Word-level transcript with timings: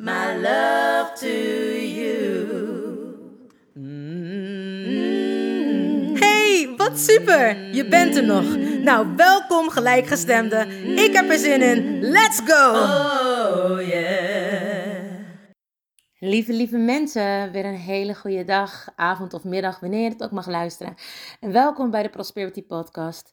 my 0.00 0.34
love 0.36 1.12
to 1.14 1.26
you. 1.26 2.38
Hey, 6.18 6.74
wat 6.76 6.98
super! 6.98 7.74
Je 7.74 7.88
bent 7.88 8.16
er 8.16 8.24
nog. 8.24 8.56
Nou, 8.82 9.06
welkom 9.16 9.70
gelijkgestemde. 9.70 10.66
Ik 10.96 11.12
heb 11.12 11.30
er 11.30 11.38
zin 11.38 11.62
in. 11.62 12.00
Let's 12.00 12.40
go! 12.44 12.70
Oh 12.70 13.88
yeah. 13.88 15.00
Lieve, 16.18 16.52
lieve 16.52 16.76
mensen, 16.76 17.52
weer 17.52 17.64
een 17.64 17.74
hele 17.74 18.14
goede 18.14 18.44
dag, 18.44 18.88
avond 18.96 19.34
of 19.34 19.44
middag, 19.44 19.80
wanneer 19.80 20.02
je 20.02 20.08
het 20.08 20.22
ook 20.22 20.30
mag 20.30 20.46
luisteren. 20.46 20.94
En 21.40 21.52
welkom 21.52 21.90
bij 21.90 22.02
de 22.02 22.08
Prosperity 22.08 22.62
Podcast. 22.62 23.30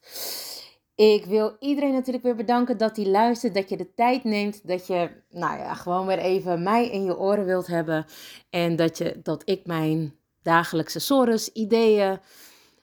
Ik 0.98 1.24
wil 1.24 1.56
iedereen 1.60 1.92
natuurlijk 1.92 2.24
weer 2.24 2.34
bedanken 2.34 2.78
dat 2.78 2.96
hij 2.96 3.06
luistert, 3.06 3.54
dat 3.54 3.68
je 3.68 3.76
de 3.76 3.94
tijd 3.94 4.24
neemt, 4.24 4.66
dat 4.66 4.86
je, 4.86 5.10
nou 5.30 5.58
ja, 5.58 5.74
gewoon 5.74 6.06
weer 6.06 6.18
even 6.18 6.62
mij 6.62 6.90
in 6.90 7.04
je 7.04 7.18
oren 7.18 7.44
wilt 7.44 7.66
hebben. 7.66 8.06
En 8.50 8.76
dat, 8.76 8.98
je, 8.98 9.20
dat 9.22 9.42
ik 9.44 9.66
mijn 9.66 10.14
dagelijkse 10.42 10.98
sores, 10.98 11.52
ideeën, 11.52 12.20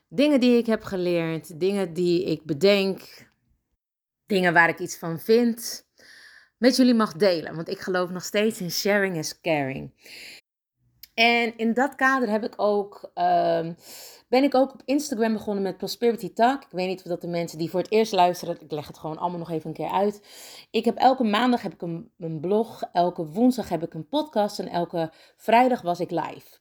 dingen 0.09 0.39
die 0.39 0.57
ik 0.57 0.65
heb 0.65 0.83
geleerd, 0.83 1.59
dingen 1.59 1.93
die 1.93 2.23
ik 2.23 2.43
bedenk, 2.43 3.01
dingen 4.25 4.53
waar 4.53 4.69
ik 4.69 4.79
iets 4.79 4.97
van 4.97 5.19
vind, 5.19 5.85
met 6.57 6.75
jullie 6.75 6.93
mag 6.93 7.13
delen. 7.13 7.55
Want 7.55 7.69
ik 7.69 7.79
geloof 7.79 8.09
nog 8.09 8.23
steeds 8.23 8.61
in 8.61 8.71
sharing 8.71 9.17
is 9.17 9.41
caring. 9.41 9.91
En 11.15 11.57
in 11.57 11.73
dat 11.73 11.95
kader 11.95 12.29
heb 12.29 12.43
ik 12.43 12.53
ook, 12.57 13.11
ehm, 13.13 13.73
ben 14.27 14.43
ik 14.43 14.55
ook 14.55 14.73
op 14.73 14.81
Instagram 14.85 15.33
begonnen 15.33 15.63
met 15.63 15.77
Prosperity 15.77 16.33
Talk. 16.33 16.63
Ik 16.63 16.71
weet 16.71 16.87
niet 16.87 17.01
of 17.01 17.07
dat 17.07 17.21
de 17.21 17.27
mensen 17.27 17.57
die 17.57 17.69
voor 17.69 17.79
het 17.79 17.91
eerst 17.91 18.11
luisteren, 18.11 18.57
ik 18.61 18.71
leg 18.71 18.87
het 18.87 18.97
gewoon 18.97 19.17
allemaal 19.17 19.39
nog 19.39 19.51
even 19.51 19.67
een 19.67 19.75
keer 19.75 19.91
uit. 19.91 20.21
Ik 20.71 20.85
heb 20.85 20.97
elke 20.97 21.23
maandag 21.23 21.61
heb 21.61 21.73
ik 21.73 21.81
een, 21.81 22.39
blog, 22.41 22.83
elke 22.93 23.25
woensdag 23.25 23.69
heb 23.69 23.83
ik 23.83 23.93
een 23.93 24.07
podcast 24.07 24.59
en 24.59 24.67
elke 24.67 25.11
vrijdag 25.37 25.81
was 25.81 25.99
ik 25.99 26.11
live. 26.11 26.57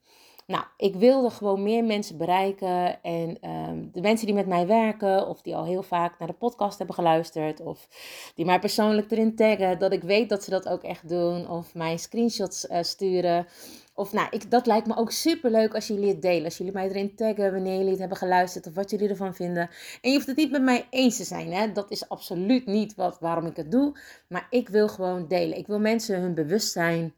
Nou, 0.47 0.64
ik 0.77 0.94
wilde 0.94 1.30
gewoon 1.30 1.62
meer 1.62 1.84
mensen 1.84 2.16
bereiken. 2.16 3.02
En 3.02 3.38
ehm, 3.41 3.86
de 3.92 4.00
mensen 4.00 4.27
die 4.27 4.34
met 4.34 4.47
mij 4.47 4.66
werken, 4.66 5.28
of 5.28 5.42
die 5.42 5.56
al 5.56 5.64
heel 5.64 5.82
vaak 5.82 6.19
naar 6.19 6.28
de 6.28 6.34
podcast 6.34 6.78
hebben 6.78 6.97
geluisterd, 6.97 7.60
of 7.60 7.88
die 8.34 8.44
mij 8.44 8.58
persoonlijk 8.58 9.10
erin 9.10 9.37
taggen, 9.37 9.78
dat 9.78 9.93
ik 9.93 10.03
weet 10.03 10.28
dat 10.28 10.44
ze 10.44 10.50
dat 10.50 10.69
ook 10.69 10.82
echt 10.82 11.09
doen, 11.09 11.48
of 11.48 11.75
mij 11.75 11.97
screenshots 11.97 12.66
eh, 12.66 12.82
sturen. 12.82 13.47
Of 13.97 14.12
nou, 14.12 14.28
ik, 14.31 14.50
dat 14.50 14.66
lijkt 14.66 14.87
me 14.87 14.97
ook 14.97 15.10
super 15.10 15.50
leuk 15.50 15.75
als 15.75 15.87
jullie 15.87 16.09
het 16.09 16.22
delen. 16.22 16.44
Als 16.44 16.59
jullie 16.59 16.72
mij 16.72 16.88
erin 16.88 17.15
taggen 17.15 17.53
wanneer 17.53 17.77
jullie 17.77 17.91
het 17.91 17.99
hebben 17.99 18.19
geluisterd 18.19 18.66
of 18.66 18.75
wat 18.75 18.91
jullie 18.91 19.09
ervan 19.09 19.34
vinden. 19.34 19.71
En 20.00 20.10
je 20.10 20.15
hoeft 20.15 20.27
het 20.27 20.37
niet 20.37 20.50
met 20.50 20.62
mij 20.62 20.87
eens 20.91 21.16
te 21.16 21.25
zijn. 21.25 21.53
Hè? 21.53 21.72
Dat 21.72 21.91
is 21.91 22.09
absoluut 22.09 22.66
niet 22.66 22.94
wat, 22.94 23.19
waarom 23.21 23.47
ik 23.47 23.56
het 23.56 23.71
doe. 23.71 23.99
Maar 24.28 24.47
ik 24.50 24.69
wil 24.69 24.88
gewoon 24.88 25.28
delen. 25.28 25.59
Ik 25.59 25.66
wil 25.66 25.81
mensen 25.81 26.21
hun 26.21 26.34
bewustzijn 26.34 27.15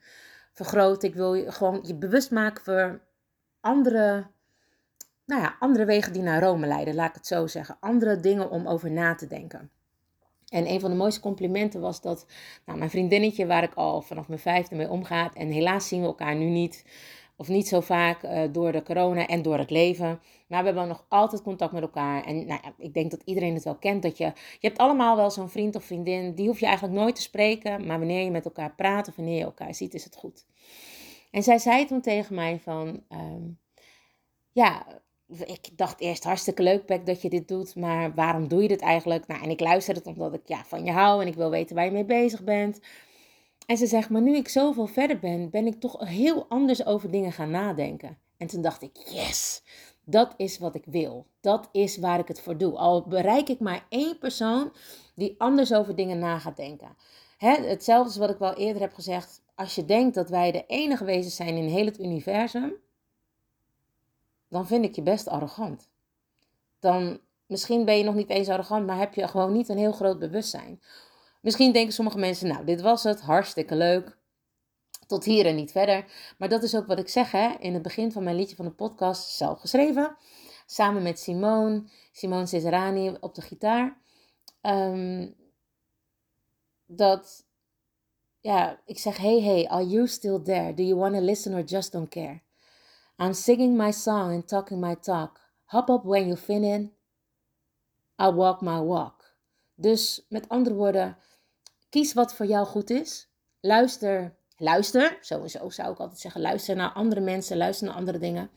vergroten. 0.52 1.08
Ik 1.08 1.14
wil 1.14 1.34
je 1.34 1.52
gewoon 1.52 1.80
je 1.82 1.94
bewust 1.94 2.30
maken 2.30 2.64
voor 2.64 3.00
andere, 3.60 4.26
nou 5.24 5.42
ja, 5.42 5.56
andere 5.58 5.84
wegen 5.84 6.12
die 6.12 6.22
naar 6.22 6.42
Rome 6.42 6.66
leiden. 6.66 6.94
Laat 6.94 7.08
ik 7.08 7.14
het 7.14 7.26
zo 7.26 7.46
zeggen. 7.46 7.76
Andere 7.80 8.20
dingen 8.20 8.50
om 8.50 8.66
over 8.66 8.90
na 8.90 9.14
te 9.14 9.26
denken. 9.26 9.70
En 10.48 10.70
een 10.70 10.80
van 10.80 10.90
de 10.90 10.96
mooiste 10.96 11.20
complimenten 11.20 11.80
was 11.80 12.00
dat 12.00 12.26
nou, 12.66 12.78
mijn 12.78 12.90
vriendinnetje, 12.90 13.46
waar 13.46 13.62
ik 13.62 13.74
al 13.74 14.00
vanaf 14.02 14.28
mijn 14.28 14.40
vijfde 14.40 14.74
mee 14.74 14.90
omgaat, 14.90 15.34
en 15.34 15.48
helaas 15.48 15.88
zien 15.88 16.00
we 16.00 16.06
elkaar 16.06 16.34
nu 16.34 16.44
niet, 16.44 16.84
of 17.36 17.48
niet 17.48 17.68
zo 17.68 17.80
vaak 17.80 18.22
uh, 18.22 18.42
door 18.52 18.72
de 18.72 18.82
corona 18.82 19.26
en 19.26 19.42
door 19.42 19.58
het 19.58 19.70
leven. 19.70 20.20
Maar 20.46 20.60
we 20.60 20.66
hebben 20.66 20.88
nog 20.88 21.04
altijd 21.08 21.42
contact 21.42 21.72
met 21.72 21.82
elkaar. 21.82 22.24
En 22.24 22.46
nou 22.46 22.60
ik 22.78 22.94
denk 22.94 23.10
dat 23.10 23.22
iedereen 23.24 23.54
het 23.54 23.64
wel 23.64 23.76
kent. 23.76 24.02
Dat 24.02 24.18
je, 24.18 24.24
je 24.24 24.66
hebt 24.66 24.78
allemaal 24.78 25.16
wel 25.16 25.30
zo'n 25.30 25.48
vriend 25.48 25.74
of 25.76 25.84
vriendin. 25.84 26.34
Die 26.34 26.46
hoef 26.46 26.60
je 26.60 26.66
eigenlijk 26.66 26.98
nooit 26.98 27.14
te 27.14 27.22
spreken. 27.22 27.86
Maar 27.86 27.98
wanneer 27.98 28.24
je 28.24 28.30
met 28.30 28.44
elkaar 28.44 28.74
praat 28.74 29.08
of 29.08 29.16
wanneer 29.16 29.38
je 29.38 29.44
elkaar 29.44 29.74
ziet, 29.74 29.94
is 29.94 30.04
het 30.04 30.16
goed. 30.16 30.46
En 31.30 31.42
zij 31.42 31.58
zei 31.58 31.86
toen 31.86 32.00
tegen 32.00 32.34
mij 32.34 32.60
van... 32.60 33.02
Um, 33.12 33.58
ja, 34.52 34.86
ik 35.28 35.68
dacht 35.76 36.00
eerst 36.00 36.24
hartstikke 36.24 36.62
leuk, 36.62 36.84
Pek, 36.84 37.06
dat 37.06 37.22
je 37.22 37.28
dit 37.28 37.48
doet, 37.48 37.74
maar 37.74 38.14
waarom 38.14 38.48
doe 38.48 38.62
je 38.62 38.68
dit 38.68 38.80
eigenlijk? 38.80 39.26
Nou, 39.26 39.42
en 39.42 39.50
ik 39.50 39.60
luister 39.60 39.94
het 39.94 40.06
omdat 40.06 40.34
ik 40.34 40.40
ja, 40.44 40.64
van 40.64 40.84
je 40.84 40.92
hou 40.92 41.22
en 41.22 41.28
ik 41.28 41.34
wil 41.34 41.50
weten 41.50 41.76
waar 41.76 41.84
je 41.84 41.90
mee 41.90 42.04
bezig 42.04 42.44
bent. 42.44 42.80
En 43.66 43.76
ze 43.76 43.86
zegt, 43.86 44.10
maar 44.10 44.22
nu 44.22 44.36
ik 44.36 44.48
zoveel 44.48 44.86
verder 44.86 45.18
ben, 45.18 45.50
ben 45.50 45.66
ik 45.66 45.80
toch 45.80 46.08
heel 46.08 46.46
anders 46.48 46.86
over 46.86 47.10
dingen 47.10 47.32
gaan 47.32 47.50
nadenken. 47.50 48.18
En 48.36 48.46
toen 48.46 48.62
dacht 48.62 48.82
ik, 48.82 48.96
yes, 49.10 49.62
dat 50.04 50.34
is 50.36 50.58
wat 50.58 50.74
ik 50.74 50.84
wil. 50.86 51.26
Dat 51.40 51.68
is 51.72 51.98
waar 51.98 52.18
ik 52.18 52.28
het 52.28 52.40
voor 52.40 52.56
doe. 52.56 52.76
Al 52.76 53.06
bereik 53.08 53.48
ik 53.48 53.60
maar 53.60 53.86
één 53.88 54.18
persoon 54.18 54.72
die 55.14 55.34
anders 55.38 55.74
over 55.74 55.96
dingen 55.96 56.18
na 56.18 56.38
gaat 56.38 56.56
denken. 56.56 56.96
Hè, 57.38 57.52
hetzelfde 57.52 58.10
is 58.10 58.16
wat 58.16 58.30
ik 58.30 58.38
wel 58.38 58.54
eerder 58.54 58.82
heb 58.82 58.94
gezegd. 58.94 59.42
Als 59.54 59.74
je 59.74 59.84
denkt 59.84 60.14
dat 60.14 60.28
wij 60.28 60.52
de 60.52 60.64
enige 60.66 61.04
wezens 61.04 61.36
zijn 61.36 61.56
in 61.56 61.68
heel 61.68 61.84
het 61.84 61.98
universum, 61.98 62.72
dan 64.56 64.66
vind 64.66 64.84
ik 64.84 64.94
je 64.94 65.02
best 65.02 65.28
arrogant. 65.28 65.88
Dan, 66.80 67.20
misschien 67.46 67.84
ben 67.84 67.98
je 67.98 68.04
nog 68.04 68.14
niet 68.14 68.30
eens 68.30 68.48
arrogant, 68.48 68.86
maar 68.86 68.98
heb 68.98 69.14
je 69.14 69.28
gewoon 69.28 69.52
niet 69.52 69.68
een 69.68 69.78
heel 69.78 69.92
groot 69.92 70.18
bewustzijn. 70.18 70.82
Misschien 71.40 71.72
denken 71.72 71.92
sommige 71.92 72.18
mensen, 72.18 72.48
nou, 72.48 72.64
dit 72.64 72.80
was 72.80 73.02
het, 73.02 73.20
hartstikke 73.20 73.76
leuk. 73.76 74.16
Tot 75.06 75.24
hier 75.24 75.46
en 75.46 75.54
niet 75.54 75.72
verder. 75.72 76.04
Maar 76.38 76.48
dat 76.48 76.62
is 76.62 76.76
ook 76.76 76.86
wat 76.86 76.98
ik 76.98 77.08
zeg 77.08 77.30
hè, 77.30 77.48
in 77.58 77.74
het 77.74 77.82
begin 77.82 78.12
van 78.12 78.24
mijn 78.24 78.36
liedje 78.36 78.56
van 78.56 78.64
de 78.64 78.70
podcast, 78.70 79.30
zelf 79.30 79.60
geschreven. 79.60 80.16
Samen 80.66 81.02
met 81.02 81.18
Simone, 81.18 81.84
Simone 82.12 82.46
Cesarani 82.46 83.16
op 83.20 83.34
de 83.34 83.40
gitaar. 83.40 84.00
Um, 84.62 85.34
dat, 86.86 87.44
ja, 88.40 88.80
ik 88.84 88.98
zeg, 88.98 89.16
hey, 89.16 89.40
hey, 89.40 89.68
are 89.68 89.86
you 89.86 90.06
still 90.06 90.42
there? 90.42 90.74
Do 90.74 90.82
you 90.82 90.98
want 90.98 91.14
to 91.14 91.20
listen 91.20 91.54
or 91.54 91.64
just 91.64 91.92
don't 91.92 92.08
care? 92.08 92.44
I'm 93.18 93.32
singing 93.32 93.76
my 93.76 93.92
song 93.92 94.32
and 94.32 94.48
talking 94.48 94.80
my 94.80 94.94
talk. 94.94 95.40
Hop 95.64 95.88
up 95.90 96.04
when 96.04 96.26
you 96.26 96.36
fin 96.36 96.64
in. 96.64 96.92
I 98.18 98.28
walk 98.28 98.60
my 98.60 98.80
walk. 98.80 99.24
Dus 99.74 100.26
met 100.28 100.48
andere 100.48 100.74
woorden, 100.74 101.16
kies 101.88 102.12
wat 102.12 102.34
voor 102.34 102.46
jou 102.46 102.66
goed 102.66 102.90
is. 102.90 103.28
Luister, 103.60 104.36
luister, 104.56 105.18
sowieso 105.20 105.70
zou 105.70 105.92
ik 105.92 105.98
altijd 105.98 106.20
zeggen, 106.20 106.40
luister 106.40 106.76
naar 106.76 106.92
andere 106.92 107.20
mensen, 107.20 107.56
luister 107.56 107.86
naar 107.86 107.96
andere 107.96 108.18
dingen. 108.18 108.50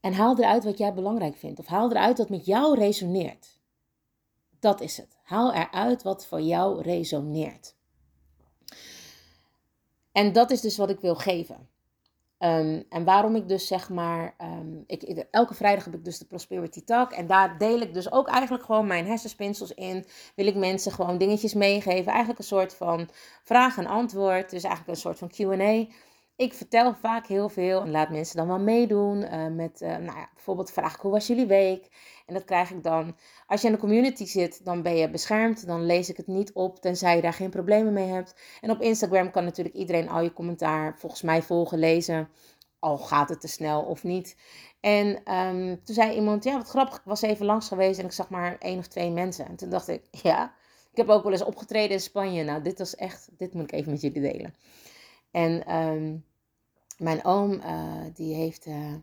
En 0.00 0.12
haal 0.12 0.38
eruit 0.38 0.64
wat 0.64 0.78
jij 0.78 0.94
belangrijk 0.94 1.36
vindt. 1.36 1.58
Of 1.58 1.66
haal 1.66 1.90
eruit 1.90 2.18
wat 2.18 2.28
met 2.28 2.46
jou 2.46 2.78
resoneert. 2.78 3.60
Dat 4.60 4.80
is 4.80 4.96
het. 4.96 5.18
Haal 5.22 5.52
eruit 5.52 6.02
wat 6.02 6.26
voor 6.26 6.40
jou 6.40 6.82
resoneert. 6.82 7.74
En 10.12 10.32
dat 10.32 10.50
is 10.50 10.60
dus 10.60 10.76
wat 10.76 10.90
ik 10.90 11.00
wil 11.00 11.14
geven. 11.14 11.68
Um, 12.38 12.84
en 12.88 13.04
waarom 13.04 13.36
ik 13.36 13.48
dus 13.48 13.66
zeg 13.66 13.88
maar, 13.88 14.34
um, 14.42 14.84
ik, 14.86 15.02
elke 15.30 15.54
vrijdag 15.54 15.84
heb 15.84 15.94
ik 15.94 16.04
dus 16.04 16.18
de 16.18 16.24
Prosperity 16.24 16.84
Talk 16.84 17.12
en 17.12 17.26
daar 17.26 17.58
deel 17.58 17.80
ik 17.80 17.94
dus 17.94 18.12
ook 18.12 18.28
eigenlijk 18.28 18.64
gewoon 18.64 18.86
mijn 18.86 19.06
hersenspinsels 19.06 19.74
in. 19.74 20.06
Wil 20.34 20.46
ik 20.46 20.54
mensen 20.54 20.92
gewoon 20.92 21.18
dingetjes 21.18 21.54
meegeven, 21.54 22.06
eigenlijk 22.06 22.38
een 22.38 22.44
soort 22.44 22.74
van 22.74 23.08
vraag 23.42 23.78
en 23.78 23.86
antwoord, 23.86 24.50
dus 24.50 24.62
eigenlijk 24.62 24.88
een 24.94 25.02
soort 25.02 25.18
van 25.18 25.28
Q&A. 25.28 25.86
Ik 26.38 26.54
vertel 26.54 26.94
vaak 26.94 27.26
heel 27.26 27.48
veel 27.48 27.80
en 27.80 27.90
laat 27.90 28.10
mensen 28.10 28.36
dan 28.36 28.46
wel 28.46 28.58
meedoen 28.58 29.22
uh, 29.22 29.46
met, 29.46 29.80
uh, 29.80 29.88
nou 29.88 30.18
ja, 30.18 30.28
bijvoorbeeld 30.34 30.70
vraag 30.70 30.94
ik 30.94 31.00
hoe 31.00 31.10
was 31.10 31.26
jullie 31.26 31.46
week? 31.46 31.88
En 32.26 32.34
dat 32.34 32.44
krijg 32.44 32.70
ik 32.70 32.82
dan. 32.82 33.16
Als 33.46 33.60
je 33.60 33.66
in 33.66 33.72
de 33.72 33.78
community 33.78 34.26
zit, 34.26 34.64
dan 34.64 34.82
ben 34.82 34.96
je 34.96 35.10
beschermd. 35.10 35.66
Dan 35.66 35.86
lees 35.86 36.08
ik 36.08 36.16
het 36.16 36.26
niet 36.26 36.52
op, 36.52 36.80
tenzij 36.80 37.16
je 37.16 37.22
daar 37.22 37.32
geen 37.32 37.50
problemen 37.50 37.92
mee 37.92 38.08
hebt. 38.08 38.34
En 38.60 38.70
op 38.70 38.80
Instagram 38.80 39.30
kan 39.30 39.44
natuurlijk 39.44 39.76
iedereen 39.76 40.08
al 40.08 40.22
je 40.22 40.32
commentaar 40.32 40.98
volgens 40.98 41.22
mij 41.22 41.42
volgen, 41.42 41.78
lezen. 41.78 42.28
al 42.78 42.98
gaat 42.98 43.28
het 43.28 43.40
te 43.40 43.48
snel 43.48 43.82
of 43.82 44.04
niet. 44.04 44.36
En 44.80 45.24
ehm, 45.24 45.76
toen 45.84 45.94
zei 45.94 46.14
iemand, 46.14 46.44
ja 46.44 46.56
wat 46.56 46.68
grappig, 46.68 46.96
ik 46.96 47.02
was 47.04 47.22
even 47.22 47.46
langs 47.46 47.68
geweest 47.68 47.98
en 47.98 48.04
ik 48.04 48.12
zag 48.12 48.30
maar 48.30 48.56
één 48.58 48.78
of 48.78 48.86
twee 48.86 49.10
mensen. 49.10 49.46
En 49.46 49.56
toen 49.56 49.70
dacht 49.70 49.88
ik, 49.88 50.02
ja, 50.22 50.54
ik 50.90 50.96
heb 50.96 51.08
ook 51.08 51.22
wel 51.22 51.32
eens 51.32 51.44
opgetreden 51.44 51.90
in 51.90 52.00
Spanje. 52.00 52.44
Nou, 52.44 52.62
dit 52.62 52.78
was 52.78 52.94
echt, 52.94 53.28
dit 53.38 53.54
moet 53.54 53.64
ik 53.64 53.72
even 53.72 53.92
met 53.92 54.00
jullie 54.00 54.20
delen. 54.22 54.54
En 55.30 55.66
ehm, 55.66 56.16
mijn 56.98 57.24
oom, 57.24 57.52
uh, 57.52 57.94
die, 58.14 58.34
heeft, 58.34 58.66
uh, 58.66 58.94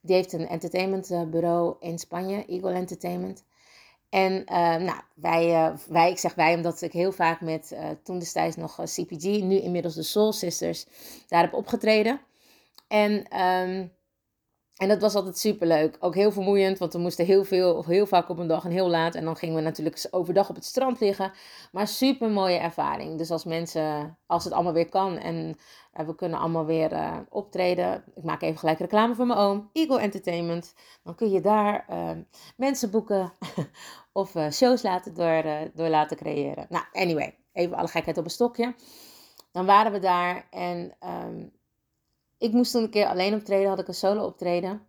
die 0.00 0.14
heeft 0.14 0.32
een 0.32 0.48
entertainmentbureau 0.48 1.76
in 1.80 1.98
Spanje, 1.98 2.44
Eagle 2.46 2.72
Entertainment. 2.72 3.44
En 4.08 4.32
uh, 4.32 4.76
nou, 4.76 5.00
wij, 5.14 5.74
wij, 5.88 6.10
ik 6.10 6.18
zeg 6.18 6.34
wij 6.34 6.54
omdat 6.54 6.82
ik 6.82 6.92
heel 6.92 7.12
vaak 7.12 7.40
met 7.40 7.76
toen 8.02 8.18
destijds 8.18 8.56
nog 8.56 8.80
CPG, 8.84 9.24
nu 9.24 9.60
inmiddels 9.60 9.94
de 9.94 10.02
Soul 10.02 10.32
Sisters, 10.32 10.86
daar 11.28 11.42
heb 11.42 11.54
opgetreden. 11.54 12.20
En 12.88 13.40
um, 13.40 13.92
en 14.78 14.88
dat 14.88 15.00
was 15.00 15.14
altijd 15.14 15.38
super 15.38 15.66
leuk. 15.66 15.96
Ook 16.00 16.14
heel 16.14 16.32
vermoeiend, 16.32 16.78
want 16.78 16.92
we 16.92 16.98
moesten 16.98 17.26
heel 17.26 17.44
veel, 17.44 17.84
heel 17.84 18.06
vaak 18.06 18.28
op 18.28 18.38
een 18.38 18.46
dag 18.46 18.64
en 18.64 18.70
heel 18.70 18.88
laat. 18.88 19.14
En 19.14 19.24
dan 19.24 19.36
gingen 19.36 19.54
we 19.54 19.60
natuurlijk 19.60 20.06
overdag 20.10 20.48
op 20.48 20.54
het 20.54 20.64
strand 20.64 21.00
liggen. 21.00 21.32
Maar 21.72 21.88
super 21.88 22.30
mooie 22.30 22.58
ervaring. 22.58 23.18
Dus 23.18 23.30
als 23.30 23.44
mensen, 23.44 24.18
als 24.26 24.44
het 24.44 24.52
allemaal 24.52 24.72
weer 24.72 24.88
kan 24.88 25.18
en 25.18 25.56
we 26.06 26.14
kunnen 26.14 26.38
allemaal 26.38 26.64
weer 26.64 26.92
uh, 26.92 27.16
optreden. 27.28 28.04
Ik 28.14 28.24
maak 28.24 28.42
even 28.42 28.58
gelijk 28.58 28.78
reclame 28.78 29.14
voor 29.14 29.26
mijn 29.26 29.38
oom, 29.38 29.70
Eagle 29.72 30.00
Entertainment. 30.00 30.74
Dan 31.02 31.14
kun 31.14 31.30
je 31.30 31.40
daar 31.40 31.86
uh, 31.90 32.10
mensen 32.56 32.90
boeken 32.90 33.32
of 34.12 34.34
shows 34.50 34.82
laten 34.82 35.14
door, 35.14 35.42
door 35.74 35.88
laten 35.88 36.16
creëren. 36.16 36.66
Nou, 36.68 36.84
anyway, 36.92 37.38
even 37.52 37.76
alle 37.76 37.88
gekheid 37.88 38.18
op 38.18 38.24
een 38.24 38.30
stokje. 38.30 38.74
Dan 39.52 39.66
waren 39.66 39.92
we 39.92 39.98
daar 39.98 40.46
en 40.50 40.96
um, 41.26 41.52
ik 42.38 42.52
moest 42.52 42.72
toen 42.72 42.82
een 42.82 42.90
keer 42.90 43.06
alleen 43.06 43.34
optreden, 43.34 43.68
had 43.68 43.78
ik 43.78 43.88
een 43.88 43.94
solo 43.94 44.24
optreden. 44.24 44.86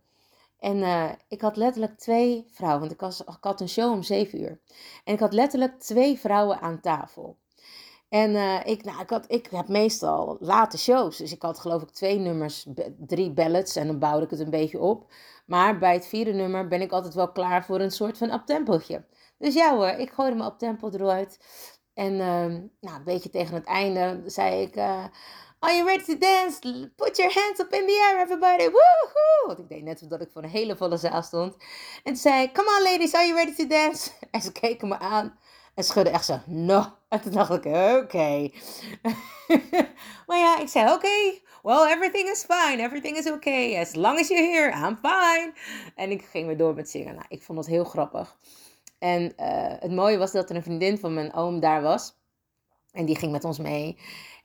En 0.58 0.76
uh, 0.76 1.10
ik 1.28 1.40
had 1.40 1.56
letterlijk 1.56 1.98
twee 1.98 2.46
vrouwen, 2.50 2.80
want 2.80 2.92
ik, 2.92 3.24
had 3.40 3.60
een 3.60 3.68
show 3.68 3.92
om 3.92 4.02
zeven 4.02 4.40
uur. 4.40 4.60
En 5.04 5.14
ik 5.14 5.20
had 5.20 5.32
letterlijk 5.32 5.80
twee 5.80 6.18
vrouwen 6.18 6.60
aan 6.60 6.80
tafel. 6.80 7.36
En 8.08 8.30
uh, 8.30 8.66
ik, 8.66 8.84
nou, 8.84 9.00
ik, 9.00 9.10
had, 9.10 9.24
ik 9.28 9.46
heb 9.50 9.68
meestal 9.68 10.36
late 10.40 10.78
shows. 10.78 11.16
Dus 11.16 11.32
ik 11.32 11.42
had 11.42 11.58
geloof 11.58 11.82
ik 11.82 11.90
twee 11.90 12.18
nummers, 12.18 12.66
drie 12.96 13.30
ballads 13.30 13.76
en 13.76 13.86
dan 13.86 13.98
bouwde 13.98 14.24
ik 14.24 14.30
het 14.30 14.40
een 14.40 14.50
beetje 14.50 14.80
op. 14.80 15.12
Maar 15.46 15.78
bij 15.78 15.92
het 15.92 16.06
vierde 16.06 16.32
nummer 16.32 16.68
ben 16.68 16.80
ik 16.80 16.92
altijd 16.92 17.14
wel 17.14 17.32
klaar 17.32 17.64
voor 17.64 17.80
een 17.80 17.90
soort 17.90 18.18
van 18.18 18.32
uptempootje. 18.32 19.04
Dus 19.38 19.54
ja 19.54 19.76
hoor, 19.76 19.88
ik 19.88 20.10
gooide 20.10 20.36
me 20.36 20.44
uptempo 20.44 20.90
eruit. 20.90 21.38
En 21.94 22.12
uh, 22.12 22.46
nou, 22.80 22.96
een 22.96 23.04
beetje 23.04 23.30
tegen 23.30 23.54
het 23.54 23.64
einde 23.64 24.22
zei 24.26 24.62
ik... 24.62 24.76
Uh, 24.76 25.04
Are 25.62 25.74
you 25.74 25.84
ready 25.84 26.02
to 26.04 26.16
dance? 26.16 26.58
Put 26.96 27.18
your 27.18 27.30
hands 27.30 27.60
up 27.60 27.70
in 27.72 27.86
the 27.86 27.92
air, 27.92 28.18
everybody. 28.20 28.64
Woohoo! 28.64 29.46
Want 29.46 29.58
ik 29.58 29.68
deed 29.68 29.82
net 29.82 30.08
dat 30.08 30.20
ik 30.20 30.28
voor 30.32 30.42
een 30.42 30.48
hele 30.48 30.76
volle 30.76 30.96
zaal 30.96 31.22
stond. 31.22 31.56
En 32.04 32.16
zei 32.16 32.52
come 32.52 32.76
on 32.78 32.82
ladies, 32.82 33.14
are 33.14 33.26
you 33.26 33.36
ready 33.36 33.54
to 33.54 33.66
dance? 33.66 34.10
En 34.30 34.40
ze 34.40 34.52
keken 34.52 34.88
me 34.88 34.98
aan 34.98 35.38
en 35.74 35.84
schudden 35.84 36.12
echt 36.12 36.24
zo, 36.24 36.40
no. 36.46 36.84
En 37.08 37.20
toen 37.20 37.32
dacht 37.32 37.50
ik, 37.50 37.64
oké. 37.64 38.50
Maar 40.26 40.38
ja, 40.38 40.58
ik 40.58 40.68
zei, 40.68 40.92
oké, 40.92 41.40
well, 41.62 41.92
everything 41.92 42.28
is 42.28 42.46
fine. 42.48 42.82
Everything 42.82 43.16
is 43.16 43.30
okay. 43.30 43.80
As 43.80 43.94
long 43.94 44.18
as 44.18 44.28
you're 44.28 44.52
here, 44.52 44.88
I'm 44.88 44.98
fine. 45.02 45.52
En 45.94 46.10
ik 46.10 46.24
ging 46.24 46.46
weer 46.46 46.56
door 46.56 46.74
met 46.74 46.90
zingen. 46.90 47.14
Nou, 47.14 47.26
ik 47.28 47.42
vond 47.42 47.58
het 47.58 47.66
heel 47.66 47.84
grappig. 47.84 48.36
En 48.98 49.22
uh, 49.22 49.28
het 49.80 49.92
mooie 49.92 50.18
was 50.18 50.32
dat 50.32 50.50
er 50.50 50.56
een 50.56 50.62
vriendin 50.62 50.98
van 50.98 51.14
mijn 51.14 51.32
oom 51.32 51.60
daar 51.60 51.82
was. 51.82 52.18
En 52.92 53.04
die 53.04 53.16
ging 53.16 53.32
met 53.32 53.44
ons 53.44 53.58
mee. 53.58 53.98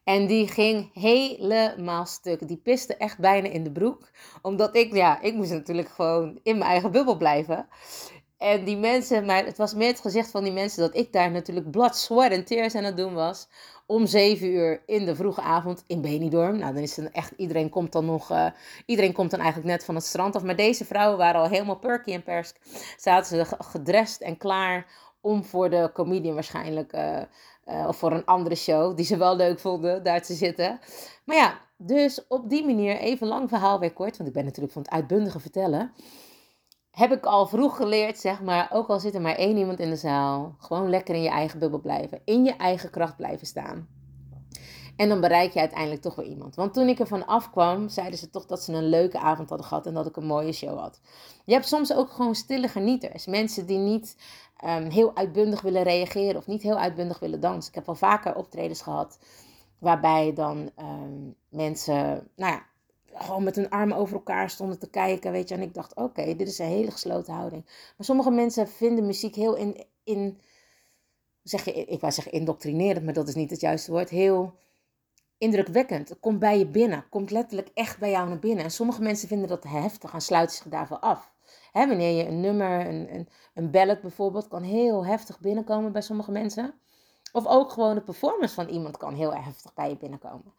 En 0.06 0.28
die 0.28 0.48
ging 0.48 0.90
helemaal 0.94 2.06
stuk. 2.06 2.48
Die 2.48 2.58
piste 2.58 2.98
echt 2.98 3.20
bijna 3.20 3.50
in 3.50 3.64
de 3.64 3.72
broek. 3.72 4.10
Omdat 4.42 4.76
ik, 4.76 4.94
ja, 4.94 5.22
ik 5.22 5.34
moest 5.34 5.52
natuurlijk 5.52 5.90
gewoon 5.90 6.40
in 6.44 6.58
mijn 6.58 6.72
eigen 6.72 6.92
bubbel 6.92 7.18
blijven. 7.18 7.68
En 8.38 8.64
die 8.64 8.78
mensen, 8.78 9.26
maar 9.26 9.46
het 9.46 9.58
was 9.58 9.74
meer 9.74 9.88
het 9.88 10.00
gezicht 10.00 10.32
van 10.32 10.44
die 10.44 10.52
mensen 10.52 10.80
dat 10.80 10.96
ik 10.96 11.14
daar 11.14 11.32
natuurlijk 11.32 11.68
sweat 11.92 12.32
en 12.32 12.46
tears 12.46 12.76
aan 12.76 12.84
het 12.84 12.98
doen 12.98 13.14
was. 13.14 13.48
Om 13.86 14.06
zeven 14.06 14.48
uur 14.48 14.84
in 14.86 15.06
de 15.06 15.16
vroege 15.16 15.42
avond 15.42 15.84
in 15.88 16.02
Benidorm. 16.02 16.58
Nou, 16.58 16.74
dan 16.74 16.84
is 16.84 16.96
het 16.96 17.12
echt, 17.12 17.34
iedereen 17.38 17.70
komt 17.70 17.92
dan 17.92 18.06
nog, 18.06 18.32
uh, 18.32 18.46
iedereen 18.86 19.14
komt 19.14 19.32
dan 19.32 19.40
eigenlijk 19.40 19.70
net 19.70 19.86
van 19.86 19.96
het 19.96 20.04
strand 20.04 20.36
af. 20.36 20.44
Maar 20.44 20.56
deze 20.56 20.86
vrouwen 20.86 21.18
waren 21.18 21.42
al 21.42 21.50
helemaal 21.50 21.80
perky 21.80 22.14
en 22.14 22.24
persk. 22.24 22.58
Zaten 22.98 23.38
ze 23.38 23.56
gedrest 23.60 24.22
en 24.22 24.38
klaar 24.38 24.86
om 25.22 25.44
voor 25.44 25.70
de 25.70 25.90
comedian 25.94 26.34
waarschijnlijk... 26.34 26.94
Uh, 26.94 27.22
uh, 27.66 27.86
of 27.88 27.98
voor 27.98 28.12
een 28.12 28.26
andere 28.26 28.56
show 28.56 28.96
die 28.96 29.06
ze 29.06 29.18
wel 29.18 29.36
leuk 29.36 29.60
vonden 29.60 30.04
daar 30.04 30.22
te 30.22 30.34
zitten. 30.34 30.80
Maar 31.26 31.36
ja, 31.36 31.60
dus 31.78 32.28
op 32.28 32.50
die 32.50 32.66
manier, 32.66 32.98
even 32.98 33.28
lang 33.28 33.50
verhaal 33.50 33.80
weer 33.80 33.94
kort, 33.94 34.18
want 34.18 34.30
ik 34.30 34.36
ben 34.36 34.46
natuurlijk 34.46 34.74
van 34.74 34.82
het 34.82 34.92
uitbundige 34.92 35.40
vertellen. 35.40 35.92
Heb 36.92 37.12
ik 37.12 37.26
al 37.26 37.48
vroeg 37.48 37.76
geleerd, 37.76 38.18
zeg 38.18 38.42
maar, 38.42 38.70
ook 38.72 38.88
al 38.88 39.00
zit 39.00 39.16
er 39.16 39.22
maar 39.22 39.36
één 39.36 39.58
iemand 39.58 39.80
in 39.80 39.90
de 39.90 39.96
zaal, 39.96 40.56
gewoon 40.60 40.90
lekker 40.90 41.16
in 41.16 41.22
je 41.22 41.30
eigen 41.30 41.60
bubbel 41.60 41.80
blijven, 41.80 42.22
in 42.26 42.44
je 42.44 42.56
eigen 42.56 42.90
kracht 42.90 43.16
blijven 43.16 43.48
staan. 43.48 43.88
En 44.96 45.10
dan 45.10 45.22
bereik 45.22 45.54
je 45.54 45.60
uiteindelijk 45.60 46.02
toch 46.02 46.16
weer 46.16 46.26
iemand. 46.26 46.56
Want 46.56 46.74
toen 46.74 46.88
ik 46.88 47.00
ervan 47.00 47.26
afkwam, 47.26 47.90
zeiden 47.90 48.20
ze 48.20 48.30
toch 48.30 48.46
dat 48.46 48.64
ze 48.64 48.74
een 48.74 48.90
leuke 48.90 49.20
avond 49.20 49.50
hadden 49.50 49.68
gehad 49.68 49.86
en 49.86 49.94
dat 49.94 50.06
ik 50.06 50.16
een 50.16 50.26
mooie 50.26 50.52
show 50.52 50.80
had. 50.80 51.00
Je 51.46 51.54
hebt 51.54 51.68
soms 51.68 51.94
ook 51.94 52.12
gewoon 52.12 52.36
stille 52.36 52.68
genieters. 52.68 53.26
Mensen 53.26 53.66
die 53.66 53.78
niet 53.78 54.18
um, 54.64 54.90
heel 54.90 55.16
uitbundig 55.16 55.62
willen 55.62 55.84
reageren 55.84 56.36
of 56.36 56.48
niet 56.48 56.62
heel 56.62 56.78
uitbundig 56.78 57.20
willen 57.20 57.40
dansen. 57.40 57.70
Ik 57.70 57.76
heb 57.76 57.88
al 57.88 57.96
vaker 57.96 58.36
optredens 58.36 58.82
gehad 58.82 59.20
waarbij 59.80 60.34
dan 60.34 60.72
um, 60.80 61.36
mensen, 61.50 62.28
nou 62.36 62.54
ja, 62.54 62.66
gewoon 63.14 63.44
met 63.44 63.56
hun 63.56 63.70
armen 63.70 63.98
over 63.98 64.16
elkaar 64.16 64.50
stonden 64.50 64.80
te 64.80 64.90
kijken, 64.90 65.32
weet 65.32 65.50
je. 65.50 65.56
En 65.56 65.62
ik 65.62 65.74
dacht, 65.74 65.96
oké, 65.96 66.36
dit 66.36 66.48
is 66.48 66.60
een 66.60 66.66
hele 66.66 66.92
gesloten 66.92 67.34
houding. 67.34 67.64
Maar 67.66 68.06
sommige 68.06 68.32
mensen 68.32 68.68
vinden 68.68 69.06
muziek 69.06 69.36
heel 69.36 69.56
in, 69.56 69.86
in 70.04 70.40
zeg 71.44 71.66
je, 71.66 71.74
ik 71.74 72.00
wou 72.00 72.14
zeggen 72.14 72.32
indoctrinerend, 72.32 73.06
maar 73.06 73.14
dat 73.14 73.28
is 73.28 73.36
niet 73.36 73.50
het 73.50 73.62
juiste 73.62 73.92
woord, 73.92 74.10
heel 74.10 74.54
indrukwekkend. 75.38 76.10
Het 76.10 76.20
komt 76.20 76.40
bij 76.40 76.58
je 76.58 76.68
binnen, 76.68 77.10
komt 77.10 77.32
letterlijk 77.32 77.70
echt 77.74 78.00
bij 78.00 78.10
jou 78.10 78.28
naar 78.28 78.40
binnen. 78.40 78.64
En 78.64 78.72
sommige 78.72 79.02
mensen 79.02 79.28
vinden 79.28 79.48
dat 79.48 79.64
heftig 79.64 80.14
en 80.14 80.22
sluiten 80.22 80.56
zich 80.56 80.68
daarvoor 80.68 81.00
af. 81.00 81.34
Wanneer 81.84 82.18
je 82.18 82.28
een 82.28 82.40
nummer, 82.40 82.88
een, 82.88 83.14
een, 83.14 83.30
een 83.54 83.72
ballad 83.72 84.02
bijvoorbeeld, 84.02 84.48
kan 84.48 84.64
heel 84.64 85.06
heftig 85.06 85.40
binnenkomen 85.40 85.92
bij 85.92 86.02
sommige 86.02 86.32
mensen. 86.32 86.74
Of 87.32 87.46
ook 87.48 87.72
gewoon 87.72 87.96
de 87.96 88.02
performance 88.02 88.54
van 88.54 88.68
iemand 88.68 88.98
kan 88.98 89.14
heel 89.14 89.34
heftig 89.34 89.74
bij 89.74 89.90
je 89.90 89.98
binnenkomen. 89.98 90.54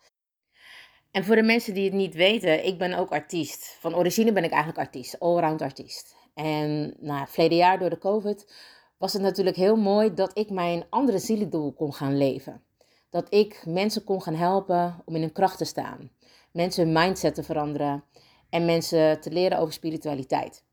En 1.10 1.24
voor 1.24 1.34
de 1.34 1.42
mensen 1.42 1.74
die 1.74 1.84
het 1.84 1.92
niet 1.92 2.14
weten, 2.14 2.66
ik 2.66 2.78
ben 2.78 2.94
ook 2.94 3.10
artiest. 3.10 3.76
Van 3.80 3.94
origine 3.94 4.32
ben 4.32 4.44
ik 4.44 4.50
eigenlijk 4.50 4.86
artiest, 4.86 5.20
allround 5.20 5.62
artiest. 5.62 6.16
En 6.34 6.94
nou, 6.98 7.26
verleden 7.28 7.58
jaar 7.58 7.78
door 7.78 7.90
de 7.90 7.98
COVID 7.98 8.52
was 8.98 9.12
het 9.12 9.22
natuurlijk 9.22 9.56
heel 9.56 9.76
mooi 9.76 10.14
dat 10.14 10.38
ik 10.38 10.50
mijn 10.50 10.84
andere 10.90 11.18
zielendoel 11.18 11.72
kon 11.72 11.92
gaan 11.92 12.16
leven. 12.16 12.62
Dat 13.10 13.34
ik 13.34 13.62
mensen 13.66 14.04
kon 14.04 14.22
gaan 14.22 14.34
helpen 14.34 15.02
om 15.04 15.14
in 15.14 15.20
hun 15.20 15.32
kracht 15.32 15.58
te 15.58 15.64
staan. 15.64 16.10
Mensen 16.52 16.84
hun 16.84 16.92
mindset 16.92 17.34
te 17.34 17.42
veranderen 17.42 18.04
en 18.50 18.64
mensen 18.64 19.20
te 19.20 19.30
leren 19.30 19.58
over 19.58 19.72
spiritualiteit 19.72 20.65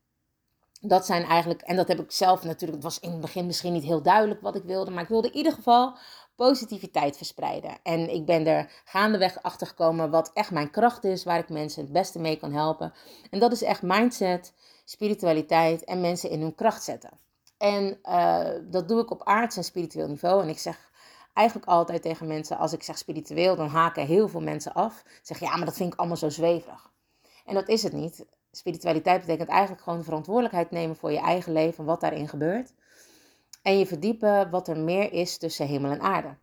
dat 0.88 1.06
zijn 1.06 1.24
eigenlijk, 1.24 1.62
en 1.62 1.76
dat 1.76 1.88
heb 1.88 2.00
ik 2.00 2.12
zelf 2.12 2.42
natuurlijk, 2.42 2.72
het 2.72 2.82
was 2.82 3.00
in 3.00 3.10
het 3.10 3.20
begin 3.20 3.46
misschien 3.46 3.72
niet 3.72 3.84
heel 3.84 4.02
duidelijk 4.02 4.40
wat 4.40 4.54
ik 4.54 4.62
wilde, 4.62 4.90
maar 4.90 5.02
ik 5.02 5.08
wilde 5.08 5.28
in 5.28 5.36
ieder 5.36 5.52
geval 5.52 5.96
positiviteit 6.36 7.16
verspreiden. 7.16 7.78
En 7.82 8.14
ik 8.14 8.24
ben 8.24 8.46
er 8.46 8.82
gaandeweg 8.84 9.42
achter 9.42 9.66
gekomen 9.66 10.10
wat 10.10 10.30
echt 10.34 10.50
mijn 10.50 10.70
kracht 10.70 11.04
is, 11.04 11.24
waar 11.24 11.38
ik 11.38 11.48
mensen 11.48 11.82
het 11.82 11.92
beste 11.92 12.18
mee 12.18 12.36
kan 12.36 12.52
helpen. 12.52 12.92
En 13.30 13.38
dat 13.38 13.52
is 13.52 13.62
echt 13.62 13.82
mindset, 13.82 14.52
spiritualiteit 14.84 15.84
en 15.84 16.00
mensen 16.00 16.30
in 16.30 16.40
hun 16.40 16.54
kracht 16.54 16.82
zetten. 16.82 17.10
En 17.58 17.98
uh, 18.04 18.48
dat 18.70 18.88
doe 18.88 19.00
ik 19.00 19.10
op 19.10 19.24
aards 19.24 19.56
en 19.56 19.64
spiritueel 19.64 20.08
niveau. 20.08 20.42
En 20.42 20.48
ik 20.48 20.58
zeg 20.58 20.90
eigenlijk 21.32 21.68
altijd 21.68 22.02
tegen 22.02 22.26
mensen, 22.26 22.58
als 22.58 22.72
ik 22.72 22.82
zeg 22.82 22.98
spiritueel, 22.98 23.56
dan 23.56 23.68
haken 23.68 24.06
heel 24.06 24.28
veel 24.28 24.40
mensen 24.40 24.72
af. 24.72 25.04
Zeg 25.22 25.40
ja, 25.40 25.56
maar 25.56 25.66
dat 25.66 25.76
vind 25.76 25.92
ik 25.92 25.98
allemaal 25.98 26.16
zo 26.16 26.28
zweverig. 26.28 26.90
En 27.44 27.54
dat 27.54 27.68
is 27.68 27.82
het 27.82 27.92
niet 27.92 28.24
spiritualiteit 28.56 29.20
betekent 29.20 29.48
eigenlijk 29.48 29.82
gewoon 29.82 29.98
de 29.98 30.04
verantwoordelijkheid 30.04 30.70
nemen 30.70 30.96
voor 30.96 31.12
je 31.12 31.18
eigen 31.18 31.52
leven, 31.52 31.84
wat 31.84 32.00
daarin 32.00 32.28
gebeurt. 32.28 32.72
En 33.62 33.78
je 33.78 33.86
verdiepen 33.86 34.50
wat 34.50 34.68
er 34.68 34.78
meer 34.78 35.12
is 35.12 35.38
tussen 35.38 35.66
hemel 35.66 35.90
en 35.90 36.00
aarde. 36.00 36.36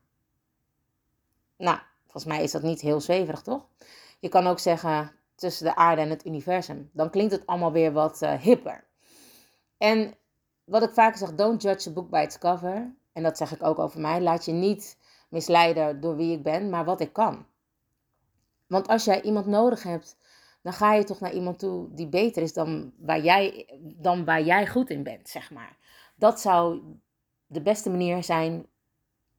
Nou, 1.58 1.80
volgens 2.04 2.26
mij 2.26 2.44
is 2.44 2.52
dat 2.52 2.62
niet 2.62 2.82
heel 2.82 3.02
zweverig, 3.02 3.42
toch? 3.42 3.68
Je 4.20 4.30
kan 4.30 4.48
ook 4.48 4.60
zeggen 4.60 5.12
tussen 5.36 5.66
de 5.66 5.76
aarde 5.76 6.02
en 6.02 6.10
het 6.10 6.26
universum. 6.26 6.90
Dan 6.94 7.10
klinkt 7.10 7.32
het 7.32 7.46
allemaal 7.46 7.72
weer 7.72 7.92
wat 7.92 8.22
uh, 8.22 8.34
hipper. 8.34 8.84
En 9.78 10.16
wat 10.64 10.84
ik 10.84 10.94
vaak 10.94 11.16
zeg, 11.16 11.36
don't 11.36 11.62
judge 11.62 11.90
a 11.90 11.94
book 11.94 12.10
by 12.10 12.22
its 12.26 12.38
cover. 12.38 12.94
En 13.14 13.24
dat 13.24 13.38
zeg 13.38 13.52
ik 13.52 13.64
ook 13.64 13.80
over 13.80 14.02
mij. 14.02 14.22
Laat 14.22 14.46
je 14.46 14.52
niet 14.52 14.98
misleiden 15.30 16.02
door 16.02 16.16
wie 16.16 16.34
ik 16.38 16.44
ben, 16.44 16.70
maar 16.70 16.86
wat 16.86 17.00
ik 17.00 17.14
kan. 17.14 17.46
Want 18.68 18.88
als 18.88 19.04
jij 19.04 19.22
iemand 19.22 19.46
nodig 19.46 19.84
hebt 19.84 20.18
dan 20.62 20.74
ga 20.74 20.94
je 20.94 21.04
toch 21.04 21.20
naar 21.20 21.34
iemand 21.34 21.60
toe 21.60 21.88
die 21.92 22.08
beter 22.08 22.42
is 22.42 22.54
dan 22.54 22.94
waar 22.98 23.22
jij, 23.22 23.70
dan 23.82 24.26
waar 24.26 24.44
jij 24.44 24.68
goed 24.68 24.90
in 24.90 25.04
bent, 25.04 25.30
zeg 25.30 25.52
maar. 25.52 25.78
Dat 26.16 26.42
zou 26.42 26.82
de 27.46 27.62
beste 27.62 27.90
manier 27.90 28.24
zijn 28.24 28.66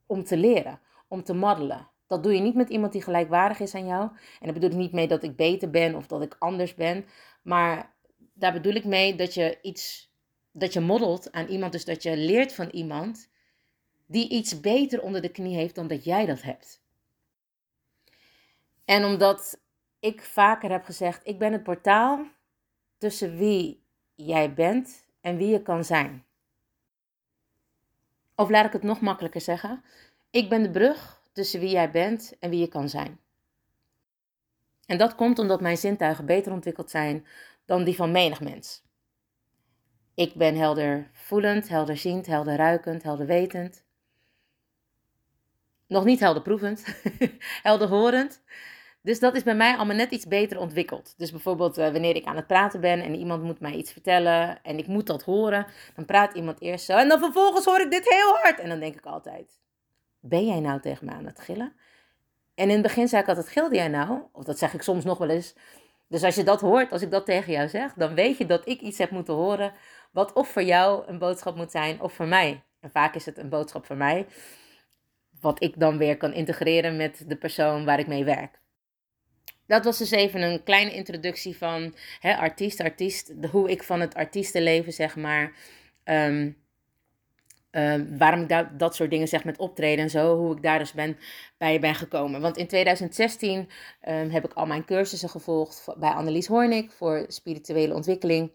om 0.06 0.24
te 0.24 0.36
leren, 0.36 0.80
om 1.08 1.22
te 1.22 1.34
moddelen. 1.34 1.88
Dat 2.06 2.22
doe 2.22 2.34
je 2.34 2.40
niet 2.40 2.54
met 2.54 2.68
iemand 2.68 2.92
die 2.92 3.02
gelijkwaardig 3.02 3.60
is 3.60 3.74
aan 3.74 3.86
jou. 3.86 4.02
En 4.40 4.46
dat 4.46 4.54
bedoel 4.54 4.70
ik 4.70 4.76
niet 4.76 4.92
mee 4.92 5.08
dat 5.08 5.22
ik 5.22 5.36
beter 5.36 5.70
ben 5.70 5.94
of 5.94 6.06
dat 6.06 6.22
ik 6.22 6.36
anders 6.38 6.74
ben. 6.74 7.04
Maar 7.42 7.94
daar 8.32 8.52
bedoel 8.52 8.74
ik 8.74 8.84
mee 8.84 9.14
dat 9.14 9.34
je 9.34 9.58
iets, 9.62 10.12
dat 10.50 10.72
je 10.72 10.80
modelt 10.80 11.32
aan 11.32 11.46
iemand. 11.46 11.72
Dus 11.72 11.84
dat 11.84 12.02
je 12.02 12.16
leert 12.16 12.52
van 12.52 12.68
iemand 12.68 13.30
die 14.06 14.28
iets 14.28 14.60
beter 14.60 15.02
onder 15.02 15.22
de 15.22 15.28
knie 15.28 15.56
heeft 15.56 15.74
dan 15.74 15.86
dat 15.86 16.04
jij 16.04 16.26
dat 16.26 16.42
hebt. 16.42 16.82
En 18.84 19.04
omdat 19.04 19.60
ik 20.02 20.22
vaker 20.22 20.70
heb 20.70 20.84
gezegd, 20.84 21.26
ik 21.26 21.38
ben 21.38 21.52
het 21.52 21.62
portaal 21.62 22.26
tussen 22.98 23.36
wie 23.36 23.82
jij 24.14 24.54
bent 24.54 25.06
en 25.20 25.36
wie 25.36 25.48
je 25.48 25.62
kan 25.62 25.84
zijn. 25.84 26.24
Of 28.34 28.50
laat 28.50 28.64
ik 28.64 28.72
het 28.72 28.82
nog 28.82 29.00
makkelijker 29.00 29.40
zeggen, 29.40 29.84
ik 30.30 30.48
ben 30.48 30.62
de 30.62 30.70
brug 30.70 31.22
tussen 31.32 31.60
wie 31.60 31.70
jij 31.70 31.90
bent 31.90 32.36
en 32.38 32.50
wie 32.50 32.60
je 32.60 32.68
kan 32.68 32.88
zijn. 32.88 33.20
En 34.86 34.98
dat 34.98 35.14
komt 35.14 35.38
omdat 35.38 35.60
mijn 35.60 35.76
zintuigen 35.76 36.26
beter 36.26 36.52
ontwikkeld 36.52 36.90
zijn 36.90 37.26
dan 37.64 37.84
die 37.84 37.96
van 37.96 38.10
menig 38.10 38.40
mens. 38.40 38.82
Ik 40.14 40.34
ben 40.34 40.56
helder 40.56 41.10
voelend, 41.12 41.68
helder 41.68 41.96
ziend, 41.96 42.26
helder 42.26 42.56
ruikend, 42.56 43.02
helder 43.02 43.26
wetend. 43.26 43.84
Nog 45.86 46.04
niet 46.04 46.20
helder 46.20 46.42
proevend, 46.42 46.84
helder 47.68 47.88
horend. 47.88 48.42
Dus 49.02 49.20
dat 49.20 49.34
is 49.34 49.42
bij 49.42 49.54
mij 49.54 49.76
allemaal 49.76 49.96
net 49.96 50.10
iets 50.10 50.26
beter 50.26 50.58
ontwikkeld. 50.58 51.14
Dus 51.16 51.30
bijvoorbeeld 51.30 51.78
uh, 51.78 51.90
wanneer 51.90 52.16
ik 52.16 52.24
aan 52.24 52.36
het 52.36 52.46
praten 52.46 52.80
ben 52.80 53.00
en 53.00 53.14
iemand 53.14 53.42
moet 53.42 53.60
mij 53.60 53.72
iets 53.72 53.92
vertellen 53.92 54.62
en 54.62 54.78
ik 54.78 54.86
moet 54.86 55.06
dat 55.06 55.22
horen, 55.22 55.66
dan 55.94 56.04
praat 56.04 56.34
iemand 56.34 56.60
eerst 56.60 56.84
zo 56.84 56.96
en 56.96 57.08
dan 57.08 57.18
vervolgens 57.18 57.64
hoor 57.64 57.80
ik 57.80 57.90
dit 57.90 58.08
heel 58.08 58.36
hard. 58.42 58.58
En 58.58 58.68
dan 58.68 58.80
denk 58.80 58.94
ik 58.94 59.06
altijd, 59.06 59.58
ben 60.20 60.46
jij 60.46 60.60
nou 60.60 60.80
tegen 60.80 61.06
mij 61.06 61.14
aan 61.14 61.26
het 61.26 61.40
gillen? 61.40 61.72
En 62.54 62.68
in 62.68 62.72
het 62.72 62.82
begin 62.82 63.08
zei 63.08 63.22
ik 63.22 63.28
altijd, 63.28 63.48
gilde 63.48 63.74
jij 63.74 63.88
nou? 63.88 64.20
Of 64.32 64.44
dat 64.44 64.58
zeg 64.58 64.74
ik 64.74 64.82
soms 64.82 65.04
nog 65.04 65.18
wel 65.18 65.28
eens. 65.28 65.54
Dus 66.08 66.22
als 66.22 66.34
je 66.34 66.44
dat 66.44 66.60
hoort, 66.60 66.92
als 66.92 67.02
ik 67.02 67.10
dat 67.10 67.26
tegen 67.26 67.52
jou 67.52 67.68
zeg, 67.68 67.92
dan 67.94 68.14
weet 68.14 68.38
je 68.38 68.46
dat 68.46 68.68
ik 68.68 68.80
iets 68.80 68.98
heb 68.98 69.10
moeten 69.10 69.34
horen 69.34 69.72
wat 70.10 70.32
of 70.32 70.48
voor 70.48 70.62
jou 70.62 71.06
een 71.06 71.18
boodschap 71.18 71.56
moet 71.56 71.70
zijn 71.70 72.00
of 72.00 72.12
voor 72.12 72.26
mij. 72.26 72.62
En 72.80 72.90
vaak 72.90 73.14
is 73.14 73.26
het 73.26 73.38
een 73.38 73.48
boodschap 73.48 73.86
voor 73.86 73.96
mij, 73.96 74.26
wat 75.40 75.62
ik 75.62 75.80
dan 75.80 75.98
weer 75.98 76.16
kan 76.16 76.32
integreren 76.32 76.96
met 76.96 77.24
de 77.26 77.36
persoon 77.36 77.84
waar 77.84 77.98
ik 77.98 78.06
mee 78.06 78.24
werk. 78.24 78.61
Dat 79.66 79.84
was 79.84 79.98
dus 79.98 80.10
even 80.10 80.42
een 80.42 80.62
kleine 80.62 80.94
introductie 80.94 81.56
van 81.56 81.94
hè, 82.20 82.36
artiest, 82.36 82.80
artiest, 82.80 83.32
hoe 83.50 83.70
ik 83.70 83.82
van 83.82 84.00
het 84.00 84.14
artiestenleven, 84.14 84.92
zeg 84.92 85.16
maar, 85.16 85.52
um, 86.04 86.56
um, 87.70 88.18
waarom 88.18 88.40
ik 88.40 88.48
dat, 88.48 88.78
dat 88.78 88.94
soort 88.94 89.10
dingen 89.10 89.28
zeg 89.28 89.44
met 89.44 89.58
optreden 89.58 90.04
en 90.04 90.10
zo, 90.10 90.36
hoe 90.36 90.56
ik 90.56 90.62
daar 90.62 90.78
dus 90.78 90.92
ben, 90.92 91.18
bij 91.58 91.80
ben 91.80 91.94
gekomen. 91.94 92.40
Want 92.40 92.56
in 92.56 92.66
2016 92.66 93.58
um, 93.58 93.66
ehm, 94.00 94.28
heb 94.30 94.44
ik 94.44 94.52
al 94.52 94.66
mijn 94.66 94.84
cursussen 94.84 95.28
gevolgd 95.28 95.86
bij 95.98 96.10
Annelies 96.10 96.46
Hoornik 96.46 96.90
voor 96.90 97.24
spirituele 97.28 97.94
ontwikkeling. 97.94 98.52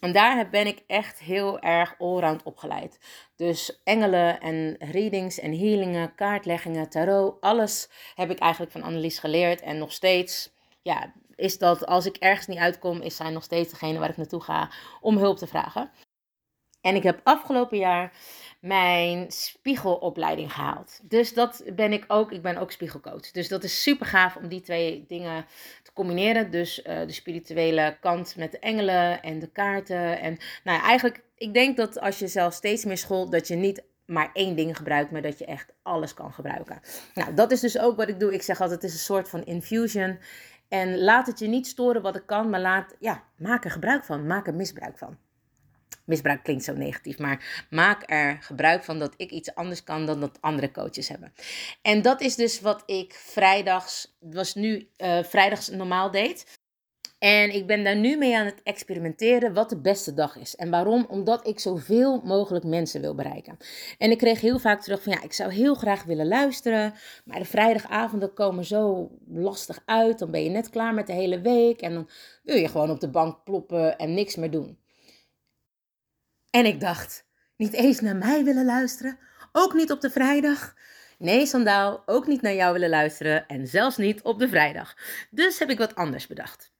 En 0.00 0.12
daar 0.12 0.48
ben 0.50 0.66
ik 0.66 0.82
echt 0.86 1.18
heel 1.18 1.58
erg 1.58 1.94
allround 1.98 2.42
opgeleid. 2.42 2.98
Dus 3.36 3.80
engelen 3.84 4.40
en 4.40 4.76
readings 4.78 5.38
en 5.38 5.58
healingen, 5.58 6.14
kaartleggingen, 6.14 6.88
tarot, 6.88 7.40
alles 7.40 7.88
heb 8.14 8.30
ik 8.30 8.38
eigenlijk 8.38 8.72
van 8.72 8.82
Annelies 8.82 9.18
geleerd. 9.18 9.60
En 9.60 9.78
nog 9.78 9.92
steeds, 9.92 10.52
ja, 10.82 11.12
is 11.34 11.58
dat 11.58 11.86
als 11.86 12.06
ik 12.06 12.16
ergens 12.16 12.46
niet 12.46 12.58
uitkom, 12.58 13.00
is 13.00 13.16
zij 13.16 13.30
nog 13.30 13.42
steeds 13.42 13.70
degene 13.70 13.98
waar 13.98 14.10
ik 14.10 14.16
naartoe 14.16 14.42
ga 14.42 14.70
om 15.00 15.16
hulp 15.16 15.38
te 15.38 15.46
vragen. 15.46 15.90
En 16.80 16.94
ik 16.94 17.02
heb 17.02 17.20
afgelopen 17.24 17.78
jaar 17.78 18.12
mijn 18.60 19.30
spiegelopleiding 19.30 20.52
gehaald. 20.52 21.00
Dus 21.02 21.34
dat 21.34 21.62
ben 21.72 21.92
ik 21.92 22.04
ook. 22.08 22.32
Ik 22.32 22.42
ben 22.42 22.56
ook 22.56 22.70
spiegelcoach. 22.70 23.30
Dus 23.30 23.48
dat 23.48 23.64
is 23.64 23.82
super 23.82 24.06
gaaf 24.06 24.36
om 24.36 24.48
die 24.48 24.60
twee 24.60 25.04
dingen 25.06 25.46
combineren. 25.98 26.50
Dus 26.50 26.78
uh, 26.78 27.00
de 27.06 27.12
spirituele 27.12 27.96
kant 28.00 28.36
met 28.36 28.52
de 28.52 28.58
engelen 28.58 29.22
en 29.22 29.38
de 29.38 29.50
kaarten. 29.50 30.20
En 30.20 30.38
nou 30.64 30.78
ja, 30.78 30.84
eigenlijk, 30.84 31.22
ik 31.36 31.54
denk 31.54 31.76
dat 31.76 32.00
als 32.00 32.18
je 32.18 32.26
zelf 32.26 32.52
steeds 32.54 32.84
meer 32.84 32.98
school, 32.98 33.30
dat 33.30 33.48
je 33.48 33.54
niet 33.54 33.82
maar 34.06 34.30
één 34.32 34.56
ding 34.56 34.76
gebruikt, 34.76 35.10
maar 35.10 35.22
dat 35.22 35.38
je 35.38 35.44
echt 35.44 35.72
alles 35.82 36.14
kan 36.14 36.32
gebruiken. 36.32 36.80
Nou, 37.14 37.34
dat 37.34 37.50
is 37.50 37.60
dus 37.60 37.78
ook 37.78 37.96
wat 37.96 38.08
ik 38.08 38.20
doe. 38.20 38.32
Ik 38.32 38.42
zeg 38.42 38.60
altijd, 38.60 38.82
het 38.82 38.90
is 38.90 38.96
een 38.96 39.04
soort 39.04 39.28
van 39.28 39.44
infusion. 39.44 40.18
En 40.68 40.98
laat 40.98 41.26
het 41.26 41.38
je 41.38 41.48
niet 41.48 41.66
storen 41.66 42.02
wat 42.02 42.16
ik 42.16 42.26
kan, 42.26 42.50
maar 42.50 42.60
laat, 42.60 42.96
ja, 42.98 43.22
maak 43.36 43.64
er 43.64 43.70
gebruik 43.70 44.04
van. 44.04 44.26
Maak 44.26 44.46
er 44.46 44.54
misbruik 44.54 44.98
van 44.98 45.18
misbruik 46.08 46.42
klinkt 46.42 46.64
zo 46.64 46.72
negatief, 46.72 47.18
maar 47.18 47.66
maak 47.70 48.02
er 48.06 48.38
gebruik 48.40 48.84
van 48.84 48.98
dat 48.98 49.14
ik 49.16 49.30
iets 49.30 49.54
anders 49.54 49.84
kan 49.84 50.06
dan 50.06 50.20
dat 50.20 50.38
andere 50.40 50.70
coaches 50.70 51.08
hebben. 51.08 51.32
En 51.82 52.02
dat 52.02 52.20
is 52.20 52.34
dus 52.34 52.60
wat 52.60 52.82
ik 52.86 53.14
vrijdags, 53.14 54.16
was 54.20 54.54
nu 54.54 54.88
uh, 54.96 55.22
vrijdags 55.22 55.68
normaal 55.68 56.10
deed. 56.10 56.58
En 57.18 57.54
ik 57.54 57.66
ben 57.66 57.84
daar 57.84 57.96
nu 57.96 58.16
mee 58.16 58.36
aan 58.36 58.46
het 58.46 58.62
experimenteren 58.62 59.54
wat 59.54 59.68
de 59.68 59.80
beste 59.80 60.14
dag 60.14 60.36
is. 60.36 60.56
En 60.56 60.70
waarom? 60.70 61.06
Omdat 61.08 61.46
ik 61.46 61.60
zoveel 61.60 62.20
mogelijk 62.24 62.64
mensen 62.64 63.00
wil 63.00 63.14
bereiken. 63.14 63.56
En 63.98 64.10
ik 64.10 64.18
kreeg 64.18 64.40
heel 64.40 64.58
vaak 64.58 64.82
terug 64.82 65.02
van 65.02 65.12
ja, 65.12 65.22
ik 65.22 65.32
zou 65.32 65.52
heel 65.52 65.74
graag 65.74 66.04
willen 66.04 66.28
luisteren. 66.28 66.94
Maar 67.24 67.38
de 67.38 67.44
vrijdagavonden 67.44 68.32
komen 68.32 68.64
zo 68.64 69.10
lastig 69.28 69.82
uit. 69.84 70.18
Dan 70.18 70.30
ben 70.30 70.44
je 70.44 70.50
net 70.50 70.70
klaar 70.70 70.94
met 70.94 71.06
de 71.06 71.12
hele 71.12 71.40
week. 71.40 71.80
En 71.80 71.94
dan 71.94 72.08
wil 72.42 72.56
je 72.56 72.68
gewoon 72.68 72.90
op 72.90 73.00
de 73.00 73.10
bank 73.10 73.44
ploppen 73.44 73.98
en 73.98 74.14
niks 74.14 74.36
meer 74.36 74.50
doen. 74.50 74.78
En 76.50 76.66
ik 76.66 76.80
dacht, 76.80 77.24
niet 77.56 77.72
eens 77.72 78.00
naar 78.00 78.16
mij 78.16 78.44
willen 78.44 78.64
luisteren, 78.64 79.18
ook 79.52 79.74
niet 79.74 79.90
op 79.90 80.00
de 80.00 80.10
vrijdag. 80.10 80.74
Nee, 81.18 81.46
Sandaal, 81.46 82.02
ook 82.06 82.26
niet 82.26 82.42
naar 82.42 82.54
jou 82.54 82.72
willen 82.72 82.88
luisteren 82.88 83.46
en 83.46 83.66
zelfs 83.66 83.96
niet 83.96 84.22
op 84.22 84.38
de 84.38 84.48
vrijdag. 84.48 84.94
Dus 85.30 85.58
heb 85.58 85.70
ik 85.70 85.78
wat 85.78 85.94
anders 85.94 86.26
bedacht. 86.26 86.72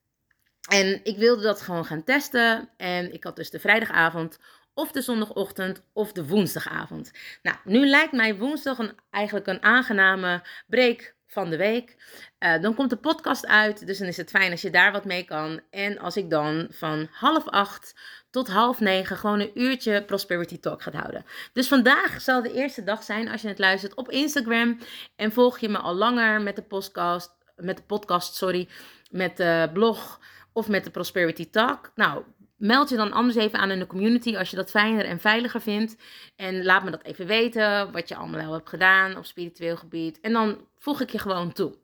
En 0.69 0.99
ik 1.03 1.17
wilde 1.17 1.41
dat 1.41 1.61
gewoon 1.61 1.85
gaan 1.85 2.03
testen. 2.03 2.69
En 2.77 3.13
ik 3.13 3.23
had 3.23 3.35
dus 3.35 3.49
de 3.49 3.59
vrijdagavond 3.59 4.39
of 4.73 4.91
de 4.91 5.01
zondagochtend 5.01 5.81
of 5.93 6.11
de 6.11 6.27
woensdagavond. 6.27 7.11
Nou, 7.41 7.57
nu 7.63 7.87
lijkt 7.87 8.11
mij 8.11 8.37
woensdag 8.37 8.77
een, 8.77 8.93
eigenlijk 9.09 9.47
een 9.47 9.63
aangename 9.63 10.41
break 10.67 11.15
van 11.27 11.49
de 11.49 11.57
week. 11.57 11.95
Uh, 12.39 12.61
dan 12.61 12.75
komt 12.75 12.89
de 12.89 12.97
podcast 12.97 13.47
uit, 13.47 13.87
dus 13.87 13.97
dan 13.97 14.07
is 14.07 14.17
het 14.17 14.29
fijn 14.29 14.51
als 14.51 14.61
je 14.61 14.69
daar 14.69 14.91
wat 14.91 15.05
mee 15.05 15.23
kan. 15.23 15.61
En 15.69 15.99
als 15.99 16.17
ik 16.17 16.29
dan 16.29 16.67
van 16.69 17.07
half 17.11 17.47
acht 17.47 17.95
tot 18.29 18.47
half 18.47 18.79
negen 18.79 19.17
gewoon 19.17 19.39
een 19.39 19.59
uurtje 19.59 20.03
Prosperity 20.03 20.59
Talk 20.59 20.81
gaat 20.81 20.93
houden. 20.93 21.25
Dus 21.53 21.67
vandaag 21.67 22.21
zal 22.21 22.41
de 22.41 22.53
eerste 22.53 22.83
dag 22.83 23.03
zijn 23.03 23.29
als 23.29 23.41
je 23.41 23.47
het 23.47 23.59
luistert 23.59 23.95
op 23.95 24.09
Instagram. 24.09 24.77
En 25.15 25.31
volg 25.31 25.59
je 25.59 25.69
me 25.69 25.77
al 25.77 25.93
langer 25.93 26.41
met 26.41 26.55
de 26.55 26.61
podcast, 26.61 27.31
met 27.55 27.77
de 27.77 27.83
podcast, 27.83 28.35
sorry, 28.35 28.67
met 29.09 29.37
de 29.37 29.69
blog 29.73 30.19
of 30.53 30.67
met 30.67 30.83
de 30.83 30.89
Prosperity 30.89 31.49
Talk. 31.49 31.91
Nou, 31.95 32.23
meld 32.57 32.89
je 32.89 32.95
dan 32.95 33.11
anders 33.11 33.37
even 33.37 33.59
aan 33.59 33.71
in 33.71 33.79
de 33.79 33.87
community 33.87 34.37
als 34.37 34.49
je 34.49 34.55
dat 34.55 34.69
fijner 34.69 35.05
en 35.05 35.19
veiliger 35.19 35.61
vindt. 35.61 35.95
En 36.35 36.63
laat 36.63 36.83
me 36.83 36.91
dat 36.91 37.03
even 37.03 37.25
weten, 37.25 37.91
wat 37.91 38.07
je 38.07 38.15
allemaal 38.15 38.45
al 38.45 38.53
hebt 38.53 38.69
gedaan 38.69 39.17
op 39.17 39.25
spiritueel 39.25 39.77
gebied. 39.77 40.19
En 40.19 40.33
dan 40.33 40.67
voeg 40.77 41.01
ik 41.01 41.09
je 41.09 41.19
gewoon 41.19 41.51
toe. 41.51 41.77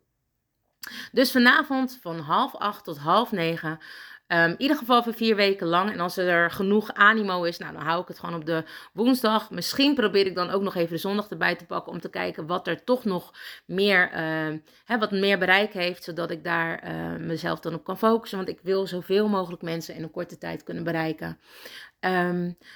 Dus 1.11 1.31
vanavond 1.31 1.99
van 2.01 2.19
half 2.19 2.55
acht 2.55 2.83
tot 2.83 2.97
half 2.97 3.31
negen 3.31 3.79
Um, 4.27 4.49
in 4.49 4.61
ieder 4.61 4.77
geval 4.77 5.03
voor 5.03 5.13
vier 5.13 5.35
weken 5.35 5.67
lang. 5.67 5.91
En 5.91 5.99
als 5.99 6.17
er 6.17 6.51
genoeg 6.51 6.93
animo 6.93 7.43
is, 7.43 7.57
nou, 7.57 7.73
dan 7.73 7.81
hou 7.81 8.01
ik 8.01 8.07
het 8.07 8.19
gewoon 8.19 8.35
op 8.35 8.45
de 8.45 8.63
woensdag. 8.93 9.51
Misschien 9.51 9.95
probeer 9.95 10.25
ik 10.25 10.35
dan 10.35 10.49
ook 10.49 10.61
nog 10.61 10.75
even 10.75 10.93
de 10.93 10.97
zondag 10.97 11.29
erbij 11.29 11.55
te 11.55 11.65
pakken 11.65 11.91
om 11.91 11.99
te 11.99 12.09
kijken 12.09 12.47
wat 12.47 12.67
er 12.67 12.83
toch 12.83 13.03
nog 13.03 13.33
meer, 13.65 14.11
uh, 14.13 14.57
hè, 14.85 14.97
wat 14.97 15.11
meer 15.11 15.39
bereik 15.39 15.73
heeft. 15.73 16.03
Zodat 16.03 16.31
ik 16.31 16.43
daar 16.43 16.83
uh, 16.83 17.15
mezelf 17.25 17.59
dan 17.59 17.73
op 17.73 17.83
kan 17.83 17.97
focussen. 17.97 18.37
Want 18.37 18.49
ik 18.49 18.59
wil 18.63 18.87
zoveel 18.87 19.27
mogelijk 19.27 19.61
mensen 19.61 19.95
in 19.95 20.03
een 20.03 20.11
korte 20.11 20.37
tijd 20.37 20.63
kunnen 20.63 20.83
bereiken. 20.83 21.39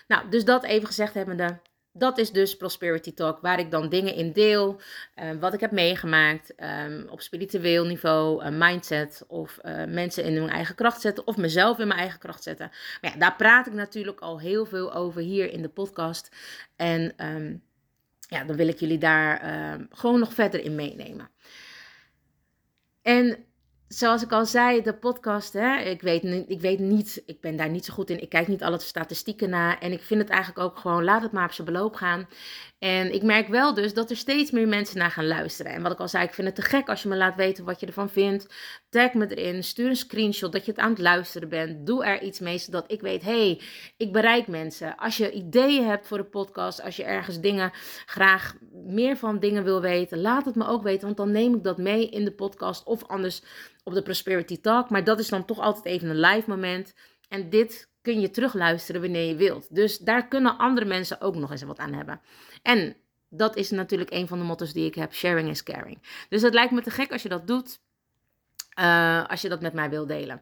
Nou, 0.08 0.30
dus 0.30 0.46
dat 0.46 0.64
even 0.64 0.88
gezegd 0.88 1.14
hebbende. 1.14 1.60
Dat 2.00 2.18
is 2.18 2.32
dus 2.32 2.58
Prosperity 2.58 3.14
Talk, 3.14 3.40
waar 3.42 3.60
ik 3.60 3.72
dan 3.72 3.90
dingen 3.90 4.16
in 4.16 4.32
deel, 4.32 4.82
uh, 5.16 5.32
wat 5.40 5.54
ik 5.54 5.60
heb 5.60 5.72
meegemaakt 5.72 6.54
um, 6.58 7.08
op 7.10 7.22
spiritueel 7.22 7.86
niveau, 7.86 8.44
uh, 8.44 8.50
mindset 8.52 9.24
of 9.28 9.60
uh, 9.64 9.86
mensen 9.86 10.24
in 10.24 10.36
hun 10.36 10.50
eigen 10.50 10.76
kracht 10.76 11.02
zetten 11.02 11.28
of 11.28 11.38
mezelf 11.38 11.80
in 11.80 11.88
mijn 11.88 12.00
eigen 12.00 12.20
kracht 12.20 12.44
zetten. 12.44 12.72
Maar 13.02 13.12
ja, 13.12 13.18
daar 13.18 13.36
praat 13.36 13.68
ik 13.68 13.74
natuurlijk 13.74 14.20
al 14.20 14.40
heel 14.40 14.66
veel 14.66 14.94
over 14.94 15.22
hier 15.22 15.52
in 15.52 15.62
de 15.62 15.70
podcast. 15.70 16.36
En 16.76 17.26
um, 17.26 17.64
ja, 18.28 18.44
dan 18.44 18.56
wil 18.56 18.68
ik 18.68 18.80
jullie 18.80 18.98
daar 18.98 19.42
gewoon 19.92 20.20
nog 20.20 20.34
verder 20.34 20.64
in 20.64 20.76
meenemen. 20.76 21.30
En 23.02 23.46
zoals 23.90 24.24
ik 24.24 24.32
al 24.32 24.46
zei, 24.46 24.82
de 24.82 24.94
podcast, 24.94 25.54
hè, 25.54 25.78
ik, 25.80 26.02
weet, 26.02 26.24
ik 26.48 26.62
weet 26.62 26.80
niet, 26.80 27.24
ik 27.26 27.42
ben 27.42 27.56
daar 27.56 27.70
niet 27.70 27.86
zo 27.86 27.94
goed 27.94 28.10
in. 28.10 28.22
Ik 28.22 28.30
kijk 28.30 28.48
niet 28.48 28.64
alle 28.64 28.80
statistieken 28.80 29.50
na. 29.50 29.80
En 29.80 29.92
ik 29.92 30.02
vind 30.02 30.22
het 30.22 30.30
eigenlijk 30.30 30.60
ook 30.60 30.78
gewoon, 30.78 31.04
laat 31.04 31.22
het 31.22 31.32
maar 31.32 31.46
op 31.46 31.52
zijn 31.52 31.68
beloop 31.68 31.96
gaan. 31.96 32.28
En 32.80 33.14
ik 33.14 33.24
merk 33.24 33.48
wel 33.48 33.74
dus 33.74 33.94
dat 33.94 34.10
er 34.10 34.16
steeds 34.16 34.52
meer 34.52 34.68
mensen 34.68 34.98
naar 34.98 35.12
gaan 35.12 35.28
luisteren. 35.28 35.72
En 35.72 35.82
wat 35.82 35.92
ik 35.92 36.00
al 36.00 36.08
zei, 36.08 36.24
ik 36.24 36.34
vind 36.34 36.48
het 36.48 36.56
te 36.56 36.62
gek 36.62 36.90
als 36.90 37.04
je 37.04 37.10
me 37.10 37.16
laat 37.16 37.36
weten 37.36 37.66
wat 37.66 37.80
je 37.80 37.86
ervan 37.86 38.10
vindt. 38.10 38.48
Tag 38.90 39.14
me 39.14 39.36
erin, 39.36 39.64
stuur 39.64 39.90
een 39.90 39.96
screenshot 39.96 40.52
dat 40.52 40.66
je 40.66 40.72
het 40.72 40.80
aan 40.80 40.90
het 40.90 41.00
luisteren 41.00 41.50
bent. 41.50 41.86
Doe 41.88 42.06
er 42.06 42.22
iets 42.22 42.40
mee, 42.40 42.58
zodat 42.58 42.92
ik 42.92 43.02
weet, 43.02 43.22
hey, 43.22 43.62
ik 43.98 44.12
bereik 44.12 44.48
mensen. 44.48 44.96
Als 44.96 45.18
je 45.18 45.32
ideeën 45.32 45.88
hebt 45.88 46.08
voor 46.08 46.18
de 46.18 46.24
podcast, 46.24 46.82
als 46.82 46.96
je 46.96 47.04
ergens 47.04 47.40
dingen 47.40 47.72
graag 48.06 48.56
meer 48.72 49.18
van 49.18 49.40
dingen 49.40 49.64
wil 49.64 49.82
weten, 49.82 50.22
laat 50.22 50.46
het 50.46 50.56
me 50.56 50.68
ook 50.68 50.84
weten. 50.84 51.06
Want 51.06 51.18
dan 51.18 51.32
neem 51.32 51.56
ik 51.56 51.64
dat 51.64 51.78
mee 51.78 52.10
in 52.10 52.26
de 52.26 52.32
podcast 52.32 52.84
of 52.84 53.08
anders 53.08 53.42
op 53.84 53.94
de 53.94 54.02
Prosperity 54.02 54.62
Talk. 54.62 54.90
Maar 54.90 55.04
dat 55.04 55.20
is 55.20 55.30
dan 55.30 55.46
toch 55.46 55.60
altijd 55.60 55.86
even 55.86 56.10
een 56.10 56.20
live 56.20 56.50
moment. 56.50 56.94
En 57.28 57.50
dit 57.50 57.90
kun 58.02 58.20
je 58.20 58.30
terugluisteren 58.30 59.02
wanneer 59.02 59.28
je 59.28 59.36
wilt. 59.36 59.76
Dus 59.76 59.98
daar 59.98 60.28
kunnen 60.28 60.58
andere 60.58 60.86
mensen 60.86 61.22
ook 61.22 61.36
nog 61.36 61.52
eens 61.52 61.64
wat 61.64 61.80
aan 61.80 61.94
hebben. 61.94 62.22
En 62.62 62.96
dat 63.30 63.56
is 63.56 63.70
natuurlijk 63.70 64.12
een 64.12 64.28
van 64.28 64.40
de 64.40 64.46
motto's 64.46 64.74
die 64.74 64.86
ik 64.86 64.96
heb: 64.96 65.14
sharing 65.14 65.50
is 65.50 65.64
caring. 65.64 66.26
Dus 66.30 66.42
het 66.42 66.54
lijkt 66.54 66.72
me 66.72 66.82
te 66.82 66.92
gek 66.92 67.12
als 67.12 67.24
je 67.24 67.30
dat 67.30 67.48
doet. 67.48 67.80
Uh, 68.80 69.26
als 69.26 69.42
je 69.42 69.50
dat 69.50 69.62
met 69.62 69.74
mij 69.74 69.90
wil 69.90 70.06
delen. 70.06 70.42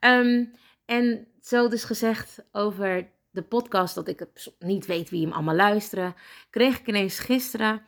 Um, 0.00 0.52
en 0.84 1.26
zo 1.40 1.68
dus 1.68 1.84
gezegd 1.84 2.44
over 2.52 3.10
de 3.30 3.42
podcast, 3.42 3.94
dat 3.94 4.08
ik 4.08 4.26
niet 4.58 4.86
weet 4.86 5.10
wie 5.10 5.22
hem 5.22 5.32
allemaal 5.32 5.54
luisteren, 5.54 6.14
kreeg 6.50 6.78
ik 6.78 6.86
ineens 6.86 7.18
gisteren 7.18 7.86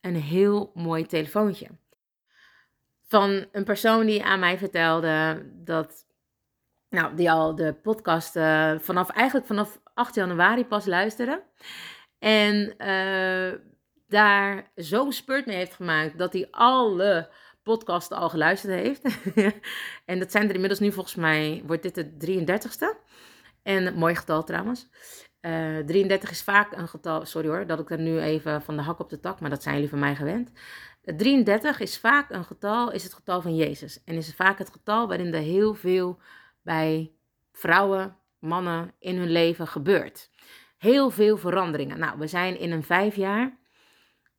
een 0.00 0.16
heel 0.16 0.70
mooi 0.74 1.06
telefoontje. 1.06 1.68
Van 3.06 3.46
een 3.52 3.64
persoon 3.64 4.06
die 4.06 4.24
aan 4.24 4.38
mij 4.38 4.58
vertelde 4.58 5.46
dat, 5.54 6.06
nou, 6.88 7.14
die 7.14 7.30
al 7.30 7.54
de 7.54 7.74
podcast 7.74 8.36
uh, 8.36 8.78
vanaf, 8.78 9.10
eigenlijk 9.10 9.46
vanaf 9.46 9.80
8 9.94 10.14
januari 10.14 10.66
pas 10.66 10.86
luisterde. 10.86 11.42
En 12.18 12.74
uh, 12.78 13.60
daar 14.06 14.70
zo 14.76 15.10
spurt 15.10 15.46
mee 15.46 15.56
heeft 15.56 15.74
gemaakt 15.74 16.18
dat 16.18 16.32
hij 16.32 16.48
alle 16.50 17.30
podcasten 17.64 18.16
al 18.16 18.28
geluisterd 18.28 18.72
heeft. 18.72 19.18
en 20.04 20.18
dat 20.18 20.30
zijn 20.30 20.48
er 20.48 20.54
inmiddels 20.54 20.80
nu 20.80 20.92
volgens 20.92 21.14
mij, 21.14 21.62
wordt 21.66 21.82
dit 21.82 21.94
de 21.94 22.44
33ste. 22.44 23.12
En 23.62 23.94
mooi 23.94 24.14
getal 24.14 24.44
trouwens. 24.44 24.88
Uh, 25.40 25.78
eh, 25.78 25.86
33 25.86 26.30
is 26.30 26.42
vaak 26.42 26.72
een 26.72 26.88
getal, 26.88 27.26
sorry 27.26 27.48
hoor, 27.48 27.66
dat 27.66 27.80
ik 27.80 27.90
er 27.90 27.98
nu 27.98 28.20
even 28.20 28.62
van 28.62 28.76
de 28.76 28.82
hak 28.82 28.98
op 28.98 29.10
de 29.10 29.20
tak, 29.20 29.40
maar 29.40 29.50
dat 29.50 29.62
zijn 29.62 29.74
jullie 29.74 29.90
van 29.90 29.98
mij 29.98 30.14
gewend. 30.14 30.50
33 31.02 31.80
is 31.80 31.98
vaak 31.98 32.30
een 32.30 32.44
getal, 32.44 32.92
is 32.92 33.02
het 33.04 33.14
getal 33.14 33.42
van 33.42 33.56
Jezus. 33.56 34.04
En 34.04 34.14
is 34.14 34.34
vaak 34.34 34.58
het 34.58 34.70
getal 34.70 35.08
waarin 35.08 35.34
er 35.34 35.40
heel 35.40 35.74
veel 35.74 36.18
bij 36.62 37.12
vrouwen, 37.52 38.16
mannen 38.38 38.94
in 38.98 39.16
hun 39.16 39.30
leven 39.30 39.66
gebeurt. 39.66 40.30
Heel 40.78 41.10
veel 41.10 41.36
veranderingen. 41.36 41.98
Nou, 41.98 42.18
we 42.18 42.26
zijn 42.26 42.58
in 42.58 42.72
een 42.72 42.82
vijf 42.82 43.16
jaar. 43.16 43.58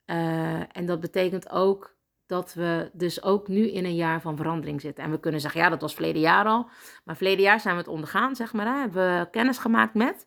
Uh, 0.05 0.77
en 0.77 0.86
dat 0.86 1.00
betekent 1.00 1.50
ook 1.50 1.95
dat 2.25 2.53
we 2.53 2.89
dus 2.94 3.24
ook 3.24 3.48
nu 3.48 3.72
in 3.72 3.86
een 3.86 3.96
jaar 3.96 4.22
van 4.22 4.38
verandering 4.38 4.82
zitten. 4.82 5.03
En 5.03 5.12
we 5.12 5.20
kunnen 5.20 5.41
zeggen, 5.41 5.62
ja, 5.62 5.70
dat 5.70 5.82
was 5.82 5.94
verleden 5.94 6.22
jaar 6.22 6.46
al. 6.46 6.70
Maar 7.03 7.15
verleden 7.15 7.44
jaar 7.44 7.60
zijn 7.60 7.75
we 7.75 7.82
het 7.82 7.89
ondergaan, 7.89 8.36
zeg 8.36 8.53
maar. 8.53 8.65
Hè? 8.65 8.79
Hebben 8.79 9.20
we 9.20 9.29
kennis 9.29 9.58
gemaakt 9.58 9.94
met. 9.94 10.25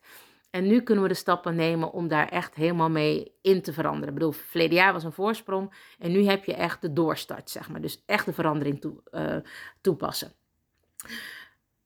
En 0.49 0.67
nu 0.67 0.81
kunnen 0.81 1.03
we 1.03 1.09
de 1.09 1.15
stappen 1.15 1.55
nemen 1.55 1.91
om 1.91 2.07
daar 2.07 2.27
echt 2.29 2.55
helemaal 2.55 2.89
mee 2.89 3.31
in 3.41 3.61
te 3.61 3.73
veranderen. 3.73 4.07
Ik 4.07 4.13
bedoel, 4.13 4.31
verleden 4.31 4.75
jaar 4.75 4.93
was 4.93 5.03
een 5.03 5.11
voorsprong. 5.11 5.73
En 5.99 6.11
nu 6.11 6.25
heb 6.25 6.45
je 6.45 6.53
echt 6.53 6.81
de 6.81 6.93
doorstart, 6.93 7.49
zeg 7.49 7.69
maar. 7.69 7.81
Dus 7.81 8.03
echt 8.05 8.25
de 8.25 8.33
verandering 8.33 8.81
toe, 8.81 9.01
uh, 9.11 9.35
toepassen. 9.81 10.31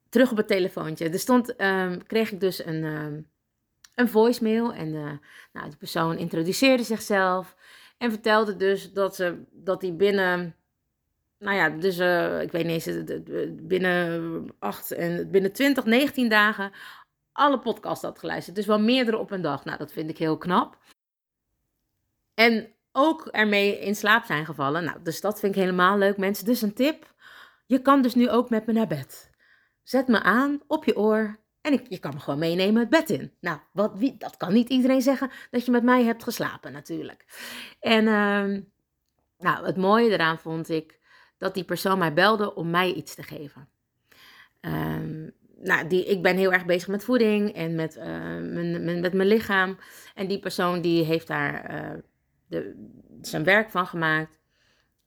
Terug 0.10 0.32
op 0.32 0.38
het 0.38 0.48
telefoontje. 0.48 1.10
Er 1.10 1.20
stond, 1.20 1.62
um, 1.62 2.05
kreeg 2.05 2.32
ik 2.32 2.39
dus 2.39 2.65
een, 2.65 2.84
um, 2.84 3.29
een 3.96 4.10
voicemail. 4.10 4.74
En 4.74 4.88
uh, 4.88 5.12
nou, 5.53 5.67
die 5.67 5.77
persoon 5.77 6.17
introduceerde 6.17 6.84
zichzelf. 6.84 7.55
En 8.03 8.12
vertelde 8.12 8.55
dus 8.55 8.93
dat, 8.93 9.15
ze, 9.15 9.43
dat 9.51 9.81
hij 9.81 9.95
binnen, 9.95 10.55
nou 11.39 11.55
ja, 11.55 11.69
dus 11.69 12.00
uh, 12.00 12.41
ik 12.41 12.51
weet 12.51 12.65
niet 12.65 12.88
eens, 12.88 13.03
binnen 13.51 14.50
8 14.60 14.91
en 14.91 15.31
binnen 15.31 15.53
20, 15.53 15.86
19 15.86 16.29
dagen 16.29 16.72
alle 17.31 17.60
podcasts 17.60 18.03
had 18.03 18.19
geluisterd. 18.19 18.55
Dus 18.55 18.65
wel 18.65 18.79
meerdere 18.79 19.17
op 19.17 19.31
een 19.31 19.41
dag. 19.41 19.65
Nou, 19.65 19.77
dat 19.77 19.91
vind 19.91 20.10
ik 20.10 20.17
heel 20.17 20.38
knap. 20.38 20.77
En 22.33 22.74
ook 22.91 23.27
ermee 23.27 23.79
in 23.79 23.95
slaap 23.95 24.25
zijn 24.25 24.45
gevallen. 24.45 24.83
Nou, 24.83 24.98
dus 25.03 25.22
dat 25.22 25.39
vind 25.39 25.55
ik 25.55 25.62
helemaal 25.62 25.98
leuk, 25.98 26.17
mensen. 26.17 26.45
Dus 26.45 26.62
een 26.62 26.74
tip: 26.74 27.13
je 27.65 27.81
kan 27.81 28.01
dus 28.01 28.15
nu 28.15 28.29
ook 28.29 28.50
met 28.50 28.65
me 28.65 28.74
naar 28.74 28.88
bed. 28.88 29.29
Zet 29.83 30.07
me 30.07 30.22
aan 30.22 30.62
op 30.67 30.86
je 30.86 30.98
oor 30.98 31.39
en 31.63 31.74
ik, 31.74 31.86
je 31.89 32.00
kan 32.00 32.13
me 32.13 32.20
gewoon 32.20 32.39
meenemen 32.39 32.82
het 32.82 32.89
bed 32.89 33.10
in. 33.10 33.32
Nou, 33.39 33.60
wat, 33.72 33.91
wie, 33.98 34.17
dat 34.17 34.38
kan 34.38 34.53
niet 34.53 34.70
iedereen 34.70 35.01
zeggen 35.01 35.32
dat 35.52 35.65
je 35.65 35.71
met 35.71 35.84
mij 35.84 36.04
hebt 36.04 36.23
geslapen, 36.23 36.71
natuurlijk. 36.71 37.26
En 37.80 38.04
uh, 38.04 38.62
nou, 39.38 39.65
het 39.65 39.78
mooie 39.78 40.10
eraan 40.10 40.39
vond 40.39 40.69
ik 40.69 40.99
dat 41.38 41.54
die 41.54 41.63
persoon 41.63 41.97
mij 41.97 42.13
belde 42.13 42.56
om 42.56 42.69
mij 42.69 42.93
iets 42.93 43.15
te 43.15 43.23
geven. 43.23 43.69
Um, 44.62 45.34
nou, 45.58 45.88
die, 45.88 46.06
ik 46.06 46.21
ben 46.21 46.38
heel 46.38 46.54
erg 46.54 46.65
bezig 46.65 46.88
met 46.88 47.04
voeding 47.04 47.54
en 47.54 47.76
met, 47.76 47.97
uh, 47.97 48.04
mijn, 48.04 48.99
met 49.02 49.13
mijn 49.13 49.28
lichaam. 49.28 49.78
En 50.15 50.28
die 50.28 50.39
persoon 50.39 50.82
die 50.82 51.04
heeft 51.04 51.28
daar 51.28 51.73
uh, 51.73 51.99
de, 52.47 52.88
zijn 53.21 53.43
werk 53.43 53.69
van 53.69 53.88
gemaakt. 53.88 54.39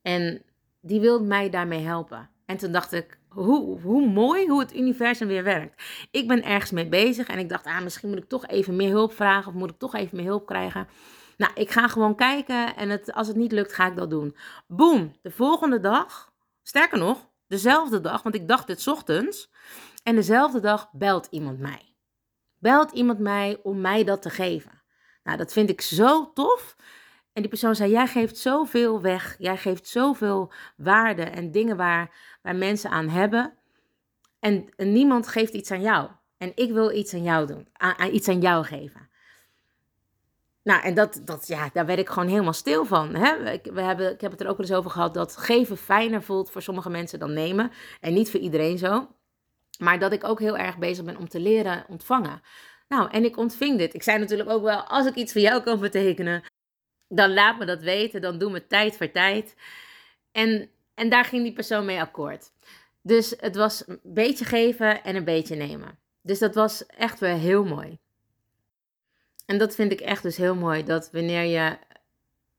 En 0.03 0.43
die 0.81 1.01
wilde 1.01 1.25
mij 1.25 1.51
daarmee 1.51 1.83
helpen. 1.83 2.31
En 2.47 2.57
toen 2.57 2.73
dacht 2.73 2.93
ik, 2.93 3.19
hoe, 3.45 3.81
hoe 3.81 4.09
mooi 4.09 4.49
hoe 4.49 4.61
het 4.61 4.77
universum 4.77 5.29
weer 5.29 5.45
werkt. 5.45 5.83
Ik 6.11 6.29
ben 6.29 6.45
ergens 6.45 6.71
mee 6.71 6.89
bezig 6.89 7.27
en 7.27 7.39
ik 7.39 7.49
dacht, 7.49 7.67
ah, 7.67 7.81
misschien 7.81 8.09
moet 8.09 8.19
ik 8.19 8.29
toch 8.29 8.47
even 8.47 8.77
meer 8.77 8.91
hulp 8.91 9.13
vragen 9.13 9.53
of 9.53 9.59
moet 9.59 9.71
ik 9.71 9.79
toch 9.79 9.95
even 9.95 10.17
meer 10.17 10.27
hulp 10.27 10.47
krijgen. 10.47 10.89
Nou, 11.37 11.53
ik 11.55 11.71
ga 11.71 11.89
gewoon 11.89 12.15
kijken 12.15 12.77
en 12.77 12.91
het, 12.91 13.13
als 13.13 13.27
het 13.27 13.37
niet 13.37 13.53
lukt, 13.53 13.73
ga 13.73 13.87
ik 13.87 13.97
dat 13.97 14.11
doen. 14.11 14.37
Boom, 14.67 15.17
de 15.23 15.31
volgende 15.31 15.81
dag, 15.81 16.33
sterker 16.63 16.99
nog, 16.99 17.29
dezelfde 17.47 18.01
dag, 18.01 18.23
want 18.23 18.35
ik 18.35 18.49
dacht 18.49 18.67
dit 18.67 18.89
ochtends. 18.89 19.51
En 20.03 20.15
dezelfde 20.15 20.61
dag 20.61 20.89
belt 20.93 21.27
iemand 21.31 21.59
mij. 21.59 21.95
Belt 22.59 22.91
iemand 22.91 23.19
mij 23.19 23.61
om 23.63 23.81
mij 23.81 24.05
dat 24.05 24.23
te 24.23 24.31
geven. 24.31 24.83
Nou, 25.23 25.39
dat 25.39 25.53
vind 25.53 25.71
ik 25.71 25.81
zo 25.81 26.33
tof. 26.33 26.77
En 27.37 27.43
die 27.43 27.51
persoon 27.51 27.75
zei: 27.75 27.91
Jij 27.91 28.07
geeft 28.07 28.37
zoveel 28.37 29.01
weg. 29.01 29.37
Jij 29.39 29.57
geeft 29.57 29.89
zoveel 29.89 30.53
waarde 30.77 31.23
en 31.23 31.51
dingen 31.51 31.77
waar, 31.77 32.11
waar 32.43 32.57
mensen 32.57 32.91
aan 32.91 33.09
hebben. 33.09 33.53
En, 34.39 34.69
niemand 34.77 35.29
geeft 35.29 35.53
iets 35.53 35.71
aan 35.71 35.81
jou. 35.81 36.11
En 36.39 36.53
ik 36.55 36.73
wil 36.73 36.91
iets 36.91 37.15
aan 37.15 37.23
jou 37.23 37.47
doen, 37.47 37.69
aan, 37.73 38.15
iets 38.15 38.29
aan 38.29 38.41
jou 38.41 38.65
geven. 38.65 39.09
Nou, 40.63 40.83
en 40.83 40.95
dat, 40.95 41.21
dat, 41.25 41.47
ja, 41.47 41.71
daar 41.73 41.87
werd 41.87 41.99
ik 41.99 42.09
gewoon 42.09 42.29
helemaal 42.29 42.53
stil 42.53 42.85
van. 42.85 43.15
Hè? 43.15 43.53
Ik, 43.53 43.65
we 43.73 43.81
hebben, 43.81 44.13
ik 44.13 44.21
heb 44.21 44.31
het 44.31 44.41
er 44.41 44.49
ook 44.49 44.57
wel 44.57 44.67
eens 44.67 44.77
over 44.77 44.91
gehad 44.91 45.15
dat 45.15 45.37
geven 45.37 45.77
fijner 45.77 46.23
voelt 46.23 46.51
voor 46.51 46.63
sommige 46.63 46.91
mensen 46.91 47.19
dan 47.19 47.33
nemen. 47.33 47.71
En 48.01 48.15
niet 48.15 48.31
voor 48.31 48.41
iedereen 48.41 48.79
zo. 48.79 49.09
Maar 49.79 49.99
dat 49.99 50.13
ik 50.13 50.25
ook 50.25 50.41
heel 50.41 50.57
erg 50.57 50.79
bezig 50.79 51.05
ben 51.05 51.17
om 51.17 51.29
te 51.29 51.41
leren 51.41 51.85
ontvangen. 51.89 52.43
Nou, 52.89 53.11
en 53.11 53.25
ik 53.25 53.37
ontving 53.37 53.79
dit. 53.79 53.95
Ik 53.95 54.03
zei 54.03 54.19
natuurlijk 54.19 54.51
ook 54.51 54.63
wel, 54.63 54.81
als 54.81 55.07
ik 55.07 55.15
iets 55.15 55.33
voor 55.33 55.41
jou 55.41 55.63
kan 55.63 55.81
betekenen, 55.81 56.43
dan 57.09 57.35
laat 57.35 57.59
me 57.59 57.65
dat 57.65 57.83
weten. 57.83 58.21
Dan 58.21 58.39
doen 58.39 58.53
we 58.53 58.67
tijd 58.67 58.97
voor 58.97 59.11
tijd. 59.11 59.55
En, 60.33 60.71
en 60.95 61.09
daar 61.09 61.25
ging 61.25 61.43
die 61.43 61.53
persoon 61.53 61.85
mee 61.85 62.01
akkoord. 62.01 62.53
Dus 63.03 63.35
het 63.39 63.57
was 63.57 63.87
een 63.87 64.01
beetje 64.03 64.45
geven 64.45 65.05
en 65.05 65.17
een 65.17 65.25
beetje 65.25 65.57
nemen. 65.57 65.99
Dus 66.23 66.39
dat 66.39 66.55
was 66.55 66.87
echt 66.87 67.21
weer 67.21 67.37
heel 67.37 67.65
mooi. 67.65 67.99
En 69.47 69.59
dat 69.59 69.75
vind 69.75 69.93
ik 69.93 70.01
echt 70.01 70.23
dus 70.23 70.37
heel 70.37 70.55
mooi. 70.55 70.85
Dat 70.85 71.11
wanneer 71.13 71.43
je 71.43 71.79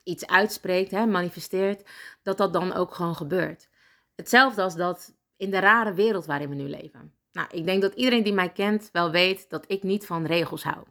iets 0.03 0.27
uitspreekt, 0.27 0.91
hè, 0.91 1.05
manifesteert, 1.05 1.89
dat 2.23 2.38
dat 2.38 2.53
dan 2.53 2.73
ook 2.73 2.93
gewoon 2.93 3.15
gebeurt. 3.15 3.69
Hetzelfde 4.15 4.62
als 4.62 4.75
dat 4.75 5.13
in 5.38 5.51
de 5.51 5.60
rare 5.60 5.93
wereld 5.93 6.25
waarin 6.25 6.49
we 6.49 6.55
nu 6.55 6.69
leven. 6.69 7.13
Nou, 7.31 7.47
ik 7.51 7.65
denk 7.65 7.81
dat 7.81 7.93
iedereen 7.93 8.23
die 8.23 8.33
mij 8.33 8.51
kent 8.51 8.89
wel 8.91 9.12
weet 9.12 9.49
dat 9.49 9.65
ik 9.67 9.83
niet 9.83 10.05
van 10.05 10.25
regels 10.25 10.63
hou. 10.63 10.86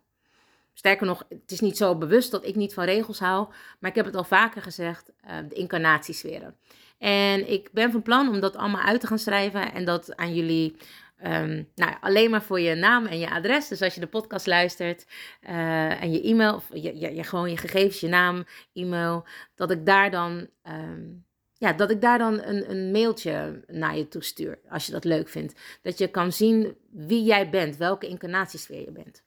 Sterker 0.78 1.06
nog, 1.06 1.26
het 1.28 1.50
is 1.50 1.60
niet 1.60 1.76
zo 1.76 1.96
bewust 1.96 2.30
dat 2.30 2.46
ik 2.46 2.54
niet 2.54 2.74
van 2.74 2.84
regels 2.84 3.18
hou, 3.18 3.48
maar 3.78 3.90
ik 3.90 3.96
heb 3.96 4.06
het 4.06 4.16
al 4.16 4.24
vaker 4.24 4.62
gezegd, 4.62 5.10
uh, 5.24 5.36
de 5.48 5.54
incarnatiesferen. 5.54 6.56
En 6.98 7.50
ik 7.50 7.68
ben 7.72 7.92
van 7.92 8.02
plan 8.02 8.28
om 8.28 8.40
dat 8.40 8.56
allemaal 8.56 8.82
uit 8.82 9.00
te 9.00 9.06
gaan 9.06 9.18
schrijven 9.18 9.72
en 9.72 9.84
dat 9.84 10.16
aan 10.16 10.34
jullie 10.34 10.76
Um, 11.24 11.68
nou, 11.74 11.94
alleen 12.00 12.30
maar 12.30 12.42
voor 12.42 12.60
je 12.60 12.74
naam 12.74 13.06
en 13.06 13.18
je 13.18 13.30
adres. 13.30 13.68
Dus 13.68 13.82
als 13.82 13.94
je 13.94 14.00
de 14.00 14.06
podcast 14.06 14.46
luistert 14.46 15.06
uh, 15.42 16.02
en 16.02 16.12
je 16.12 16.22
e-mail, 16.22 16.54
of 16.54 16.68
je, 16.72 17.14
je, 17.14 17.24
gewoon 17.24 17.50
je 17.50 17.56
gegevens, 17.56 18.00
je 18.00 18.08
naam, 18.08 18.44
e-mail, 18.72 19.26
dat 19.54 19.70
ik 19.70 19.86
daar 19.86 20.10
dan 20.10 20.48
um, 20.68 21.24
ja, 21.58 21.72
dat 21.72 21.90
ik 21.90 22.00
daar 22.00 22.18
dan 22.18 22.42
een, 22.42 22.70
een 22.70 22.90
mailtje 22.90 23.64
naar 23.66 23.96
je 23.96 24.08
toe 24.08 24.22
stuur, 24.22 24.58
als 24.68 24.86
je 24.86 24.92
dat 24.92 25.04
leuk 25.04 25.28
vindt. 25.28 25.60
Dat 25.82 25.98
je 25.98 26.08
kan 26.08 26.32
zien 26.32 26.76
wie 26.90 27.24
jij 27.24 27.50
bent, 27.50 27.76
welke 27.76 28.06
incarnatiesfeer 28.06 28.80
je 28.80 28.92
bent. 28.92 29.25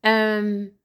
Um, 0.00 0.78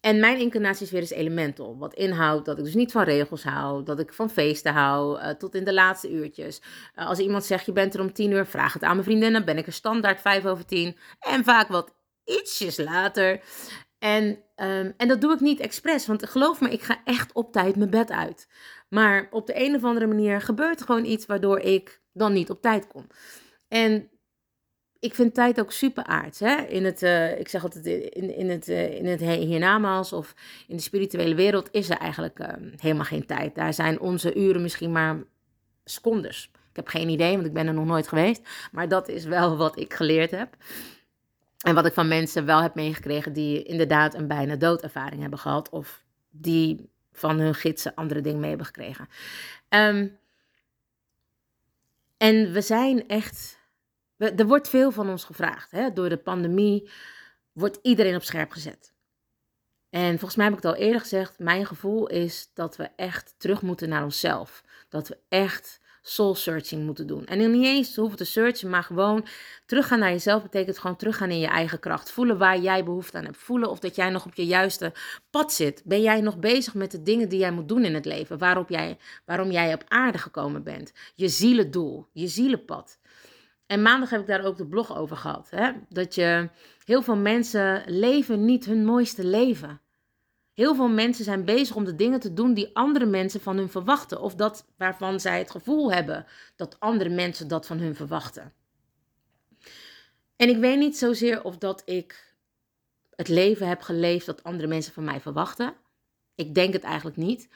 En 0.00 0.20
mijn 0.20 0.38
incarnatie 0.38 0.84
is 0.86 0.90
weer 0.92 1.00
eens 1.00 1.10
elemental. 1.10 1.78
Wat 1.78 1.94
inhoudt 1.94 2.44
dat 2.44 2.58
ik 2.58 2.64
dus 2.64 2.74
niet 2.74 2.92
van 2.92 3.02
regels 3.02 3.42
hou. 3.44 3.82
Dat 3.84 3.98
ik 4.00 4.12
van 4.12 4.30
feesten 4.30 4.72
hou. 4.72 5.18
eh, 5.20 5.30
tot 5.30 5.54
in 5.54 5.64
de 5.64 5.72
laatste 5.74 6.10
uurtjes. 6.10 6.62
Eh, 6.94 7.06
als 7.06 7.18
iemand 7.18 7.44
zegt 7.44 7.66
je 7.66 7.72
bent 7.72 7.94
er 7.94 8.00
om 8.00 8.12
tien 8.12 8.30
uur. 8.30 8.46
Vraag 8.46 8.72
het 8.72 8.82
aan 8.82 8.92
mijn 8.92 9.04
vriendinnen. 9.04 9.44
Ben 9.44 9.58
ik 9.58 9.66
er 9.66 9.72
standaard 9.72 10.20
vijf 10.20 10.46
over 10.46 10.64
tien. 10.66 10.96
En 11.20 11.44
vaak 11.44 11.68
wat 11.68 11.94
ietsjes 12.24 12.76
later. 12.76 13.40
En, 13.98 14.38
ehm, 14.54 14.92
en 14.96 15.08
dat 15.08 15.20
doe 15.20 15.32
ik 15.32 15.40
niet 15.40 15.60
expres. 15.60 16.06
Want 16.06 16.28
geloof 16.28 16.60
me, 16.60 16.70
ik 16.70 16.82
ga 16.82 17.00
echt 17.04 17.32
op 17.32 17.52
tijd 17.52 17.76
mijn 17.76 17.90
bed 17.90 18.10
uit. 18.10 18.48
Maar 18.88 19.28
op 19.30 19.46
de 19.46 19.64
een 19.64 19.74
of 19.74 19.84
andere 19.84 20.06
manier 20.06 20.40
gebeurt 20.40 20.80
er 20.80 20.86
gewoon 20.86 21.04
iets 21.04 21.26
waardoor 21.26 21.58
ik 21.58 22.02
dan 22.12 22.32
niet 22.32 22.50
op 22.50 22.62
tijd 22.62 22.86
kom. 22.86 23.06
En 23.68 24.10
ik 25.02 25.14
vind 25.14 25.34
tijd 25.34 25.60
ook 25.60 25.72
super 25.72 26.04
aards. 26.04 26.40
Hè? 26.40 26.56
In 26.56 26.84
het, 26.84 27.02
eh, 27.02 27.38
ik 27.38 27.48
zeg 27.48 27.62
altijd, 27.62 27.86
in, 27.86 28.36
in 28.36 28.50
het, 28.50 28.68
eh, 28.68 28.94
in 28.94 29.06
het 29.06 29.20
he- 29.20 29.44
hiernamaals 29.44 30.12
of 30.12 30.34
in 30.68 30.76
de 30.76 30.82
spirituele 30.82 31.34
wereld 31.34 31.68
is 31.72 31.90
er 31.90 31.96
eigenlijk 31.96 32.38
eh, 32.38 32.54
helemaal 32.76 33.04
geen 33.04 33.26
tijd. 33.26 33.54
Daar 33.54 33.74
zijn 33.74 34.00
onze 34.00 34.34
uren 34.34 34.62
misschien 34.62 34.92
maar 34.92 35.22
secondes. 35.84 36.50
Ik 36.54 36.76
heb 36.76 36.88
geen 36.88 37.08
idee, 37.08 37.34
want 37.34 37.46
ik 37.46 37.52
ben 37.52 37.66
er 37.66 37.74
nog 37.74 37.84
nooit 37.86 38.08
geweest. 38.08 38.40
Maar 38.72 38.88
dat 38.88 39.08
is 39.08 39.24
wel 39.24 39.56
wat 39.64 39.78
ik 39.78 39.94
geleerd 39.94 40.30
heb. 40.30 40.56
En 41.58 41.74
wat 41.74 41.86
ik 41.86 41.92
van 41.92 42.08
mensen 42.08 42.46
wel 42.46 42.62
heb 42.62 42.74
meegekregen 42.74 43.32
die 43.32 43.62
inderdaad 43.62 44.14
een 44.14 44.28
bijna 44.28 44.56
doodervaring 44.56 45.20
hebben 45.20 45.38
gehad. 45.38 45.70
Of 45.70 46.02
die 46.30 46.90
van 47.12 47.38
hun 47.38 47.54
gidsen 47.54 47.94
andere 47.94 48.20
dingen 48.20 48.40
mee 48.40 48.48
hebben 48.48 48.66
gekregen. 48.66 49.08
Ehm, 49.68 50.08
en 52.16 52.52
we 52.52 52.60
zijn 52.60 53.08
echt. 53.08 53.60
Er 54.22 54.46
wordt 54.46 54.68
veel 54.68 54.90
van 54.90 55.08
ons 55.08 55.24
gevraagd. 55.24 55.70
Hè? 55.70 55.92
Door 55.92 56.08
de 56.08 56.16
pandemie 56.16 56.90
wordt 57.52 57.78
iedereen 57.82 58.14
op 58.14 58.22
scherp 58.22 58.50
gezet. 58.50 58.92
En 59.90 60.10
volgens 60.10 60.36
mij 60.36 60.44
heb 60.44 60.56
ik 60.56 60.62
het 60.62 60.72
al 60.72 60.80
eerder 60.80 61.00
gezegd. 61.00 61.38
Mijn 61.38 61.66
gevoel 61.66 62.06
is 62.06 62.50
dat 62.54 62.76
we 62.76 62.88
echt 62.96 63.34
terug 63.38 63.62
moeten 63.62 63.88
naar 63.88 64.02
onszelf. 64.02 64.62
Dat 64.88 65.08
we 65.08 65.18
echt 65.28 65.80
soul 66.02 66.34
searching 66.34 66.84
moeten 66.84 67.06
doen. 67.06 67.26
En 67.26 67.50
niet 67.50 67.64
eens 67.64 67.96
hoeven 67.96 68.16
te 68.16 68.24
searchen, 68.24 68.70
maar 68.70 68.82
gewoon 68.82 69.26
teruggaan 69.66 69.98
naar 69.98 70.10
jezelf 70.10 70.42
betekent 70.42 70.78
gewoon 70.78 70.96
teruggaan 70.96 71.30
in 71.30 71.38
je 71.38 71.46
eigen 71.46 71.80
kracht. 71.80 72.10
Voelen 72.10 72.38
waar 72.38 72.58
jij 72.58 72.84
behoefte 72.84 73.18
aan 73.18 73.24
hebt. 73.24 73.36
Voelen 73.36 73.70
of 73.70 73.78
dat 73.78 73.94
jij 73.94 74.10
nog 74.10 74.26
op 74.26 74.34
je 74.34 74.46
juiste 74.46 74.92
pad 75.30 75.52
zit. 75.52 75.82
Ben 75.84 76.00
jij 76.02 76.20
nog 76.20 76.38
bezig 76.38 76.74
met 76.74 76.90
de 76.90 77.02
dingen 77.02 77.28
die 77.28 77.38
jij 77.38 77.52
moet 77.52 77.68
doen 77.68 77.84
in 77.84 77.94
het 77.94 78.04
leven? 78.04 78.38
Waarop 78.38 78.68
jij, 78.68 78.98
waarom 79.24 79.50
jij 79.50 79.74
op 79.74 79.84
aarde 79.88 80.18
gekomen 80.18 80.62
bent. 80.62 80.92
Je 81.14 81.28
zielendoel, 81.28 82.06
je 82.12 82.26
zielenpad. 82.28 82.98
En 83.72 83.82
maandag 83.82 84.10
heb 84.10 84.20
ik 84.20 84.26
daar 84.26 84.44
ook 84.44 84.56
de 84.56 84.66
blog 84.66 84.96
over 84.96 85.16
gehad. 85.16 85.50
Hè? 85.50 85.72
Dat 85.88 86.14
je 86.14 86.48
heel 86.84 87.02
veel 87.02 87.16
mensen 87.16 87.82
leven 87.86 88.44
niet 88.44 88.64
hun 88.64 88.84
mooiste 88.84 89.24
leven. 89.24 89.80
Heel 90.52 90.74
veel 90.74 90.88
mensen 90.88 91.24
zijn 91.24 91.44
bezig 91.44 91.76
om 91.76 91.84
de 91.84 91.94
dingen 91.94 92.20
te 92.20 92.32
doen 92.32 92.54
die 92.54 92.70
andere 92.72 93.06
mensen 93.06 93.40
van 93.40 93.56
hun 93.56 93.68
verwachten. 93.68 94.20
Of 94.20 94.34
dat 94.34 94.66
waarvan 94.76 95.20
zij 95.20 95.38
het 95.38 95.50
gevoel 95.50 95.92
hebben 95.92 96.26
dat 96.56 96.80
andere 96.80 97.10
mensen 97.10 97.48
dat 97.48 97.66
van 97.66 97.78
hun 97.78 97.94
verwachten. 97.94 98.52
En 100.36 100.48
ik 100.48 100.56
weet 100.56 100.78
niet 100.78 100.98
zozeer 100.98 101.44
of 101.44 101.58
dat 101.58 101.82
ik 101.84 102.34
het 103.14 103.28
leven 103.28 103.68
heb 103.68 103.82
geleefd 103.82 104.26
dat 104.26 104.44
andere 104.44 104.68
mensen 104.68 104.92
van 104.92 105.04
mij 105.04 105.20
verwachten. 105.20 105.74
Ik 106.34 106.54
denk 106.54 106.72
het 106.72 106.82
eigenlijk 106.82 107.16
niet. 107.16 107.48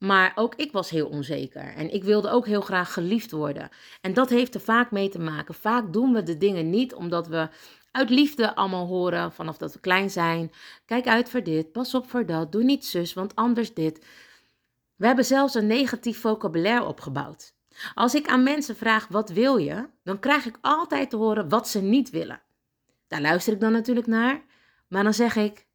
Maar 0.00 0.32
ook 0.34 0.54
ik 0.54 0.72
was 0.72 0.90
heel 0.90 1.06
onzeker. 1.06 1.74
En 1.74 1.94
ik 1.94 2.04
wilde 2.04 2.30
ook 2.30 2.46
heel 2.46 2.60
graag 2.60 2.92
geliefd 2.92 3.30
worden. 3.30 3.68
En 4.00 4.14
dat 4.14 4.30
heeft 4.30 4.54
er 4.54 4.60
vaak 4.60 4.90
mee 4.90 5.08
te 5.08 5.18
maken. 5.18 5.54
Vaak 5.54 5.92
doen 5.92 6.12
we 6.12 6.22
de 6.22 6.36
dingen 6.36 6.70
niet 6.70 6.94
omdat 6.94 7.28
we 7.28 7.48
uit 7.90 8.10
liefde 8.10 8.54
allemaal 8.54 8.86
horen 8.86 9.32
vanaf 9.32 9.56
dat 9.56 9.72
we 9.72 9.80
klein 9.80 10.10
zijn. 10.10 10.52
Kijk 10.84 11.06
uit 11.06 11.30
voor 11.30 11.42
dit, 11.42 11.72
pas 11.72 11.94
op 11.94 12.10
voor 12.10 12.26
dat, 12.26 12.52
doe 12.52 12.62
niet 12.62 12.86
zus, 12.86 13.12
want 13.12 13.34
anders 13.34 13.74
dit. 13.74 14.04
We 14.96 15.06
hebben 15.06 15.24
zelfs 15.24 15.54
een 15.54 15.66
negatief 15.66 16.20
vocabulaire 16.20 16.84
opgebouwd. 16.84 17.54
Als 17.94 18.14
ik 18.14 18.28
aan 18.28 18.42
mensen 18.42 18.76
vraag 18.76 19.08
wat 19.08 19.30
wil 19.30 19.56
je, 19.56 19.88
dan 20.02 20.18
krijg 20.18 20.46
ik 20.46 20.58
altijd 20.60 21.10
te 21.10 21.16
horen 21.16 21.48
wat 21.48 21.68
ze 21.68 21.82
niet 21.82 22.10
willen. 22.10 22.42
Daar 23.08 23.20
luister 23.20 23.52
ik 23.52 23.60
dan 23.60 23.72
natuurlijk 23.72 24.06
naar, 24.06 24.42
maar 24.88 25.02
dan 25.02 25.14
zeg 25.14 25.36
ik, 25.36 25.66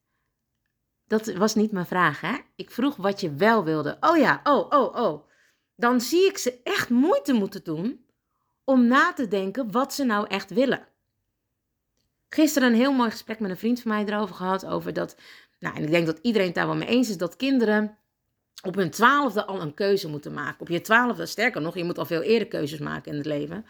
dat 1.08 1.34
was 1.34 1.56
niet 1.56 1.72
mijn 1.72 1.86
vraag 1.86 2.22
hè. 2.22 2.38
Ik 2.56 2.72
vroeg 2.72 2.96
wat 2.96 3.22
je 3.22 3.34
wel 3.34 3.64
wilde. 3.64 3.98
Oh 4.00 4.18
ja, 4.18 4.42
oh, 4.44 4.70
oh, 4.70 4.96
oh. 4.96 5.28
Dan 5.76 6.02
zie 6.02 6.28
ik 6.28 6.38
ze 6.38 6.60
echt 6.64 6.90
moeite 6.90 7.34
moeten 7.34 7.64
doen 7.64 8.06
om 8.64 8.88
na 8.88 9.14
te 9.14 9.28
denken 9.28 9.72
wat 9.72 9.94
ze 9.94 10.04
nou 10.04 10.28
echt 10.28 10.50
willen. 10.50 10.88
Gisteren 12.30 12.70
een 12.70 12.80
heel 12.80 12.94
mooi 12.94 13.12
gesprek 13.12 13.40
met 13.40 13.50
een 13.50 13.58
vriend 13.58 13.82
van 13.82 13.92
mij 13.92 14.06
erover 14.06 14.36
gehad. 14.36 14.66
Over 14.66 14.94
dat, 14.94 15.16
nou, 15.60 15.76
en 15.76 15.84
ik 15.84 15.92
denk 15.92 16.06
dat 16.06 16.20
iedereen 16.22 16.48
het 16.48 16.56
daar 16.56 16.68
wel 16.68 16.76
mee 16.76 16.88
eens 16.88 17.10
is, 17.10 17.18
dat 17.18 17.36
kinderen 17.36 17.98
op 18.64 18.76
hun 18.76 18.90
twaalfde 18.90 19.46
al 19.46 19.62
een 19.62 19.74
keuze 19.74 20.08
moeten 20.08 20.34
maken. 20.34 20.62
Op 20.62 20.68
je 20.68 20.82
twaalfde, 20.82 21.26
sterker 21.26 21.62
nog, 21.62 21.76
je 21.76 21.84
moet 21.84 21.98
al 21.98 22.06
veel 22.06 22.22
eerder 22.22 22.48
keuzes 22.48 22.80
maken 22.80 23.12
in 23.12 23.18
het 23.18 23.26
leven. 23.26 23.66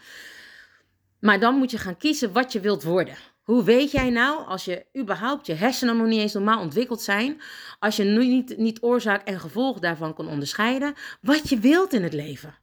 Maar 1.20 1.40
dan 1.40 1.54
moet 1.54 1.70
je 1.70 1.78
gaan 1.78 1.96
kiezen 1.96 2.32
wat 2.32 2.52
je 2.52 2.60
wilt 2.60 2.82
worden. 2.82 3.16
Hoe 3.46 3.64
weet 3.64 3.90
jij 3.90 4.10
nou, 4.10 4.46
als 4.46 4.64
je 4.64 4.86
überhaupt 4.96 5.46
je 5.46 5.54
hersenen 5.54 5.96
nog 5.96 6.06
niet 6.06 6.20
eens 6.20 6.32
normaal 6.32 6.60
ontwikkeld 6.60 7.02
zijn, 7.02 7.40
als 7.78 7.96
je 7.96 8.04
nu 8.04 8.26
niet, 8.26 8.56
niet 8.56 8.82
oorzaak 8.82 9.26
en 9.26 9.40
gevolg 9.40 9.78
daarvan 9.78 10.14
kan 10.14 10.28
onderscheiden, 10.28 10.94
wat 11.20 11.48
je 11.48 11.58
wilt 11.58 11.92
in 11.92 12.02
het 12.02 12.12
leven? 12.12 12.54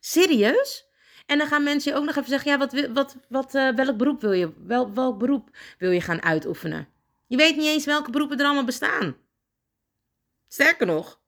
Serieus? 0.00 0.86
En 1.26 1.38
dan 1.38 1.46
gaan 1.46 1.62
mensen 1.62 1.92
je 1.92 1.98
ook 1.98 2.04
nog 2.04 2.16
even 2.16 2.28
zeggen, 2.28 2.50
ja, 2.50 2.58
wat, 2.58 2.88
wat, 2.88 3.16
wat, 3.28 3.54
eh, 3.54 3.68
welk 3.68 3.96
beroep 3.96 4.20
wil 4.20 4.32
je, 4.32 4.52
wel, 4.66 4.92
welk 4.92 5.18
beroep 5.18 5.56
wil 5.78 5.90
je 5.90 6.00
gaan 6.00 6.22
uitoefenen? 6.22 6.88
Je 7.26 7.36
weet 7.36 7.56
niet 7.56 7.66
eens 7.66 7.84
welke 7.84 8.10
beroepen 8.10 8.38
er 8.38 8.44
allemaal 8.44 8.64
bestaan. 8.64 9.16
Sterker 10.48 10.86
nog, 10.86 11.20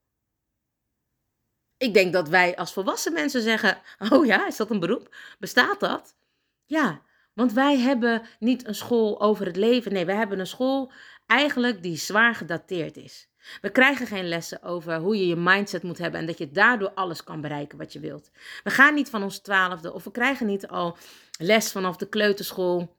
ik 1.77 1.95
denk 1.95 2.13
dat 2.13 2.29
wij 2.29 2.57
als 2.57 2.73
volwassen 2.73 3.13
mensen 3.13 3.43
zeggen, 3.43 3.79
oh 4.11 4.27
ja, 4.27 4.47
is 4.47 4.57
dat 4.57 4.71
een 4.71 4.81
beroep? 4.81 5.17
Bestaat 5.39 5.81
dat? 5.81 6.17
Ja, 6.65 7.03
want 7.35 7.53
wij 7.53 7.79
hebben 7.79 8.23
niet 8.39 8.67
een 8.67 8.75
school 8.75 9.21
over 9.21 9.47
het 9.47 9.57
leven. 9.57 9.93
Nee, 9.93 10.05
wij 10.05 10.17
hebben 10.17 10.39
een 10.39 10.47
school 10.47 10.93
eigenlijk 11.27 11.83
die 11.83 11.97
zwaar 11.97 12.35
gedateerd 12.35 12.97
is. 12.97 13.29
We 13.61 13.71
krijgen 13.71 14.07
geen 14.07 14.29
lessen 14.29 14.63
over 14.63 14.97
hoe 14.97 15.17
je 15.19 15.27
je 15.27 15.37
mindset 15.37 15.83
moet 15.83 15.99
hebben 15.99 16.21
en 16.21 16.27
dat 16.27 16.39
je 16.39 16.51
daardoor 16.51 16.91
alles 16.91 17.25
kan 17.25 17.41
bereiken 17.41 17.79
wat 17.79 17.93
je 17.93 18.01
wilt. 18.01 18.31
We 18.63 18.71
gaan 18.71 18.95
niet 18.95 19.11
van 19.11 19.23
ons 19.23 19.39
twaalfde 19.39 19.93
of 19.93 20.05
we 20.05 20.11
krijgen 20.11 20.47
niet 20.47 20.69
al 20.69 20.97
les 21.39 21.73
vanaf 21.73 21.97
de 21.97 22.09
kleuterschool 22.09 22.97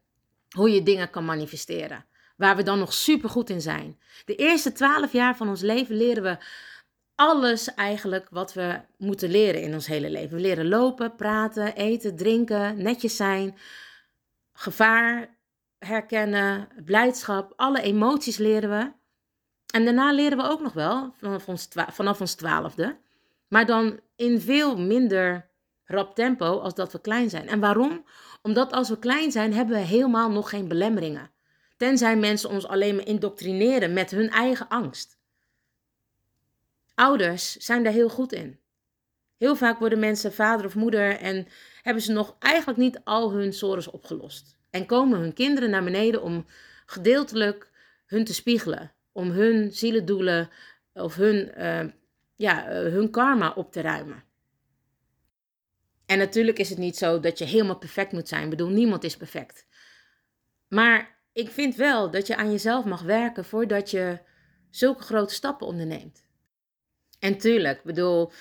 hoe 0.50 0.71
je 0.71 0.84
dingen 0.84 1.10
kan 1.10 1.26
manifesteren. 1.26 2.06
Waar 2.38 2.56
we 2.56 2.63
dan 2.63 2.80
nog 2.80 2.93
super 2.93 3.30
goed 3.30 3.50
in 3.50 3.62
zijn. 3.62 4.00
De 4.26 4.36
eerste 4.36 4.71
twaalf 4.71 5.12
jaar 5.12 5.36
van 5.36 5.50
ons 5.50 5.62
leven 5.62 5.95
leren 5.95 6.24
we 6.24 6.38
alles 7.15 7.74
eigenlijk 7.74 8.28
wat 8.30 8.54
we 8.54 8.80
moeten 8.98 9.30
leren 9.30 9.62
in 9.62 9.74
ons 9.74 9.88
hele 9.88 10.10
leven. 10.10 10.36
We 10.36 10.41
leren 10.41 10.67
lopen, 10.67 11.15
praten, 11.15 11.76
eten, 11.76 12.15
drinken, 12.15 12.82
netjes 12.82 13.15
zijn, 13.15 13.58
gevaar 14.56 15.36
herkennen, 15.80 16.68
blijdschap, 16.86 17.54
alle 17.56 17.82
emoties 17.82 18.38
leren 18.38 18.70
we. 18.70 18.91
En 19.74 19.86
daarna 19.86 20.12
leren 20.12 20.38
we 20.38 20.44
ook 20.44 20.62
nog 20.62 20.74
wel 20.74 21.13
vanaf 21.18 21.48
ons, 21.48 21.68
vanaf 21.72 22.22
ons 22.22 22.34
twaalfde, 22.34 22.98
maar 23.48 23.65
dan 23.65 24.00
in 24.15 24.41
veel 24.41 24.78
minder 24.78 25.50
rap 25.86 26.15
tempo 26.15 26.60
als 26.60 26.74
dat 26.74 26.91
we 26.91 27.02
klein 27.02 27.30
zijn. 27.30 27.48
En 27.48 27.60
waarom? 27.60 28.06
Omdat 28.41 28.72
als 28.72 28.89
we 28.89 29.00
klein 29.00 29.32
zijn, 29.32 29.54
hebben 29.54 29.76
we 29.76 29.82
helemaal 29.82 30.32
nog 30.32 30.50
geen 30.50 30.68
belemmeringen. 30.68 31.32
Tenzij 31.78 32.18
mensen 32.18 32.50
ons 32.50 32.68
alleen 32.68 32.96
maar 32.96 33.08
indoctrineren 33.08 33.94
met 33.94 34.12
hun 34.12 34.30
eigen 34.30 34.68
angst. 34.68 35.18
Ouders 36.96 37.56
zijn 37.56 37.84
daar 37.84 37.94
heel 37.94 38.10
goed 38.10 38.34
in. 38.34 38.60
Heel 39.38 39.56
vaak 39.56 39.80
worden 39.80 40.00
mensen 40.00 40.34
vader 40.34 40.65
of 40.65 40.76
moeder 40.76 41.18
en 41.20 41.48
hebben 41.86 42.04
ze 42.04 42.12
nog 42.12 42.36
eigenlijk 42.39 42.80
niet 42.80 43.02
al 43.04 43.32
hun 43.32 43.54
sores 43.54 43.88
opgelost. 43.88 44.58
En 44.69 44.86
komen 44.86 45.19
hun 45.19 45.34
kinderen 45.34 45.69
naar 45.69 45.84
beneden 45.84 46.21
om 46.21 46.45
gedeeltelijk 46.86 47.69
hun 48.06 48.26
te 48.26 48.34
spiegelen. 48.34 48.93
Om 49.12 49.30
hun 49.30 49.71
zielendoelen 49.71 50.50
of 50.93 51.15
hun, 51.15 51.52
eh, 51.52 51.86
ja, 52.36 52.67
eh, 52.67 52.91
hun 52.91 53.10
karma 53.10 53.54
op 53.56 53.71
te 53.71 53.82
ruimen. 53.82 54.24
En 56.06 56.17
natuurlijk 56.17 56.60
is 56.60 56.69
het 56.69 56.78
niet 56.78 56.98
zo 56.98 57.19
dat 57.19 57.38
je 57.38 57.45
helemaal 57.45 57.78
perfect 57.78 58.12
moet 58.12 58.28
zijn. 58.28 58.43
Ik 58.43 58.50
bedoel, 58.50 58.69
niemand 58.69 59.04
is 59.04 59.17
perfect. 59.17 59.67
Maar 60.67 61.19
ik 61.34 61.50
vind 61.50 61.76
wel 61.76 62.12
dat 62.12 62.28
je 62.28 62.36
aan 62.36 62.52
jezelf 62.52 62.86
mag 62.86 63.02
werken 63.02 63.45
voordat 63.45 63.91
je 63.91 64.19
zulke 64.69 65.04
grote 65.04 65.34
stappen 65.34 65.67
onderneemt. 65.67 66.26
En 67.19 67.38
tuurlijk, 67.38 67.84
bedoel, 67.84 68.32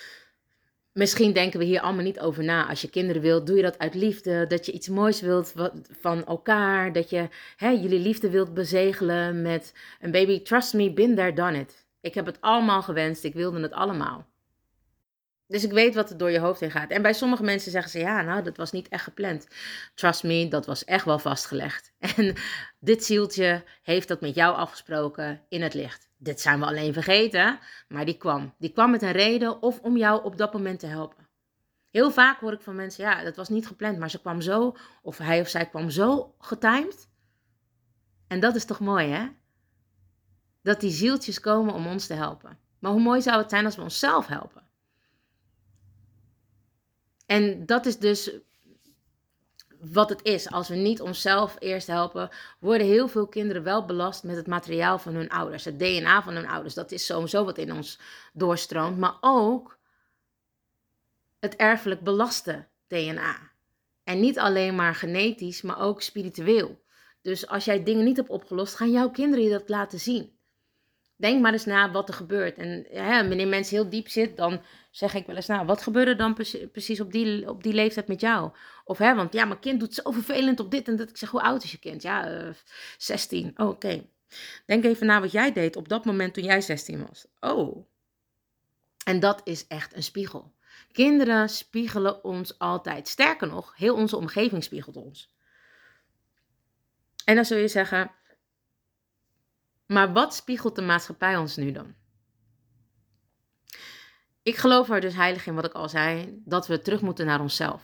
misschien 0.94 1.32
denken 1.32 1.58
we 1.58 1.64
hier 1.64 1.80
allemaal 1.80 2.04
niet 2.04 2.20
over 2.20 2.44
na. 2.44 2.68
Als 2.68 2.80
je 2.80 2.90
kinderen 2.90 3.22
wilt, 3.22 3.46
doe 3.46 3.56
je 3.56 3.62
dat 3.62 3.78
uit 3.78 3.94
liefde. 3.94 4.46
Dat 4.46 4.66
je 4.66 4.72
iets 4.72 4.88
moois 4.88 5.20
wilt 5.20 5.54
van 6.00 6.26
elkaar. 6.26 6.92
Dat 6.92 7.10
je 7.10 7.28
hè, 7.56 7.68
jullie 7.68 8.00
liefde 8.00 8.30
wilt 8.30 8.54
bezegelen 8.54 9.42
met 9.42 9.74
een 10.00 10.10
baby. 10.10 10.42
Trust 10.42 10.74
me, 10.74 10.92
been 10.92 11.14
there, 11.14 11.32
done 11.32 11.58
it. 11.58 11.86
Ik 12.00 12.14
heb 12.14 12.26
het 12.26 12.40
allemaal 12.40 12.82
gewenst. 12.82 13.24
Ik 13.24 13.34
wilde 13.34 13.60
het 13.60 13.72
allemaal. 13.72 14.26
Dus 15.46 15.64
ik 15.64 15.72
weet 15.72 15.94
wat 15.94 16.10
er 16.10 16.16
door 16.16 16.30
je 16.30 16.38
hoofd 16.38 16.60
heen 16.60 16.70
gaat. 16.70 16.90
En 16.90 17.02
bij 17.02 17.12
sommige 17.12 17.42
mensen 17.42 17.70
zeggen 17.70 17.90
ze, 17.90 17.98
ja, 17.98 18.22
nou, 18.22 18.42
dat 18.42 18.56
was 18.56 18.72
niet 18.72 18.88
echt 18.88 19.04
gepland. 19.04 19.46
Trust 19.94 20.22
me, 20.22 20.48
dat 20.48 20.66
was 20.66 20.84
echt 20.84 21.04
wel 21.04 21.18
vastgelegd. 21.18 21.92
En 22.16 22.34
dit 22.80 23.04
zieltje 23.04 23.64
heeft 23.82 24.08
dat 24.08 24.20
met 24.20 24.34
jou 24.34 24.56
afgesproken 24.56 25.40
in 25.48 25.62
het 25.62 25.74
licht. 25.74 26.08
Dit 26.24 26.40
zijn 26.40 26.60
we 26.60 26.66
alleen 26.66 26.92
vergeten, 26.92 27.58
maar 27.88 28.04
die 28.04 28.16
kwam. 28.16 28.54
Die 28.58 28.72
kwam 28.72 28.90
met 28.90 29.02
een 29.02 29.12
reden 29.12 29.62
of 29.62 29.80
om 29.80 29.96
jou 29.96 30.24
op 30.24 30.36
dat 30.36 30.52
moment 30.52 30.80
te 30.80 30.86
helpen. 30.86 31.28
Heel 31.90 32.10
vaak 32.10 32.40
hoor 32.40 32.52
ik 32.52 32.60
van 32.60 32.74
mensen, 32.74 33.04
ja, 33.04 33.22
dat 33.22 33.36
was 33.36 33.48
niet 33.48 33.66
gepland, 33.66 33.98
maar 33.98 34.10
ze 34.10 34.20
kwam 34.20 34.40
zo, 34.40 34.76
of 35.02 35.18
hij 35.18 35.40
of 35.40 35.48
zij 35.48 35.68
kwam 35.68 35.90
zo 35.90 36.34
getimed. 36.38 37.08
En 38.26 38.40
dat 38.40 38.54
is 38.54 38.64
toch 38.64 38.80
mooi, 38.80 39.08
hè? 39.08 39.28
Dat 40.62 40.80
die 40.80 40.90
zieltjes 40.90 41.40
komen 41.40 41.74
om 41.74 41.86
ons 41.86 42.06
te 42.06 42.14
helpen. 42.14 42.58
Maar 42.78 42.92
hoe 42.92 43.00
mooi 43.00 43.22
zou 43.22 43.38
het 43.38 43.50
zijn 43.50 43.64
als 43.64 43.76
we 43.76 43.82
onszelf 43.82 44.26
helpen? 44.26 44.62
En 47.26 47.66
dat 47.66 47.86
is 47.86 47.98
dus 47.98 48.30
wat 49.92 50.08
het 50.08 50.22
is. 50.22 50.50
Als 50.50 50.68
we 50.68 50.74
niet 50.74 51.00
onszelf 51.00 51.56
eerst 51.58 51.86
helpen, 51.86 52.30
worden 52.58 52.86
heel 52.86 53.08
veel 53.08 53.26
kinderen 53.26 53.62
wel 53.62 53.84
belast 53.84 54.24
met 54.24 54.36
het 54.36 54.46
materiaal 54.46 54.98
van 54.98 55.14
hun 55.14 55.28
ouders. 55.30 55.64
Het 55.64 55.78
DNA 55.78 56.22
van 56.22 56.34
hun 56.34 56.48
ouders. 56.48 56.74
Dat 56.74 56.92
is 56.92 57.06
sowieso 57.06 57.44
wat 57.44 57.58
in 57.58 57.72
ons 57.72 57.98
doorstroomt. 58.32 58.98
Maar 58.98 59.16
ook 59.20 59.78
het 61.40 61.56
erfelijk 61.56 62.00
belaste 62.00 62.66
DNA. 62.86 63.36
En 64.04 64.20
niet 64.20 64.38
alleen 64.38 64.74
maar 64.74 64.94
genetisch, 64.94 65.62
maar 65.62 65.80
ook 65.80 66.02
spiritueel. 66.02 66.82
Dus 67.22 67.46
als 67.46 67.64
jij 67.64 67.82
dingen 67.82 68.04
niet 68.04 68.16
hebt 68.16 68.28
opgelost, 68.28 68.74
gaan 68.74 68.90
jouw 68.90 69.10
kinderen 69.10 69.44
je 69.44 69.50
dat 69.50 69.68
laten 69.68 70.00
zien. 70.00 70.32
Denk 71.16 71.40
maar 71.40 71.52
eens 71.52 71.64
na 71.64 71.90
wat 71.90 72.08
er 72.08 72.14
gebeurt. 72.14 72.58
En 72.58 72.86
hè, 72.90 73.28
wanneer 73.28 73.48
mensen 73.48 73.76
heel 73.76 73.88
diep 73.88 74.08
zit, 74.08 74.36
dan 74.36 74.62
zeg 74.90 75.14
ik 75.14 75.26
wel 75.26 75.36
eens, 75.36 75.46
nou, 75.46 75.66
wat 75.66 75.82
gebeurde 75.82 76.16
dan 76.16 76.34
precies 76.72 77.00
op 77.00 77.12
die, 77.12 77.48
op 77.48 77.62
die 77.62 77.72
leeftijd 77.72 78.08
met 78.08 78.20
jou? 78.20 78.50
Of 78.84 78.98
hè, 78.98 79.14
want 79.14 79.32
ja, 79.32 79.44
mijn 79.44 79.60
kind 79.60 79.80
doet 79.80 79.94
zo 79.94 80.10
vervelend 80.10 80.60
op 80.60 80.70
dit 80.70 80.88
en 80.88 80.96
dat. 80.96 81.08
Ik 81.08 81.16
zeg, 81.16 81.30
hoe 81.30 81.42
oud 81.42 81.64
is 81.64 81.70
je 81.70 81.78
kind? 81.78 82.02
Ja, 82.02 82.30
uh, 82.30 82.48
16. 82.98 83.52
Oh, 83.56 83.68
oké. 83.68 84.06
Denk 84.66 84.84
even 84.84 85.06
na 85.06 85.20
wat 85.20 85.32
jij 85.32 85.52
deed 85.52 85.76
op 85.76 85.88
dat 85.88 86.04
moment 86.04 86.34
toen 86.34 86.44
jij 86.44 86.60
16 86.60 87.06
was. 87.06 87.26
Oh. 87.40 87.86
En 89.04 89.20
dat 89.20 89.40
is 89.44 89.66
echt 89.66 89.96
een 89.96 90.02
spiegel. 90.02 90.52
Kinderen 90.92 91.48
spiegelen 91.48 92.24
ons 92.24 92.58
altijd. 92.58 93.08
Sterker 93.08 93.48
nog, 93.48 93.76
heel 93.76 93.94
onze 93.94 94.16
omgeving 94.16 94.64
spiegelt 94.64 94.96
ons. 94.96 95.34
En 97.24 97.34
dan 97.34 97.44
zul 97.44 97.58
je 97.58 97.68
zeggen, 97.68 98.10
maar 99.86 100.12
wat 100.12 100.34
spiegelt 100.34 100.76
de 100.76 100.82
maatschappij 100.82 101.36
ons 101.36 101.56
nu 101.56 101.72
dan? 101.72 101.94
Ik 104.42 104.56
geloof 104.56 104.90
er 104.90 105.00
dus 105.00 105.14
heilig 105.14 105.46
in 105.46 105.54
wat 105.54 105.64
ik 105.64 105.72
al 105.72 105.88
zei, 105.88 106.40
dat 106.44 106.66
we 106.66 106.82
terug 106.82 107.00
moeten 107.00 107.26
naar 107.26 107.40
onszelf. 107.40 107.82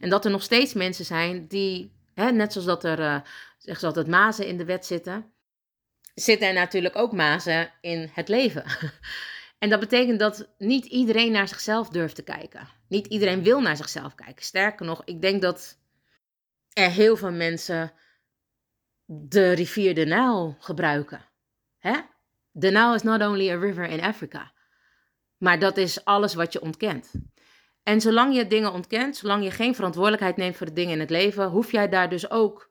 En 0.00 0.08
dat 0.08 0.24
er 0.24 0.30
nog 0.30 0.42
steeds 0.42 0.72
mensen 0.72 1.04
zijn 1.04 1.46
die, 1.46 1.92
hè, 2.14 2.30
net 2.30 2.52
zoals 2.52 2.66
dat 2.66 2.84
er, 2.84 3.00
uh, 3.00 3.20
zeg 3.58 3.78
ze 3.78 4.04
mazen 4.06 4.46
in 4.46 4.56
de 4.56 4.64
wet 4.64 4.86
zitten, 4.86 5.32
zitten 6.14 6.48
er 6.48 6.54
natuurlijk 6.54 6.96
ook 6.96 7.12
mazen 7.12 7.72
in 7.80 8.10
het 8.12 8.28
leven. 8.28 8.64
En 9.58 9.70
dat 9.70 9.80
betekent 9.80 10.18
dat 10.18 10.48
niet 10.58 10.84
iedereen 10.84 11.32
naar 11.32 11.48
zichzelf 11.48 11.88
durft 11.88 12.14
te 12.14 12.22
kijken. 12.22 12.68
Niet 12.88 13.06
iedereen 13.06 13.42
wil 13.42 13.60
naar 13.60 13.76
zichzelf 13.76 14.14
kijken. 14.14 14.44
Sterker 14.44 14.86
nog, 14.86 15.02
ik 15.04 15.20
denk 15.20 15.42
dat 15.42 15.78
er 16.72 16.90
heel 16.90 17.16
veel 17.16 17.32
mensen 17.32 17.92
de 19.06 19.52
rivier 19.52 19.94
de 19.94 20.04
Nijl 20.04 20.56
gebruiken. 20.58 21.28
Hè? 21.78 22.00
De 22.50 22.70
Nijl 22.70 22.94
is 22.94 23.02
not 23.02 23.20
only 23.20 23.50
a 23.50 23.58
river 23.58 23.84
in 23.84 24.00
Africa, 24.00 24.52
maar 25.36 25.58
dat 25.58 25.76
is 25.76 26.04
alles 26.04 26.34
wat 26.34 26.52
je 26.52 26.60
ontkent. 26.60 27.12
En 27.82 28.00
zolang 28.00 28.34
je 28.34 28.46
dingen 28.46 28.72
ontkent, 28.72 29.16
zolang 29.16 29.44
je 29.44 29.50
geen 29.50 29.74
verantwoordelijkheid 29.74 30.36
neemt 30.36 30.56
voor 30.56 30.66
de 30.66 30.72
dingen 30.72 30.92
in 30.92 31.00
het 31.00 31.10
leven, 31.10 31.48
hoef 31.48 31.72
jij 31.72 31.88
daar 31.88 32.08
dus 32.08 32.30
ook, 32.30 32.70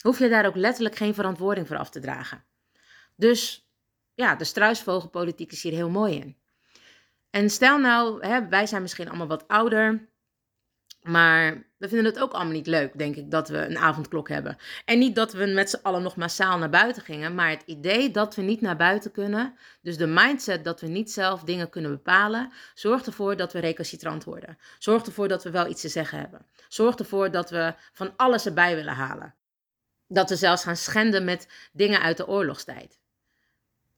hoef 0.00 0.18
je 0.18 0.28
daar 0.28 0.46
ook 0.46 0.56
letterlijk 0.56 0.96
geen 0.96 1.14
verantwoording 1.14 1.66
voor 1.66 1.78
af 1.78 1.90
te 1.90 2.00
dragen. 2.00 2.44
Dus 3.16 3.68
ja, 4.14 4.34
de 4.34 4.44
struisvogelpolitiek 4.44 5.52
is 5.52 5.62
hier 5.62 5.72
heel 5.72 5.90
mooi 5.90 6.14
in. 6.14 6.36
En 7.30 7.50
stel 7.50 7.78
nou, 7.78 8.26
hè, 8.26 8.48
wij 8.48 8.66
zijn 8.66 8.82
misschien 8.82 9.08
allemaal 9.08 9.26
wat 9.26 9.48
ouder. 9.48 10.08
Maar 11.04 11.66
we 11.76 11.88
vinden 11.88 12.12
het 12.12 12.22
ook 12.22 12.32
allemaal 12.32 12.52
niet 12.52 12.66
leuk, 12.66 12.98
denk 12.98 13.16
ik, 13.16 13.30
dat 13.30 13.48
we 13.48 13.58
een 13.58 13.78
avondklok 13.78 14.28
hebben. 14.28 14.56
En 14.84 14.98
niet 14.98 15.14
dat 15.14 15.32
we 15.32 15.46
met 15.46 15.70
z'n 15.70 15.78
allen 15.82 16.02
nog 16.02 16.16
massaal 16.16 16.58
naar 16.58 16.70
buiten 16.70 17.02
gingen, 17.02 17.34
maar 17.34 17.50
het 17.50 17.62
idee 17.66 18.10
dat 18.10 18.34
we 18.34 18.42
niet 18.42 18.60
naar 18.60 18.76
buiten 18.76 19.12
kunnen, 19.12 19.54
dus 19.82 19.96
de 19.96 20.06
mindset 20.06 20.64
dat 20.64 20.80
we 20.80 20.86
niet 20.86 21.10
zelf 21.10 21.42
dingen 21.42 21.70
kunnen 21.70 21.90
bepalen, 21.90 22.52
zorgt 22.74 23.06
ervoor 23.06 23.36
dat 23.36 23.52
we 23.52 23.58
recalcitrant 23.58 24.24
worden. 24.24 24.58
Zorgt 24.78 25.06
ervoor 25.06 25.28
dat 25.28 25.44
we 25.44 25.50
wel 25.50 25.68
iets 25.68 25.80
te 25.80 25.88
zeggen 25.88 26.18
hebben. 26.18 26.46
Zorgt 26.68 26.98
ervoor 26.98 27.30
dat 27.30 27.50
we 27.50 27.74
van 27.92 28.12
alles 28.16 28.46
erbij 28.46 28.74
willen 28.74 28.94
halen. 28.94 29.34
Dat 30.08 30.28
we 30.28 30.36
zelfs 30.36 30.62
gaan 30.62 30.76
schenden 30.76 31.24
met 31.24 31.48
dingen 31.72 32.00
uit 32.00 32.16
de 32.16 32.28
oorlogstijd. 32.28 32.98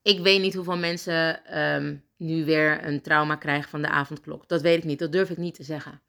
Ik 0.02 0.20
weet 0.20 0.40
niet 0.40 0.54
hoeveel 0.54 0.76
mensen 0.76 1.58
um, 1.60 2.04
nu 2.16 2.44
weer 2.44 2.84
een 2.84 3.02
trauma 3.02 3.36
krijgen 3.36 3.70
van 3.70 3.82
de 3.82 3.88
avondklok. 3.88 4.48
Dat 4.48 4.62
weet 4.62 4.78
ik 4.78 4.84
niet, 4.84 4.98
dat 4.98 5.12
durf 5.12 5.30
ik 5.30 5.36
niet 5.36 5.54
te 5.54 5.64
zeggen. 5.64 6.00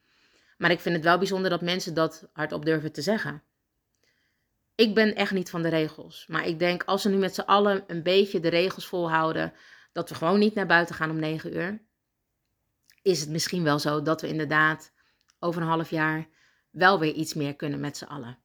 Maar 0.58 0.72
ik 0.72 0.80
vind 0.80 0.96
het 0.96 1.04
wel 1.04 1.18
bijzonder 1.18 1.50
dat 1.50 1.62
mensen 1.62 1.94
dat 1.94 2.30
hardop 2.34 2.66
durven 2.66 2.92
te 2.92 3.02
zeggen. 3.02 3.44
Ik 4.76 4.96
ben 4.96 5.16
echt 5.16 5.32
niet 5.32 5.50
van 5.50 5.62
de 5.62 5.70
regels. 5.70 6.26
Maar 6.28 6.48
ik 6.48 6.60
denk 6.60 6.84
als 6.84 7.04
we 7.04 7.10
nu 7.10 7.18
met 7.18 7.36
z'n 7.36 7.42
allen 7.42 7.84
een 7.88 8.04
beetje 8.04 8.40
de 8.40 8.50
regels 8.50 8.88
volhouden. 8.88 9.54
Dat 9.92 10.10
we 10.10 10.16
gewoon 10.16 10.40
niet 10.40 10.54
naar 10.54 10.66
buiten 10.66 10.96
gaan 10.96 11.10
om 11.10 11.20
9 11.20 11.56
uur. 11.56 11.82
Is 13.02 13.20
het 13.20 13.30
misschien 13.30 13.64
wel 13.64 13.80
zo 13.80 14.02
dat 14.02 14.22
we 14.22 14.28
inderdaad 14.28 14.92
over 15.40 15.62
een 15.62 15.68
half 15.68 15.90
jaar 15.90 16.28
wel 16.70 17.00
weer 17.00 17.14
iets 17.14 17.34
meer 17.34 17.56
kunnen 17.56 17.80
met 17.80 17.98
z'n 17.98 18.06
allen. 18.06 18.38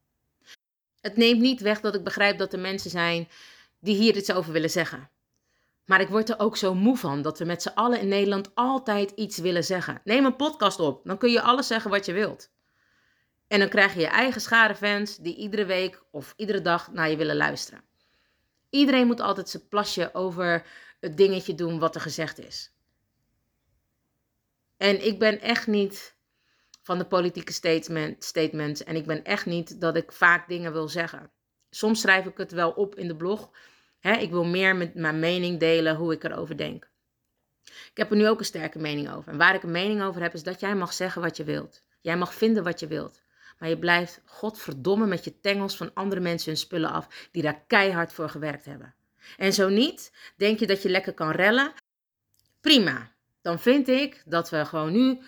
Het 1.01 1.17
neemt 1.17 1.41
niet 1.41 1.61
weg 1.61 1.79
dat 1.79 1.95
ik 1.95 2.03
begrijp 2.03 2.37
dat 2.37 2.53
er 2.53 2.59
mensen 2.59 2.89
zijn 2.89 3.27
die 3.79 3.95
hier 3.95 4.15
iets 4.15 4.31
over 4.31 4.51
willen 4.51 4.69
zeggen. 4.69 5.09
Maar 5.85 6.01
ik 6.01 6.09
word 6.09 6.29
er 6.29 6.39
ook 6.39 6.57
zo 6.57 6.75
moe 6.75 6.97
van 6.97 7.21
dat 7.21 7.39
we 7.39 7.45
met 7.45 7.61
z'n 7.61 7.71
allen 7.75 7.99
in 7.99 8.07
Nederland 8.07 8.55
altijd 8.55 9.11
iets 9.11 9.37
willen 9.37 9.63
zeggen. 9.63 10.01
Neem 10.03 10.25
een 10.25 10.35
podcast 10.35 10.79
op, 10.79 11.01
dan 11.03 11.17
kun 11.17 11.31
je 11.31 11.41
alles 11.41 11.67
zeggen 11.67 11.91
wat 11.91 12.05
je 12.05 12.13
wilt. 12.13 12.51
En 13.47 13.59
dan 13.59 13.69
krijg 13.69 13.93
je 13.93 13.99
je 13.99 14.07
eigen 14.07 14.41
schare 14.41 14.75
fans 14.75 15.17
die 15.17 15.35
iedere 15.35 15.65
week 15.65 16.03
of 16.11 16.33
iedere 16.37 16.61
dag 16.61 16.91
naar 16.91 17.09
je 17.09 17.17
willen 17.17 17.35
luisteren. 17.35 17.83
Iedereen 18.69 19.07
moet 19.07 19.19
altijd 19.19 19.49
zijn 19.49 19.67
plasje 19.67 20.13
over 20.13 20.65
het 20.99 21.17
dingetje 21.17 21.55
doen 21.55 21.79
wat 21.79 21.95
er 21.95 22.01
gezegd 22.01 22.39
is. 22.39 22.73
En 24.77 25.05
ik 25.05 25.19
ben 25.19 25.41
echt 25.41 25.67
niet 25.67 26.15
van 26.81 26.97
de 26.97 27.05
politieke 27.05 27.53
statement, 27.53 28.23
statements 28.23 28.83
en 28.83 28.95
ik 28.95 29.05
ben 29.05 29.23
echt 29.23 29.45
niet 29.45 29.81
dat 29.81 29.95
ik 29.95 30.11
vaak 30.11 30.47
dingen 30.47 30.73
wil 30.73 30.87
zeggen. 30.87 31.31
Soms 31.69 32.01
schrijf 32.01 32.25
ik 32.25 32.37
het 32.37 32.51
wel 32.51 32.71
op 32.71 32.95
in 32.95 33.07
de 33.07 33.15
blog, 33.15 33.51
Ik 34.11 34.29
wil 34.29 34.43
meer 34.43 34.75
met 34.75 34.95
mijn 34.95 35.19
mening 35.19 35.59
delen 35.59 35.95
hoe 35.95 36.13
ik 36.13 36.23
erover 36.23 36.57
denk. 36.57 36.91
Ik 37.63 37.97
heb 37.97 38.11
er 38.11 38.17
nu 38.17 38.27
ook 38.27 38.39
een 38.39 38.45
sterke 38.45 38.79
mening 38.79 39.11
over. 39.11 39.31
En 39.31 39.37
waar 39.37 39.55
ik 39.55 39.63
een 39.63 39.71
mening 39.71 40.01
over 40.01 40.21
heb, 40.21 40.33
is 40.33 40.43
dat 40.43 40.59
jij 40.59 40.75
mag 40.75 40.93
zeggen 40.93 41.21
wat 41.21 41.37
je 41.37 41.43
wilt. 41.43 41.83
Jij 42.01 42.17
mag 42.17 42.33
vinden 42.33 42.63
wat 42.63 42.79
je 42.79 42.87
wilt. 42.87 43.21
Maar 43.59 43.69
je 43.69 43.77
blijft 43.77 44.21
godverdomme 44.25 45.05
met 45.05 45.23
je 45.23 45.39
tengels 45.39 45.77
van 45.77 45.93
andere 45.93 46.21
mensen 46.21 46.49
hun 46.49 46.59
spullen 46.59 46.89
af 46.89 47.27
die 47.31 47.41
daar 47.41 47.63
keihard 47.67 48.13
voor 48.13 48.29
gewerkt 48.29 48.65
hebben. 48.65 48.95
En 49.37 49.53
zo 49.53 49.69
niet, 49.69 50.11
denk 50.37 50.59
je 50.59 50.67
dat 50.67 50.81
je 50.81 50.89
lekker 50.89 51.13
kan 51.13 51.31
rellen? 51.31 51.73
Prima. 52.61 53.11
Dan 53.41 53.59
vind 53.59 53.87
ik 53.87 54.21
dat 54.25 54.49
we 54.49 54.65
gewoon 54.65 54.91
nu 54.91 55.19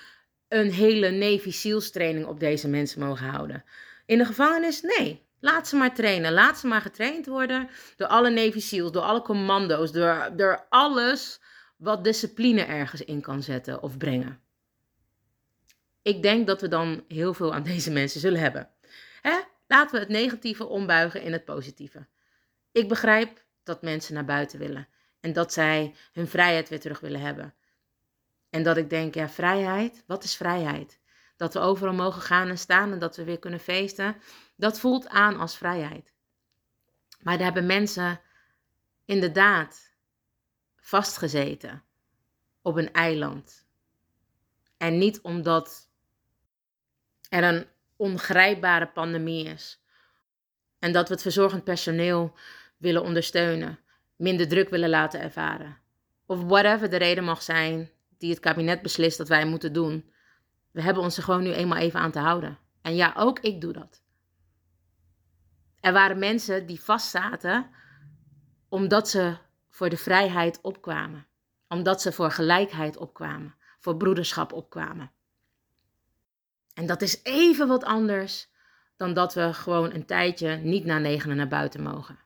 een 0.47 0.71
hele 0.71 1.09
Navy 1.09 1.51
SEALs 1.51 1.91
op 2.25 2.39
deze 2.39 2.67
mensen 2.67 2.99
mogen 2.99 3.27
houden. 3.27 3.63
In 4.05 4.17
de 4.17 4.25
gevangenis? 4.25 4.81
Nee. 4.81 5.24
Laat 5.45 5.67
ze 5.67 5.75
maar 5.75 5.93
trainen. 5.93 6.34
Laat 6.34 6.58
ze 6.58 6.67
maar 6.67 6.81
getraind 6.81 7.25
worden 7.25 7.69
door 7.95 8.08
alle 8.08 8.29
Navy 8.29 8.60
SEALs, 8.60 8.91
door 8.91 9.01
alle 9.01 9.21
commando's, 9.21 9.91
door, 9.91 10.29
door 10.36 10.65
alles 10.69 11.39
wat 11.77 12.03
discipline 12.03 12.63
ergens 12.63 13.01
in 13.01 13.21
kan 13.21 13.43
zetten 13.43 13.81
of 13.81 13.97
brengen. 13.97 14.39
Ik 16.01 16.21
denk 16.21 16.47
dat 16.47 16.62
we 16.62 16.67
dan 16.67 17.03
heel 17.08 17.34
veel 17.34 17.53
aan 17.53 17.63
deze 17.63 17.91
mensen 17.91 18.19
zullen 18.19 18.39
hebben. 18.39 18.69
Hè? 19.21 19.39
Laten 19.67 19.93
we 19.93 19.99
het 19.99 20.10
negatieve 20.10 20.65
ombuigen 20.65 21.21
in 21.21 21.31
het 21.31 21.45
positieve. 21.45 22.08
Ik 22.71 22.88
begrijp 22.88 23.43
dat 23.63 23.81
mensen 23.81 24.13
naar 24.13 24.25
buiten 24.25 24.60
willen 24.60 24.88
en 25.19 25.34
dat 25.34 25.53
zij 25.53 25.95
hun 26.13 26.27
vrijheid 26.27 26.69
weer 26.69 26.79
terug 26.79 26.99
willen 26.99 27.21
hebben. 27.21 27.53
En 28.49 28.63
dat 28.63 28.77
ik 28.77 28.89
denk, 28.89 29.13
ja, 29.13 29.29
vrijheid, 29.29 30.03
wat 30.08 30.23
is 30.23 30.36
vrijheid? 30.36 30.99
Dat 31.38 31.53
we 31.53 31.60
overal 31.60 31.93
mogen 31.93 32.21
gaan 32.21 32.47
en 32.47 32.58
staan 32.58 32.91
en 32.91 32.99
dat 32.99 33.15
we 33.15 33.23
weer 33.23 33.39
kunnen 33.39 33.60
feesten. 33.60 34.15
Dat 34.55 34.79
voelt 34.79 35.07
aan 35.07 35.37
als 35.37 35.57
vrijheid. 35.57 36.13
Maar 37.21 37.35
daar 37.35 37.45
hebben 37.45 37.65
mensen 37.65 38.21
inderdaad 39.05 39.93
vastgezeten 40.77 41.83
op 42.61 42.75
een 42.75 42.93
eiland. 42.93 43.65
En 44.77 44.97
niet 44.97 45.21
omdat 45.21 45.89
er 47.29 47.43
een 47.43 47.65
ongrijpbare 47.95 48.87
pandemie 48.87 49.45
is. 49.45 49.83
En 50.79 50.91
dat 50.91 51.07
we 51.07 51.13
het 51.13 51.23
verzorgend 51.23 51.63
personeel 51.63 52.33
willen 52.77 53.03
ondersteunen, 53.03 53.79
minder 54.15 54.47
druk 54.47 54.69
willen 54.69 54.89
laten 54.89 55.21
ervaren. 55.21 55.77
Of 56.25 56.43
whatever 56.43 56.89
de 56.89 56.97
reden 56.97 57.23
mag 57.23 57.41
zijn 57.41 57.89
die 58.17 58.29
het 58.29 58.39
kabinet 58.39 58.81
beslist 58.81 59.17
dat 59.17 59.27
wij 59.27 59.45
moeten 59.45 59.73
doen. 59.73 60.11
We 60.71 60.81
hebben 60.81 61.03
ons 61.03 61.17
er 61.17 61.23
gewoon 61.23 61.43
nu 61.43 61.51
eenmaal 61.51 61.77
even 61.77 61.99
aan 61.99 62.11
te 62.11 62.19
houden. 62.19 62.57
En 62.81 62.95
ja, 62.95 63.13
ook 63.17 63.39
ik 63.39 63.61
doe 63.61 63.73
dat. 63.73 64.03
Er 65.85 65.93
waren 65.93 66.19
mensen 66.19 66.65
die 66.65 66.81
vastzaten 66.81 67.69
omdat 68.69 69.09
ze 69.09 69.37
voor 69.69 69.89
de 69.89 69.97
vrijheid 69.97 70.61
opkwamen. 70.61 71.27
Omdat 71.67 72.01
ze 72.01 72.11
voor 72.11 72.31
gelijkheid 72.31 72.97
opkwamen, 72.97 73.55
voor 73.79 73.97
broederschap 73.97 74.53
opkwamen. 74.53 75.11
En 76.73 76.85
dat 76.85 77.01
is 77.01 77.19
even 77.23 77.67
wat 77.67 77.83
anders 77.83 78.49
dan 78.97 79.13
dat 79.13 79.33
we 79.33 79.53
gewoon 79.53 79.93
een 79.93 80.05
tijdje 80.05 80.55
niet 80.55 80.85
na 80.85 80.97
negenen 80.97 81.37
naar 81.37 81.47
buiten 81.47 81.81
mogen. 81.81 82.19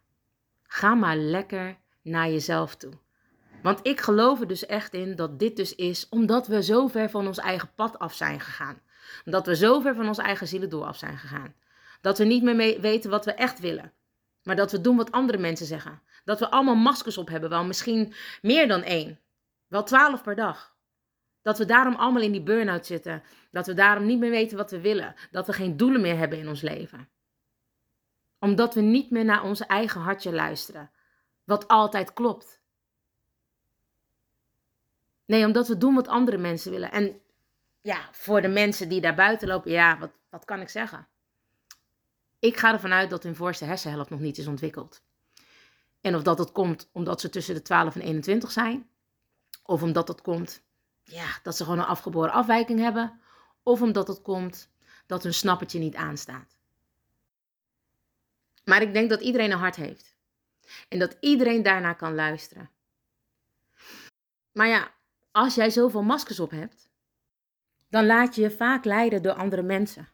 Ga 0.64 0.94
maar 0.94 1.18
lekker 1.18 1.78
naar 2.02 2.30
jezelf 2.30 2.76
toe. 2.76 2.94
Want 3.62 3.80
ik 3.84 4.00
geloof 4.00 4.40
er 4.40 4.48
dus 4.48 4.66
echt 4.66 4.94
in 4.94 5.16
dat 5.16 5.40
dit 5.40 5.56
dus 5.56 5.76
is 5.76 6.10
omdat 6.10 6.48
we 6.48 6.64
zo 6.64 6.88
ver 6.88 7.10
van 7.10 7.28
ons 7.28 7.38
eigen 7.38 7.72
pad 7.76 8.00
af 8.00 8.14
zijn 8.14 8.40
gegaan. 8.40 8.82
Dat 9.26 9.46
we 9.46 9.56
zo 9.56 9.80
ver 9.80 9.96
van 9.96 10.08
ons 10.08 10.18
eigen 10.18 10.48
zielendoel 10.48 10.88
af 10.88 10.98
zijn 10.98 11.18
gegaan. 11.18 11.54
Dat 12.02 12.18
we 12.18 12.24
niet 12.24 12.44
meer 12.44 12.82
weten 12.82 13.10
wat 13.10 13.26
we 13.26 13.34
echt 13.34 13.60
willen. 13.60 13.94
Maar 14.44 14.56
dat 14.56 14.72
we 14.72 14.82
doen 14.82 14.98
wat 14.98 15.12
andere 15.12 15.38
mensen 15.38 15.66
zeggen. 15.66 16.02
Dat 16.24 16.40
we 16.40 16.50
allemaal 16.50 16.76
maskers 16.76 17.18
op 17.18 17.30
hebben, 17.30 17.50
wel 17.50 17.66
misschien 17.66 18.14
meer 18.42 18.68
dan 18.68 18.84
één. 18.84 19.20
Wel 19.68 19.84
twaalf 19.84 20.24
per 20.24 20.36
dag. 20.36 20.76
Dat 21.42 21.58
we 21.58 21.66
daarom 21.66 21.96
allemaal 21.96 22.22
in 22.22 22.32
die 22.32 22.44
burn-out 22.44 22.86
zitten. 22.86 23.24
Dat 23.52 23.68
we 23.68 23.74
daarom 23.74 24.06
niet 24.06 24.20
meer 24.20 24.30
weten 24.30 24.58
wat 24.58 24.72
we 24.72 24.82
willen. 24.82 25.16
Dat 25.32 25.48
we 25.48 25.54
geen 25.54 25.78
doelen 25.78 26.02
meer 26.02 26.18
hebben 26.18 26.40
in 26.40 26.48
ons 26.48 26.62
leven. 26.62 27.10
Omdat 28.40 28.74
we 28.74 28.82
niet 28.82 29.12
meer 29.12 29.26
naar 29.26 29.44
ons 29.44 29.60
eigen 29.60 30.02
hartje 30.02 30.34
luisteren. 30.34 30.92
Wat 31.44 31.68
altijd 31.68 32.14
klopt. 32.14 32.62
Nee, 35.26 35.46
omdat 35.46 35.68
we 35.68 35.78
doen 35.78 35.96
wat 35.96 36.08
andere 36.08 36.38
mensen 36.38 36.72
willen. 36.72 36.92
En 36.92 37.22
ja, 37.82 38.10
voor 38.12 38.42
de 38.42 38.48
mensen 38.48 38.90
die 38.90 39.02
daar 39.02 39.16
buiten 39.16 39.48
lopen, 39.48 39.72
ja, 39.72 39.98
wat, 39.98 40.12
wat 40.30 40.46
kan 40.46 40.62
ik 40.62 40.70
zeggen? 40.70 41.08
Ik 42.40 42.58
ga 42.58 42.74
ervan 42.74 42.92
uit 42.94 43.10
dat 43.10 43.24
hun 43.24 43.36
voorste 43.36 43.66
hersenhelft 43.66 44.10
nog 44.10 44.20
niet 44.20 44.38
is 44.38 44.48
ontwikkeld. 44.48 45.02
En 46.02 46.16
of 46.16 46.24
dat 46.24 46.38
het 46.38 46.52
komt 46.52 46.90
omdat 46.92 47.22
ze 47.22 47.30
tussen 47.30 47.56
de 47.56 47.62
12 47.62 47.96
en 47.96 48.02
21 48.02 48.52
zijn, 48.52 48.90
of 49.64 49.84
omdat 49.84 50.08
het 50.08 50.22
komt 50.22 50.62
ja, 51.04 51.40
dat 51.44 51.56
ze 51.56 51.64
gewoon 51.64 51.80
een 51.80 51.86
afgeboren 51.86 52.32
afwijking 52.32 52.80
hebben, 52.80 53.20
of 53.64 53.82
omdat 53.82 54.08
het 54.08 54.22
komt 54.22 54.70
dat 55.06 55.24
hun 55.24 55.34
snappertje 55.34 55.80
niet 55.80 55.96
aanstaat. 55.96 56.58
Maar 58.64 58.82
ik 58.82 58.94
denk 58.94 59.10
dat 59.10 59.22
iedereen 59.22 59.52
een 59.52 59.58
hart 59.58 59.76
heeft. 59.76 60.16
En 60.88 61.00
dat 61.00 61.18
iedereen 61.20 61.64
daarna 61.64 61.94
kan 61.94 62.16
luisteren. 62.16 62.70
Maar 64.52 64.68
ja, 64.68 64.92
als 65.32 65.56
jij 65.56 65.70
zoveel 65.70 66.04
maskers 66.04 66.40
op 66.40 66.52
hebt, 66.52 66.90
dan 67.90 68.06
laat 68.06 68.36
je 68.36 68.42
je 68.42 68.52
vaak 68.52 68.86
leiden 68.86 69.22
door 69.22 69.34
andere 69.34 69.62
mensen. 69.62 70.08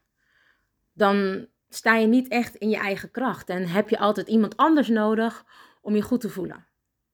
Dan 0.93 1.47
sta 1.69 1.95
je 1.95 2.07
niet 2.07 2.27
echt 2.27 2.55
in 2.55 2.69
je 2.69 2.77
eigen 2.77 3.11
kracht 3.11 3.49
en 3.49 3.67
heb 3.67 3.89
je 3.89 3.97
altijd 3.97 4.27
iemand 4.27 4.57
anders 4.57 4.87
nodig 4.87 5.45
om 5.81 5.95
je 5.95 6.01
goed 6.01 6.21
te 6.21 6.29
voelen. 6.29 6.67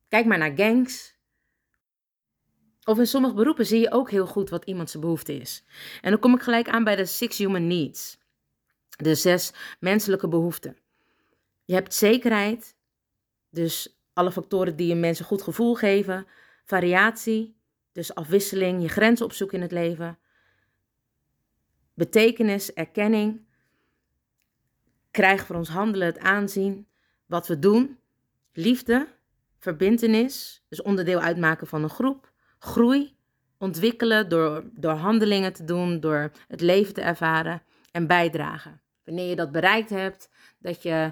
Kijk 0.07 0.25
maar 0.25 0.37
naar 0.37 0.55
gangs. 0.55 1.15
Of 2.83 2.97
in 2.97 3.07
sommige 3.07 3.33
beroepen 3.33 3.65
zie 3.65 3.79
je 3.79 3.91
ook 3.91 4.09
heel 4.09 4.27
goed 4.27 4.49
wat 4.49 4.65
iemand 4.65 4.89
zijn 4.89 5.03
behoefte 5.03 5.33
is. 5.33 5.63
En 6.01 6.11
dan 6.11 6.19
kom 6.19 6.35
ik 6.35 6.41
gelijk 6.41 6.69
aan 6.69 6.83
bij 6.83 6.95
de 6.95 7.05
Six 7.05 7.37
Human 7.37 7.67
Needs. 7.67 8.19
De 8.89 9.15
zes 9.15 9.53
menselijke 9.79 10.27
behoeften. 10.27 10.77
Je 11.65 11.73
hebt 11.73 11.93
zekerheid, 11.93 12.75
dus 13.49 14.01
alle 14.13 14.31
factoren 14.31 14.75
die 14.75 14.91
een 14.91 14.99
mens 14.99 15.19
een 15.19 15.25
goed 15.25 15.41
gevoel 15.41 15.75
geven. 15.75 16.27
Variatie, 16.65 17.55
dus 17.91 18.15
afwisseling, 18.15 18.81
je 18.81 18.89
grenzen 18.89 19.25
opzoeken 19.25 19.57
in 19.57 19.63
het 19.63 19.71
leven. 19.71 20.19
Betekenis, 21.93 22.73
erkenning. 22.73 23.45
Krijg 25.11 25.45
voor 25.45 25.55
ons 25.55 25.69
handelen 25.69 26.07
het 26.07 26.19
aanzien 26.19 26.87
wat 27.25 27.47
we 27.47 27.59
doen. 27.59 27.99
Liefde, 28.53 29.07
verbintenis, 29.57 30.63
dus 30.69 30.81
onderdeel 30.81 31.19
uitmaken 31.19 31.67
van 31.67 31.83
een 31.83 31.89
groep. 31.89 32.31
Groei, 32.59 33.15
ontwikkelen 33.57 34.29
door, 34.29 34.63
door 34.73 34.91
handelingen 34.91 35.53
te 35.53 35.63
doen, 35.63 35.99
door 35.99 36.31
het 36.47 36.61
leven 36.61 36.93
te 36.93 37.01
ervaren 37.01 37.61
en 37.91 38.07
bijdragen. 38.07 38.81
Wanneer 39.03 39.29
je 39.29 39.35
dat 39.35 39.51
bereikt 39.51 39.89
hebt, 39.89 40.29
dat 40.59 40.83
je 40.83 41.11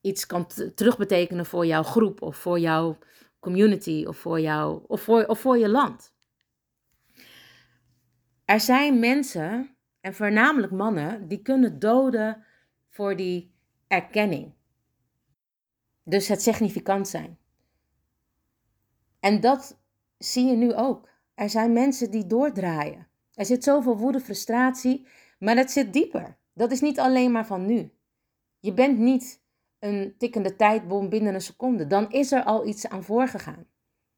iets 0.00 0.26
kan 0.26 0.46
terugbetekenen 0.74 1.46
voor 1.46 1.66
jouw 1.66 1.82
groep 1.82 2.22
of 2.22 2.36
voor 2.36 2.58
jouw 2.58 2.98
community 3.40 4.04
of 4.08 4.16
voor, 4.16 4.40
jou, 4.40 4.84
of 4.86 5.02
voor, 5.02 5.24
of 5.24 5.40
voor 5.40 5.58
je 5.58 5.68
land. 5.68 6.14
Er 8.44 8.60
zijn 8.60 8.98
mensen, 8.98 9.76
en 10.00 10.14
voornamelijk 10.14 10.72
mannen, 10.72 11.28
die 11.28 11.42
kunnen 11.42 11.78
doden 11.78 12.44
voor 12.92 13.16
die 13.16 13.54
erkenning. 13.86 14.52
Dus 16.02 16.28
het 16.28 16.42
significant 16.42 17.08
zijn. 17.08 17.38
En 19.20 19.40
dat 19.40 19.80
zie 20.18 20.46
je 20.46 20.56
nu 20.56 20.74
ook. 20.74 21.08
Er 21.34 21.50
zijn 21.50 21.72
mensen 21.72 22.10
die 22.10 22.26
doordraaien. 22.26 23.08
Er 23.34 23.44
zit 23.44 23.64
zoveel 23.64 23.96
woede, 23.96 24.20
frustratie, 24.20 25.06
maar 25.38 25.54
dat 25.54 25.70
zit 25.70 25.92
dieper. 25.92 26.38
Dat 26.52 26.72
is 26.72 26.80
niet 26.80 26.98
alleen 26.98 27.32
maar 27.32 27.46
van 27.46 27.66
nu. 27.66 27.92
Je 28.58 28.72
bent 28.72 28.98
niet 28.98 29.42
een 29.78 30.14
tikkende 30.18 30.56
tijdbom 30.56 31.08
binnen 31.08 31.34
een 31.34 31.40
seconde. 31.40 31.86
Dan 31.86 32.10
is 32.10 32.32
er 32.32 32.44
al 32.44 32.66
iets 32.66 32.88
aan 32.88 33.04
voorgegaan. 33.04 33.66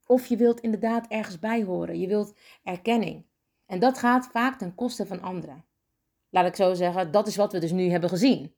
Of 0.06 0.26
je 0.26 0.36
wilt 0.36 0.60
inderdaad 0.60 1.06
ergens 1.06 1.38
bij 1.38 1.62
horen. 1.62 1.98
Je 1.98 2.06
wilt 2.06 2.34
erkenning. 2.62 3.26
En 3.66 3.78
dat 3.78 3.98
gaat 3.98 4.26
vaak 4.26 4.58
ten 4.58 4.74
koste 4.74 5.06
van 5.06 5.22
anderen. 5.22 5.64
Laat 6.30 6.46
ik 6.46 6.56
zo 6.56 6.74
zeggen, 6.74 7.10
dat 7.10 7.26
is 7.26 7.36
wat 7.36 7.52
we 7.52 7.58
dus 7.58 7.72
nu 7.72 7.90
hebben 7.90 8.10
gezien. 8.10 8.54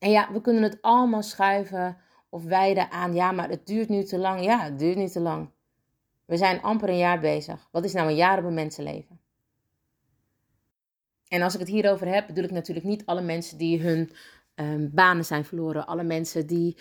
En 0.00 0.10
ja, 0.10 0.32
we 0.32 0.40
kunnen 0.40 0.62
het 0.62 0.78
allemaal 0.82 1.22
schuiven 1.22 1.96
of 2.28 2.44
wijden 2.44 2.90
aan, 2.90 3.14
ja, 3.14 3.32
maar 3.32 3.48
het 3.48 3.66
duurt 3.66 3.88
nu 3.88 4.04
te 4.04 4.18
lang. 4.18 4.44
Ja, 4.44 4.60
het 4.60 4.78
duurt 4.78 4.96
niet 4.96 5.12
te 5.12 5.20
lang. 5.20 5.50
We 6.24 6.36
zijn 6.36 6.62
amper 6.62 6.88
een 6.88 6.96
jaar 6.96 7.20
bezig. 7.20 7.68
Wat 7.70 7.84
is 7.84 7.92
nou 7.92 8.08
een 8.08 8.16
jaar 8.16 8.38
op 8.38 8.44
een 8.44 8.54
mensenleven? 8.54 9.20
En 11.28 11.42
als 11.42 11.54
ik 11.54 11.60
het 11.60 11.68
hierover 11.68 12.06
heb, 12.06 12.26
bedoel 12.26 12.44
ik 12.44 12.50
natuurlijk 12.50 12.86
niet 12.86 13.06
alle 13.06 13.20
mensen 13.20 13.58
die 13.58 13.80
hun 13.80 14.10
um, 14.54 14.90
banen 14.94 15.24
zijn 15.24 15.44
verloren, 15.44 15.86
alle 15.86 16.02
mensen 16.02 16.46
die 16.46 16.76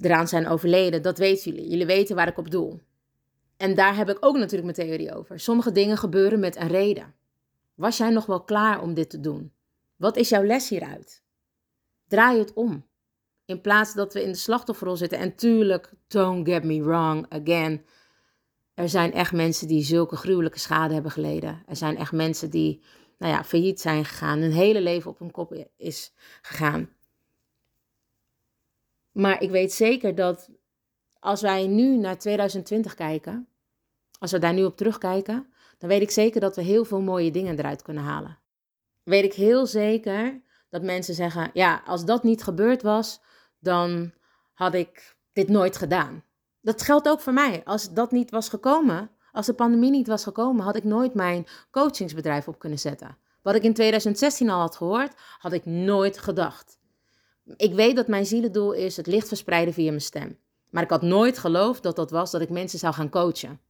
eraan 0.00 0.28
zijn 0.28 0.48
overleden. 0.48 1.02
Dat 1.02 1.18
weten 1.18 1.52
jullie. 1.52 1.70
Jullie 1.70 1.86
weten 1.86 2.16
waar 2.16 2.28
ik 2.28 2.38
op 2.38 2.50
doel. 2.50 2.80
En 3.56 3.74
daar 3.74 3.96
heb 3.96 4.08
ik 4.08 4.16
ook 4.20 4.36
natuurlijk 4.36 4.76
mijn 4.76 4.88
theorie 4.88 5.14
over. 5.14 5.40
Sommige 5.40 5.72
dingen 5.72 5.96
gebeuren 5.96 6.40
met 6.40 6.56
een 6.56 6.68
reden. 6.68 7.14
Was 7.74 7.96
jij 7.96 8.10
nog 8.10 8.26
wel 8.26 8.44
klaar 8.44 8.82
om 8.82 8.94
dit 8.94 9.10
te 9.10 9.20
doen? 9.20 9.52
Wat 9.96 10.16
is 10.16 10.28
jouw 10.28 10.44
les 10.44 10.68
hieruit? 10.68 11.22
Draai 12.12 12.38
het 12.38 12.52
om. 12.52 12.86
In 13.44 13.60
plaats 13.60 13.94
dat 13.94 14.12
we 14.12 14.22
in 14.22 14.32
de 14.32 14.38
slachtofferrol 14.38 14.96
zitten. 14.96 15.18
En 15.18 15.34
tuurlijk, 15.34 15.92
don't 16.08 16.48
get 16.48 16.64
me 16.64 16.82
wrong, 16.82 17.26
again. 17.28 17.84
Er 18.74 18.88
zijn 18.88 19.12
echt 19.12 19.32
mensen 19.32 19.68
die 19.68 19.84
zulke 19.84 20.16
gruwelijke 20.16 20.58
schade 20.58 20.94
hebben 20.94 21.10
geleden. 21.10 21.62
Er 21.66 21.76
zijn 21.76 21.96
echt 21.96 22.12
mensen 22.12 22.50
die 22.50 22.82
nou 23.18 23.32
ja, 23.32 23.44
failliet 23.44 23.80
zijn 23.80 24.04
gegaan, 24.04 24.38
hun 24.38 24.52
hele 24.52 24.80
leven 24.80 25.10
op 25.10 25.18
hun 25.18 25.30
kop 25.30 25.66
is 25.76 26.12
gegaan. 26.42 26.90
Maar 29.12 29.42
ik 29.42 29.50
weet 29.50 29.72
zeker 29.72 30.14
dat 30.14 30.50
als 31.18 31.40
wij 31.40 31.66
nu 31.66 31.96
naar 31.96 32.18
2020 32.18 32.94
kijken, 32.94 33.48
als 34.18 34.32
we 34.32 34.38
daar 34.38 34.54
nu 34.54 34.64
op 34.64 34.76
terugkijken, 34.76 35.52
dan 35.78 35.88
weet 35.88 36.02
ik 36.02 36.10
zeker 36.10 36.40
dat 36.40 36.56
we 36.56 36.62
heel 36.62 36.84
veel 36.84 37.00
mooie 37.00 37.30
dingen 37.30 37.58
eruit 37.58 37.82
kunnen 37.82 38.02
halen. 38.02 38.38
Weet 39.02 39.24
ik 39.24 39.34
heel 39.34 39.66
zeker 39.66 40.42
dat 40.72 40.82
mensen 40.82 41.14
zeggen: 41.14 41.50
ja, 41.52 41.82
als 41.86 42.04
dat 42.04 42.22
niet 42.22 42.42
gebeurd 42.42 42.82
was, 42.82 43.20
dan 43.58 44.12
had 44.52 44.74
ik 44.74 45.16
dit 45.32 45.48
nooit 45.48 45.76
gedaan. 45.76 46.24
Dat 46.60 46.82
geldt 46.82 47.08
ook 47.08 47.20
voor 47.20 47.32
mij. 47.32 47.62
Als 47.64 47.92
dat 47.92 48.12
niet 48.12 48.30
was 48.30 48.48
gekomen, 48.48 49.10
als 49.32 49.46
de 49.46 49.54
pandemie 49.54 49.90
niet 49.90 50.06
was 50.06 50.22
gekomen, 50.22 50.64
had 50.64 50.76
ik 50.76 50.84
nooit 50.84 51.14
mijn 51.14 51.46
coachingsbedrijf 51.70 52.48
op 52.48 52.58
kunnen 52.58 52.78
zetten. 52.78 53.16
Wat 53.42 53.54
ik 53.54 53.62
in 53.62 53.74
2016 53.74 54.50
al 54.50 54.60
had 54.60 54.76
gehoord, 54.76 55.14
had 55.38 55.52
ik 55.52 55.64
nooit 55.64 56.18
gedacht. 56.18 56.78
Ik 57.56 57.74
weet 57.74 57.96
dat 57.96 58.06
mijn 58.06 58.26
zielendoel 58.26 58.72
is 58.72 58.96
het 58.96 59.06
licht 59.06 59.28
verspreiden 59.28 59.74
via 59.74 59.88
mijn 59.88 60.00
stem. 60.00 60.38
Maar 60.70 60.82
ik 60.82 60.90
had 60.90 61.02
nooit 61.02 61.38
geloofd 61.38 61.82
dat 61.82 61.96
dat 61.96 62.10
was 62.10 62.30
dat 62.30 62.40
ik 62.40 62.50
mensen 62.50 62.78
zou 62.78 62.94
gaan 62.94 63.10
coachen. 63.10 63.60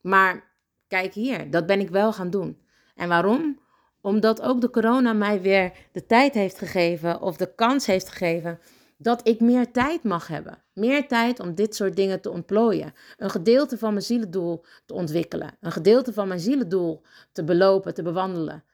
Maar 0.00 0.52
kijk 0.88 1.14
hier, 1.14 1.50
dat 1.50 1.66
ben 1.66 1.80
ik 1.80 1.90
wel 1.90 2.12
gaan 2.12 2.30
doen. 2.30 2.60
En 2.94 3.08
waarom? 3.08 3.60
Omdat 4.00 4.42
ook 4.42 4.60
de 4.60 4.70
corona 4.70 5.12
mij 5.12 5.40
weer 5.40 5.72
de 5.92 6.06
tijd 6.06 6.34
heeft 6.34 6.58
gegeven 6.58 7.20
of 7.20 7.36
de 7.36 7.54
kans 7.54 7.86
heeft 7.86 8.08
gegeven 8.08 8.58
dat 8.96 9.28
ik 9.28 9.40
meer 9.40 9.72
tijd 9.72 10.04
mag 10.04 10.26
hebben. 10.26 10.62
Meer 10.72 11.08
tijd 11.08 11.40
om 11.40 11.54
dit 11.54 11.74
soort 11.74 11.96
dingen 11.96 12.20
te 12.20 12.30
ontplooien. 12.30 12.94
Een 13.16 13.30
gedeelte 13.30 13.78
van 13.78 13.92
mijn 13.92 14.04
zielendoel 14.04 14.64
te 14.86 14.94
ontwikkelen. 14.94 15.56
Een 15.60 15.72
gedeelte 15.72 16.12
van 16.12 16.28
mijn 16.28 16.40
zielendoel 16.40 17.02
te 17.32 17.44
belopen, 17.44 17.94
te 17.94 18.02
bewandelen. 18.02 18.64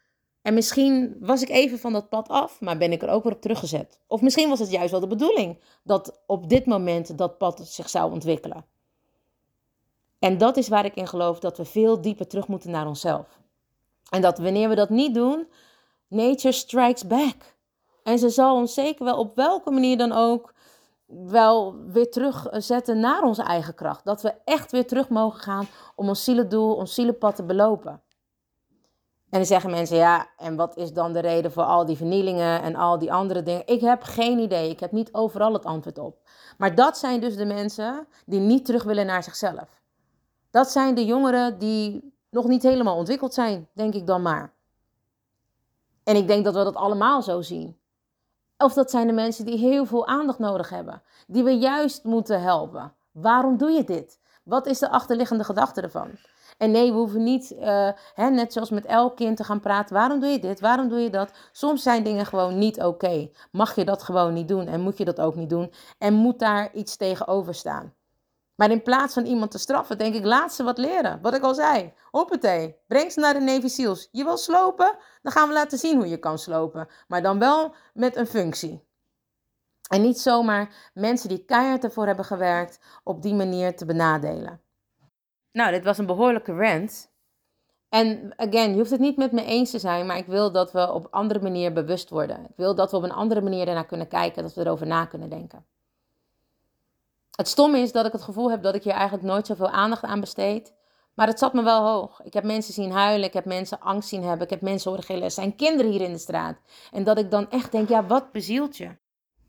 En 0.43 0.55
misschien 0.55 1.17
was 1.21 1.43
ik 1.43 1.49
even 1.49 1.79
van 1.79 1.93
dat 1.93 2.09
pad 2.09 2.29
af, 2.29 2.61
maar 2.61 2.79
ben 2.79 2.93
ik 2.93 3.03
er 3.03 3.09
ook 3.09 3.23
weer 3.23 3.33
op 3.33 3.41
teruggezet. 3.41 4.01
Of 4.07 4.21
misschien 4.21 4.49
was 4.49 4.59
het 4.59 4.71
juist 4.71 4.91
wel 4.91 5.01
de 5.01 5.07
bedoeling 5.07 5.59
dat 5.83 6.23
op 6.27 6.49
dit 6.49 6.67
moment 6.67 7.19
dat 7.19 7.39
pad 7.39 7.69
zich 7.69 7.89
zou 7.89 8.13
ontwikkelen. 8.13 8.65
En 10.19 10.39
dat 10.39 10.57
is 10.57 10.69
waar 10.69 10.85
ik 10.85 10.95
in 10.95 11.09
geloof 11.09 11.39
dat 11.39 11.57
we 11.57 11.65
veel 11.65 12.01
dieper 12.01 12.27
terug 12.27 12.49
moeten 12.49 12.71
naar 12.71 12.87
onszelf. 12.87 13.41
En 14.11 14.23
dat 14.23 14.39
wanneer 14.39 14.69
we 14.69 14.75
dat 14.75 14.91
niet 14.91 15.15
doen, 15.15 15.49
nature 16.09 16.53
strikes 16.53 17.07
back. 17.07 17.55
En 18.03 18.19
ze 18.19 18.29
zal 18.29 18.57
ons 18.57 18.75
zeker 18.75 19.05
wel 19.05 19.19
op 19.19 19.37
welke 19.37 19.71
manier 19.71 19.99
dan 19.99 20.13
ook 20.13 20.55
wel 21.07 21.77
weer 21.87 22.11
terugzetten 22.11 23.01
naar 23.01 23.23
onze 23.23 23.43
eigen 23.43 23.75
kracht. 23.75 24.05
Dat 24.05 24.23
we 24.23 24.35
echt 24.45 24.73
weer 24.73 24.87
terug 24.87 25.09
mogen 25.09 25.41
gaan 25.41 25.67
om 25.95 26.09
ons 26.09 26.25
zielendoel, 26.25 26.75
ons 26.75 26.95
zielenpad 26.95 27.37
te 27.37 27.43
belopen. 27.43 28.01
En 29.31 29.43
dan 29.43 29.47
zeggen 29.47 29.71
mensen, 29.71 29.97
ja, 29.97 30.27
en 30.37 30.57
wat 30.57 30.77
is 30.77 30.93
dan 30.93 31.13
de 31.13 31.21
reden 31.21 31.53
voor 31.53 31.63
al 31.63 31.85
die 31.85 31.97
vernielingen 31.97 32.63
en 32.63 32.77
al 32.77 32.99
die 32.99 33.13
andere 33.13 33.43
dingen? 33.43 33.67
Ik 33.67 33.81
heb 33.81 34.03
geen 34.03 34.39
idee. 34.39 34.71
Ik 34.71 34.81
heb 34.81 34.93
niet 34.93 35.15
overal 35.15 35.53
het 35.53 35.65
antwoord 35.65 35.99
op. 35.99 36.19
Maar 36.59 36.75
dat 36.75 36.99
zijn 36.99 37.21
dus 37.21 37.37
de 37.37 37.45
mensen 37.45 38.07
die 38.27 38.41
niet 38.41 38.65
terug 38.65 38.83
willen 38.83 39.07
naar 39.07 39.23
zichzelf. 39.23 39.83
Dat 40.51 40.71
zijn 40.71 40.95
de 40.95 41.05
jongeren 41.05 41.59
die 41.59 42.15
nog 42.31 42.47
niet 42.47 42.63
helemaal 42.63 42.97
ontwikkeld 42.97 43.35
zijn, 43.35 43.69
denk 43.73 43.95
ik 43.95 44.07
dan 44.07 44.23
maar. 44.23 44.55
En 46.05 46.17
ik 46.17 46.27
denk 46.27 46.45
dat 46.45 46.55
we 46.55 46.65
dat 46.65 46.75
allemaal 46.75 47.23
zo 47.23 47.43
zien. 47.43 47.79
Of 48.59 48.73
dat 48.73 48.91
zijn 48.91 49.07
de 49.07 49.13
mensen 49.13 49.45
die 49.45 49.59
heel 49.59 49.87
veel 49.87 50.07
aandacht 50.07 50.39
nodig 50.39 50.69
hebben, 50.69 51.03
die 51.27 51.45
we 51.45 51.59
juist 51.59 52.05
moeten 52.05 52.43
helpen. 52.43 52.93
Waarom 53.13 53.57
doe 53.57 53.71
je 53.71 53.85
dit? 53.85 54.21
Wat 54.43 54.67
is 54.67 54.79
de 54.79 54.91
achterliggende 54.91 55.45
gedachte 55.45 55.81
ervan? 55.81 56.11
En 56.59 56.71
nee, 56.71 56.93
we 56.93 56.97
hoeven 56.99 57.23
niet, 57.23 57.51
uh, 57.51 57.89
hè, 58.15 58.31
net 58.31 58.53
zoals 58.53 58.71
met 58.71 58.85
elk 58.85 59.17
kind, 59.17 59.37
te 59.37 59.45
gaan 59.45 59.61
praten. 59.61 59.95
Waarom 59.95 60.21
doe 60.21 60.29
je 60.29 60.39
dit? 60.39 60.61
Waarom 60.61 60.89
doe 60.89 60.99
je 60.99 61.11
dat? 61.11 61.33
Soms 61.53 61.83
zijn 61.83 62.03
dingen 62.03 62.27
gewoon 62.27 62.59
niet 62.59 62.83
oké. 62.83 63.31
Mag 63.51 63.75
je 63.75 63.85
dat 63.85 64.03
gewoon 64.03 64.33
niet 64.33 64.49
doen 64.49 64.67
en 64.67 64.81
moet 64.81 64.99
je 64.99 65.05
dat 65.05 65.21
ook 65.21 65.35
niet 65.35 65.51
doen? 65.51 65.73
En 65.99 66.15
moet 66.15 66.39
daar 66.39 66.75
iets 66.75 66.97
tegenover 66.97 67.55
staan? 67.55 67.95
Maar 68.57 68.71
in 68.71 68.83
plaats 68.83 69.15
van 69.15 69.25
iemand 69.25 69.51
te 69.51 69.59
straffen, 69.59 69.99
denk 69.99 70.15
ik, 70.15 70.25
laat 70.25 70.55
ze 70.55 70.63
wat 70.63 70.79
leren. 70.79 71.19
Wat 71.23 71.35
ik 71.35 71.43
al 71.43 71.55
zei. 71.55 71.93
Hoppatee, 72.11 72.77
breng 72.87 73.13
ze 73.13 73.21
naar 73.21 73.35
de 73.35 73.41
Navy 73.41 73.69
Seals. 73.69 74.09
Je 74.13 74.25
wil 74.25 74.37
slopen? 74.37 74.97
Dan 75.23 75.33
gaan 75.33 75.49
we 75.49 75.55
laten 75.55 75.79
zien 75.79 75.97
hoe 75.97 76.09
je 76.09 76.19
kan 76.19 76.39
slopen. 76.39 76.89
Maar 77.09 77.23
dan 77.23 77.39
wel 77.39 77.75
met 77.95 78.17
een 78.17 78.27
functie. 78.27 78.85
En 79.89 80.03
niet 80.03 80.21
zomaar 80.21 80.91
mensen 80.95 81.29
die 81.29 81.45
keihard 81.45 81.85
ervoor 81.85 82.07
hebben 82.07 82.25
gewerkt 82.25 82.79
op 83.05 83.23
die 83.23 83.35
manier 83.35 83.77
te 83.77 83.85
benadelen. 83.85 84.61
Nou, 85.53 85.71
dit 85.71 85.85
was 85.85 85.99
een 85.99 86.07
behoorlijke 86.07 86.53
rant. 86.53 87.11
En 87.89 88.33
again, 88.37 88.71
je 88.71 88.77
hoeft 88.77 88.91
het 88.91 89.01
niet 89.01 89.17
met 89.17 89.33
me 89.33 89.45
eens 89.45 89.71
te 89.71 89.79
zijn, 89.79 90.07
maar 90.07 90.17
ik 90.17 90.27
wil 90.27 90.53
dat 90.53 90.73
we 90.73 90.93
op 90.93 91.05
een 91.05 91.11
andere 91.11 91.41
manier 91.41 91.73
bewust 91.73 92.11
worden. 92.11 92.45
Ik 92.45 92.57
wil 92.57 92.75
dat 92.75 92.91
we 92.91 92.97
op 92.97 93.03
een 93.03 93.13
andere 93.13 93.41
manier 93.41 93.69
ernaar 93.69 93.87
kunnen 93.87 94.09
kijken, 94.09 94.43
dat 94.43 94.55
we 94.55 94.61
erover 94.61 94.87
na 94.87 95.05
kunnen 95.05 95.29
denken. 95.29 95.65
Het 97.37 97.49
stomme 97.49 97.79
is 97.79 97.93
dat 97.93 98.07
ik 98.07 98.13
het 98.13 98.23
gevoel 98.23 98.51
heb 98.51 98.63
dat 98.63 98.75
ik 98.75 98.83
hier 98.83 98.93
eigenlijk 98.93 99.25
nooit 99.25 99.47
zoveel 99.47 99.71
aandacht 99.71 100.03
aan 100.03 100.21
besteed. 100.21 100.75
Maar 101.15 101.27
het 101.27 101.39
zat 101.39 101.53
me 101.53 101.63
wel 101.63 101.85
hoog. 101.87 102.21
Ik 102.23 102.33
heb 102.33 102.45
mensen 102.45 102.75
zien 102.75 102.91
huilen, 102.91 103.27
ik 103.27 103.33
heb 103.33 103.45
mensen 103.45 103.81
angst 103.81 104.09
zien 104.09 104.23
hebben, 104.23 104.45
ik 104.45 104.51
heb 104.51 104.61
mensen 104.61 104.91
horen 104.91 105.07
gillen. 105.07 105.23
Er 105.23 105.31
zijn 105.31 105.57
kinderen 105.57 105.91
hier 105.91 106.01
in 106.01 106.13
de 106.13 106.19
straat. 106.19 106.57
En 106.93 107.05
dat 107.05 107.19
ik 107.19 107.31
dan 107.31 107.51
echt 107.51 107.73
denk, 107.73 107.89
ja, 107.89 108.07
wat 108.07 108.33
bezielt 108.33 108.77
je? 108.77 108.97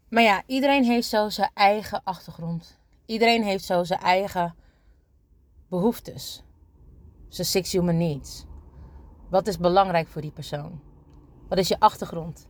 Maar 0.09 0.23
ja, 0.23 0.43
iedereen 0.45 0.83
heeft 0.83 1.07
zo 1.07 1.29
zijn 1.29 1.51
eigen 1.53 2.01
achtergrond. 2.03 2.79
Iedereen 3.05 3.43
heeft 3.43 3.63
zo 3.63 3.83
zijn 3.83 3.99
eigen 3.99 4.55
behoeftes. 5.69 6.43
Zijn 7.27 7.47
six 7.47 7.71
human 7.71 7.97
needs. 7.97 8.45
Wat 9.29 9.47
is 9.47 9.57
belangrijk 9.57 10.07
voor 10.07 10.21
die 10.21 10.31
persoon? 10.31 10.81
Wat 11.49 11.57
is 11.57 11.67
je 11.67 11.79
achtergrond? 11.79 12.47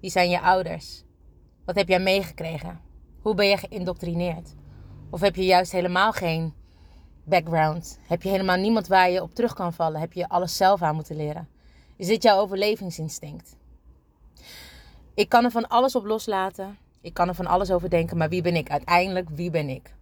Wie 0.00 0.10
zijn 0.10 0.30
je 0.30 0.40
ouders? 0.40 1.04
Wat 1.64 1.74
heb 1.74 1.88
jij 1.88 2.00
meegekregen? 2.00 2.80
Hoe 3.22 3.34
ben 3.34 3.46
je 3.46 3.56
geïndoctrineerd? 3.56 4.54
Of 5.10 5.20
heb 5.20 5.36
je 5.36 5.44
juist 5.44 5.72
helemaal 5.72 6.12
geen 6.12 6.54
background? 7.24 7.98
Heb 8.06 8.22
je 8.22 8.28
helemaal 8.28 8.56
niemand 8.56 8.86
waar 8.86 9.10
je 9.10 9.22
op 9.22 9.34
terug 9.34 9.54
kan 9.54 9.72
vallen? 9.72 10.00
Heb 10.00 10.12
je 10.12 10.28
alles 10.28 10.56
zelf 10.56 10.82
aan 10.82 10.94
moeten 10.94 11.16
leren? 11.16 11.48
Is 11.96 12.06
dit 12.06 12.22
jouw 12.22 12.38
overlevingsinstinct? 12.38 13.56
Ik 15.14 15.28
kan 15.28 15.44
er 15.44 15.50
van 15.50 15.68
alles 15.68 15.94
op 15.94 16.04
loslaten. 16.04 16.78
Ik 17.00 17.14
kan 17.14 17.28
er 17.28 17.34
van 17.34 17.46
alles 17.46 17.70
over 17.70 17.90
denken, 17.90 18.16
maar 18.16 18.28
wie 18.28 18.42
ben 18.42 18.56
ik? 18.56 18.70
Uiteindelijk, 18.70 19.28
wie 19.28 19.50
ben 19.50 19.68
ik? 19.68 19.94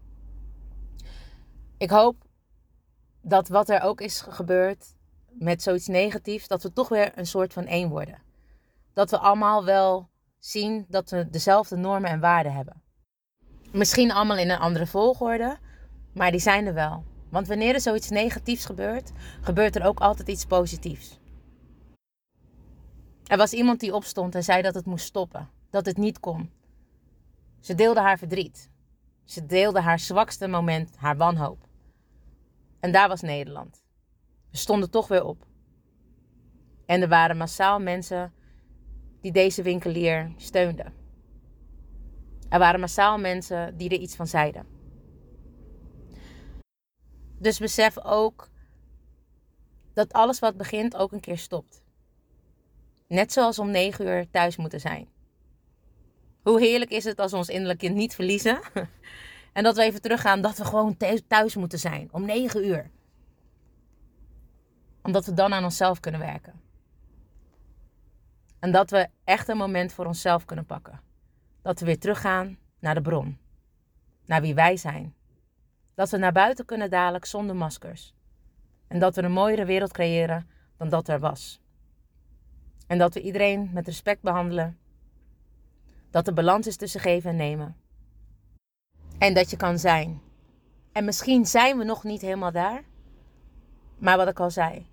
Ik 1.77 1.91
hoop 1.91 2.17
dat 3.21 3.49
wat 3.49 3.69
er 3.69 3.83
ook 3.83 4.01
is 4.01 4.21
gebeurd 4.21 4.95
met 5.27 5.63
zoiets 5.63 5.87
negatiefs, 5.87 6.49
dat 6.49 6.63
we 6.63 6.73
toch 6.73 6.89
weer 6.89 7.13
een 7.15 7.27
soort 7.27 7.53
van 7.53 7.67
één 7.67 7.89
worden. 7.89 8.23
Dat 8.93 9.11
we 9.11 9.19
allemaal 9.19 9.65
wel 9.65 10.09
zien 10.39 10.87
dat 10.89 11.11
we 11.11 11.31
dezelfde 11.31 11.77
normen 11.77 12.11
en 12.11 12.21
waarden 12.21 12.53
hebben. 12.53 12.83
Misschien 13.75 14.13
allemaal 14.13 14.37
in 14.37 14.51
een 14.51 14.59
andere 14.59 14.87
volgorde, 14.87 15.59
maar 16.13 16.31
die 16.31 16.41
zijn 16.41 16.67
er 16.67 16.75
wel. 16.75 17.05
Want 17.29 17.49
wanneer 17.49 17.75
er 17.75 17.81
zoiets 17.81 18.11
negatiefs 18.11 18.65
gebeurt, 18.65 19.13
gebeurt 19.41 19.77
er 19.77 19.85
ook 19.85 20.01
altijd 20.01 20.29
iets 20.29 20.45
positiefs. 20.45 21.19
Er 23.27 23.37
was 23.37 23.53
iemand 23.53 23.81
die 23.81 23.95
opstond 23.95 24.35
en 24.35 24.45
zei 24.45 24.63
dat 24.63 24.75
het 24.75 24.87
moest 24.87 25.05
stoppen, 25.07 25.51
dat 25.71 25.87
het 25.87 25.97
niet 25.97 26.21
kon. 26.21 26.51
Ze 27.61 27.75
deelde 27.75 28.01
haar 28.01 28.19
verdriet. 28.19 28.71
Ze 29.25 29.47
deelde 29.47 29.81
haar 29.81 29.99
zwakste 29.99 30.49
moment, 30.49 30.97
haar 30.97 31.17
wanhoop. 31.17 31.67
En 32.81 32.93
daar 32.93 33.09
was 33.09 33.21
Nederland. 33.21 33.85
We 34.51 34.57
stonden 34.57 34.91
toch 34.91 35.09
weer 35.09 35.25
op. 35.25 35.47
En 36.87 37.03
er 37.03 37.09
waren 37.09 37.37
massaal 37.37 37.81
mensen 37.81 38.33
die 39.21 39.33
deze 39.33 39.63
winkelier 39.63 40.33
steunden. 40.37 41.04
Er 42.55 42.61
waren 42.61 42.81
massaal 42.81 43.19
mensen 43.19 43.77
die 43.77 43.89
er 43.89 43.99
iets 43.99 44.17
van 44.17 44.27
zeiden. 44.27 44.67
Dus 47.39 47.59
besef 47.59 47.99
ook 47.99 48.49
dat 49.93 50.13
alles 50.13 50.39
wat 50.39 50.57
begint 50.57 50.97
ook 50.97 51.13
een 51.13 51.21
keer 51.21 51.39
stopt. 51.39 51.83
Net 53.09 53.33
zoals 53.33 53.59
om 53.59 53.71
negen 53.71 54.07
uur 54.07 54.31
thuis 54.31 54.57
moeten 54.57 54.81
zijn. 54.81 55.09
Hoe 56.43 56.61
heerlijk 56.61 56.91
is 56.91 57.05
het 57.05 57.19
als 57.19 57.31
we 57.31 57.37
ons 57.37 57.49
innerlijk 57.49 57.79
kind 57.79 57.95
niet 57.95 58.15
verliezen 58.15 58.61
en 59.53 59.63
dat 59.63 59.77
we 59.77 59.83
even 59.83 60.03
teruggaan 60.03 60.41
dat 60.41 60.59
we 60.59 60.65
gewoon 60.65 60.97
thuis 61.27 61.55
moeten 61.57 61.79
zijn 61.79 62.09
om 62.13 62.25
9 62.25 62.67
uur. 62.67 62.91
Omdat 65.03 65.27
we 65.27 65.35
dan 65.35 65.53
aan 65.53 65.65
onszelf 65.65 66.01
kunnen 66.01 66.21
werken. 66.21 66.61
En 68.59 68.73
dat 68.73 68.91
we 68.91 69.09
echt 69.25 69.49
een 69.49 69.57
moment 69.57 69.93
voor 69.93 70.07
onszelf 70.07 70.45
kunnen 70.45 70.67
pakken. 70.67 71.13
Dat 71.65 71.81
we 71.81 71.87
weer 71.87 71.99
teruggaan 71.99 72.59
naar 72.79 72.95
de 72.95 73.01
bron. 73.01 73.39
Naar 74.25 74.41
wie 74.41 74.55
wij 74.55 74.77
zijn. 74.77 75.15
Dat 75.95 76.11
we 76.11 76.17
naar 76.17 76.33
buiten 76.33 76.65
kunnen 76.65 76.91
dadelijk 76.91 77.25
zonder 77.25 77.57
maskers. 77.57 78.15
En 78.89 78.99
dat 78.99 79.15
we 79.15 79.23
een 79.23 79.33
mooiere 79.33 79.65
wereld 79.65 79.93
creëren 79.93 80.49
dan 80.77 80.89
dat 80.89 81.09
er 81.09 81.21
was. 81.21 81.61
En 82.87 82.99
dat 82.99 83.15
we 83.15 83.21
iedereen 83.21 83.71
met 83.73 83.87
respect 83.87 84.23
behandelen. 84.23 84.79
Dat 86.11 86.27
er 86.27 86.35
balans 86.35 86.67
is 86.67 86.77
tussen 86.77 87.01
geven 87.01 87.31
en 87.31 87.37
nemen. 87.37 87.77
En 89.19 89.35
dat 89.35 89.51
je 89.51 89.57
kan 89.57 89.79
zijn. 89.79 90.21
En 90.93 91.05
misschien 91.05 91.47
zijn 91.47 91.79
we 91.79 91.85
nog 91.85 92.05
niet 92.05 92.21
helemaal 92.21 92.53
daar. 92.53 92.83
Maar 93.99 94.17
wat 94.17 94.29
ik 94.29 94.41
al 94.41 94.51
zei. 94.51 94.87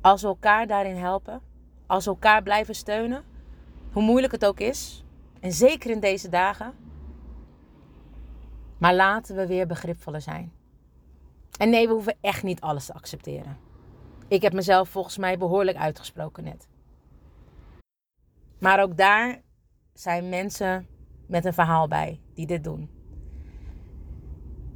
Als 0.00 0.22
we 0.22 0.28
elkaar 0.28 0.66
daarin 0.66 0.96
helpen. 0.96 1.40
Als 1.86 2.04
we 2.04 2.10
elkaar 2.10 2.42
blijven 2.42 2.74
steunen. 2.74 3.24
Hoe 3.92 4.02
moeilijk 4.02 4.32
het 4.32 4.44
ook 4.44 4.60
is. 4.60 5.04
En 5.46 5.52
zeker 5.52 5.90
in 5.90 6.00
deze 6.00 6.28
dagen. 6.28 6.74
Maar 8.78 8.94
laten 8.94 9.36
we 9.36 9.46
weer 9.46 9.66
begripvoller 9.66 10.20
zijn. 10.20 10.52
En 11.58 11.70
nee, 11.70 11.86
we 11.86 11.92
hoeven 11.92 12.16
echt 12.20 12.42
niet 12.42 12.60
alles 12.60 12.86
te 12.86 12.94
accepteren. 12.94 13.58
Ik 14.28 14.42
heb 14.42 14.52
mezelf 14.52 14.88
volgens 14.88 15.18
mij 15.18 15.38
behoorlijk 15.38 15.76
uitgesproken 15.76 16.44
net. 16.44 16.68
Maar 18.58 18.82
ook 18.82 18.96
daar 18.96 19.42
zijn 19.94 20.28
mensen 20.28 20.86
met 21.26 21.44
een 21.44 21.54
verhaal 21.54 21.88
bij 21.88 22.20
die 22.34 22.46
dit 22.46 22.64
doen. 22.64 22.90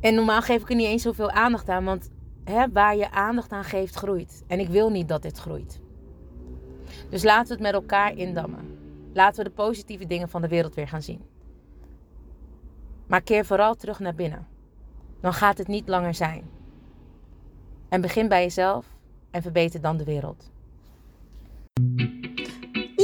En 0.00 0.14
normaal 0.14 0.42
geef 0.42 0.62
ik 0.62 0.68
er 0.68 0.76
niet 0.76 0.86
eens 0.86 1.02
zoveel 1.02 1.30
aandacht 1.30 1.68
aan, 1.68 1.84
want 1.84 2.10
hè, 2.44 2.68
waar 2.72 2.96
je 2.96 3.10
aandacht 3.10 3.52
aan 3.52 3.64
geeft, 3.64 3.94
groeit. 3.94 4.44
En 4.46 4.60
ik 4.60 4.68
wil 4.68 4.90
niet 4.90 5.08
dat 5.08 5.22
dit 5.22 5.38
groeit. 5.38 5.80
Dus 7.08 7.22
laten 7.22 7.46
we 7.46 7.52
het 7.52 7.62
met 7.62 7.82
elkaar 7.82 8.16
indammen. 8.16 8.79
Laten 9.12 9.42
we 9.42 9.48
de 9.48 9.54
positieve 9.54 10.06
dingen 10.06 10.28
van 10.28 10.40
de 10.40 10.48
wereld 10.48 10.74
weer 10.74 10.88
gaan 10.88 11.02
zien. 11.02 11.22
Maar 13.06 13.22
keer 13.22 13.44
vooral 13.44 13.74
terug 13.74 13.98
naar 13.98 14.14
binnen. 14.14 14.46
Dan 15.20 15.32
gaat 15.32 15.58
het 15.58 15.68
niet 15.68 15.88
langer 15.88 16.14
zijn. 16.14 16.50
En 17.88 18.00
begin 18.00 18.28
bij 18.28 18.42
jezelf 18.42 18.86
en 19.30 19.42
verbeter 19.42 19.80
dan 19.80 19.96
de 19.96 20.04
wereld. 20.04 20.50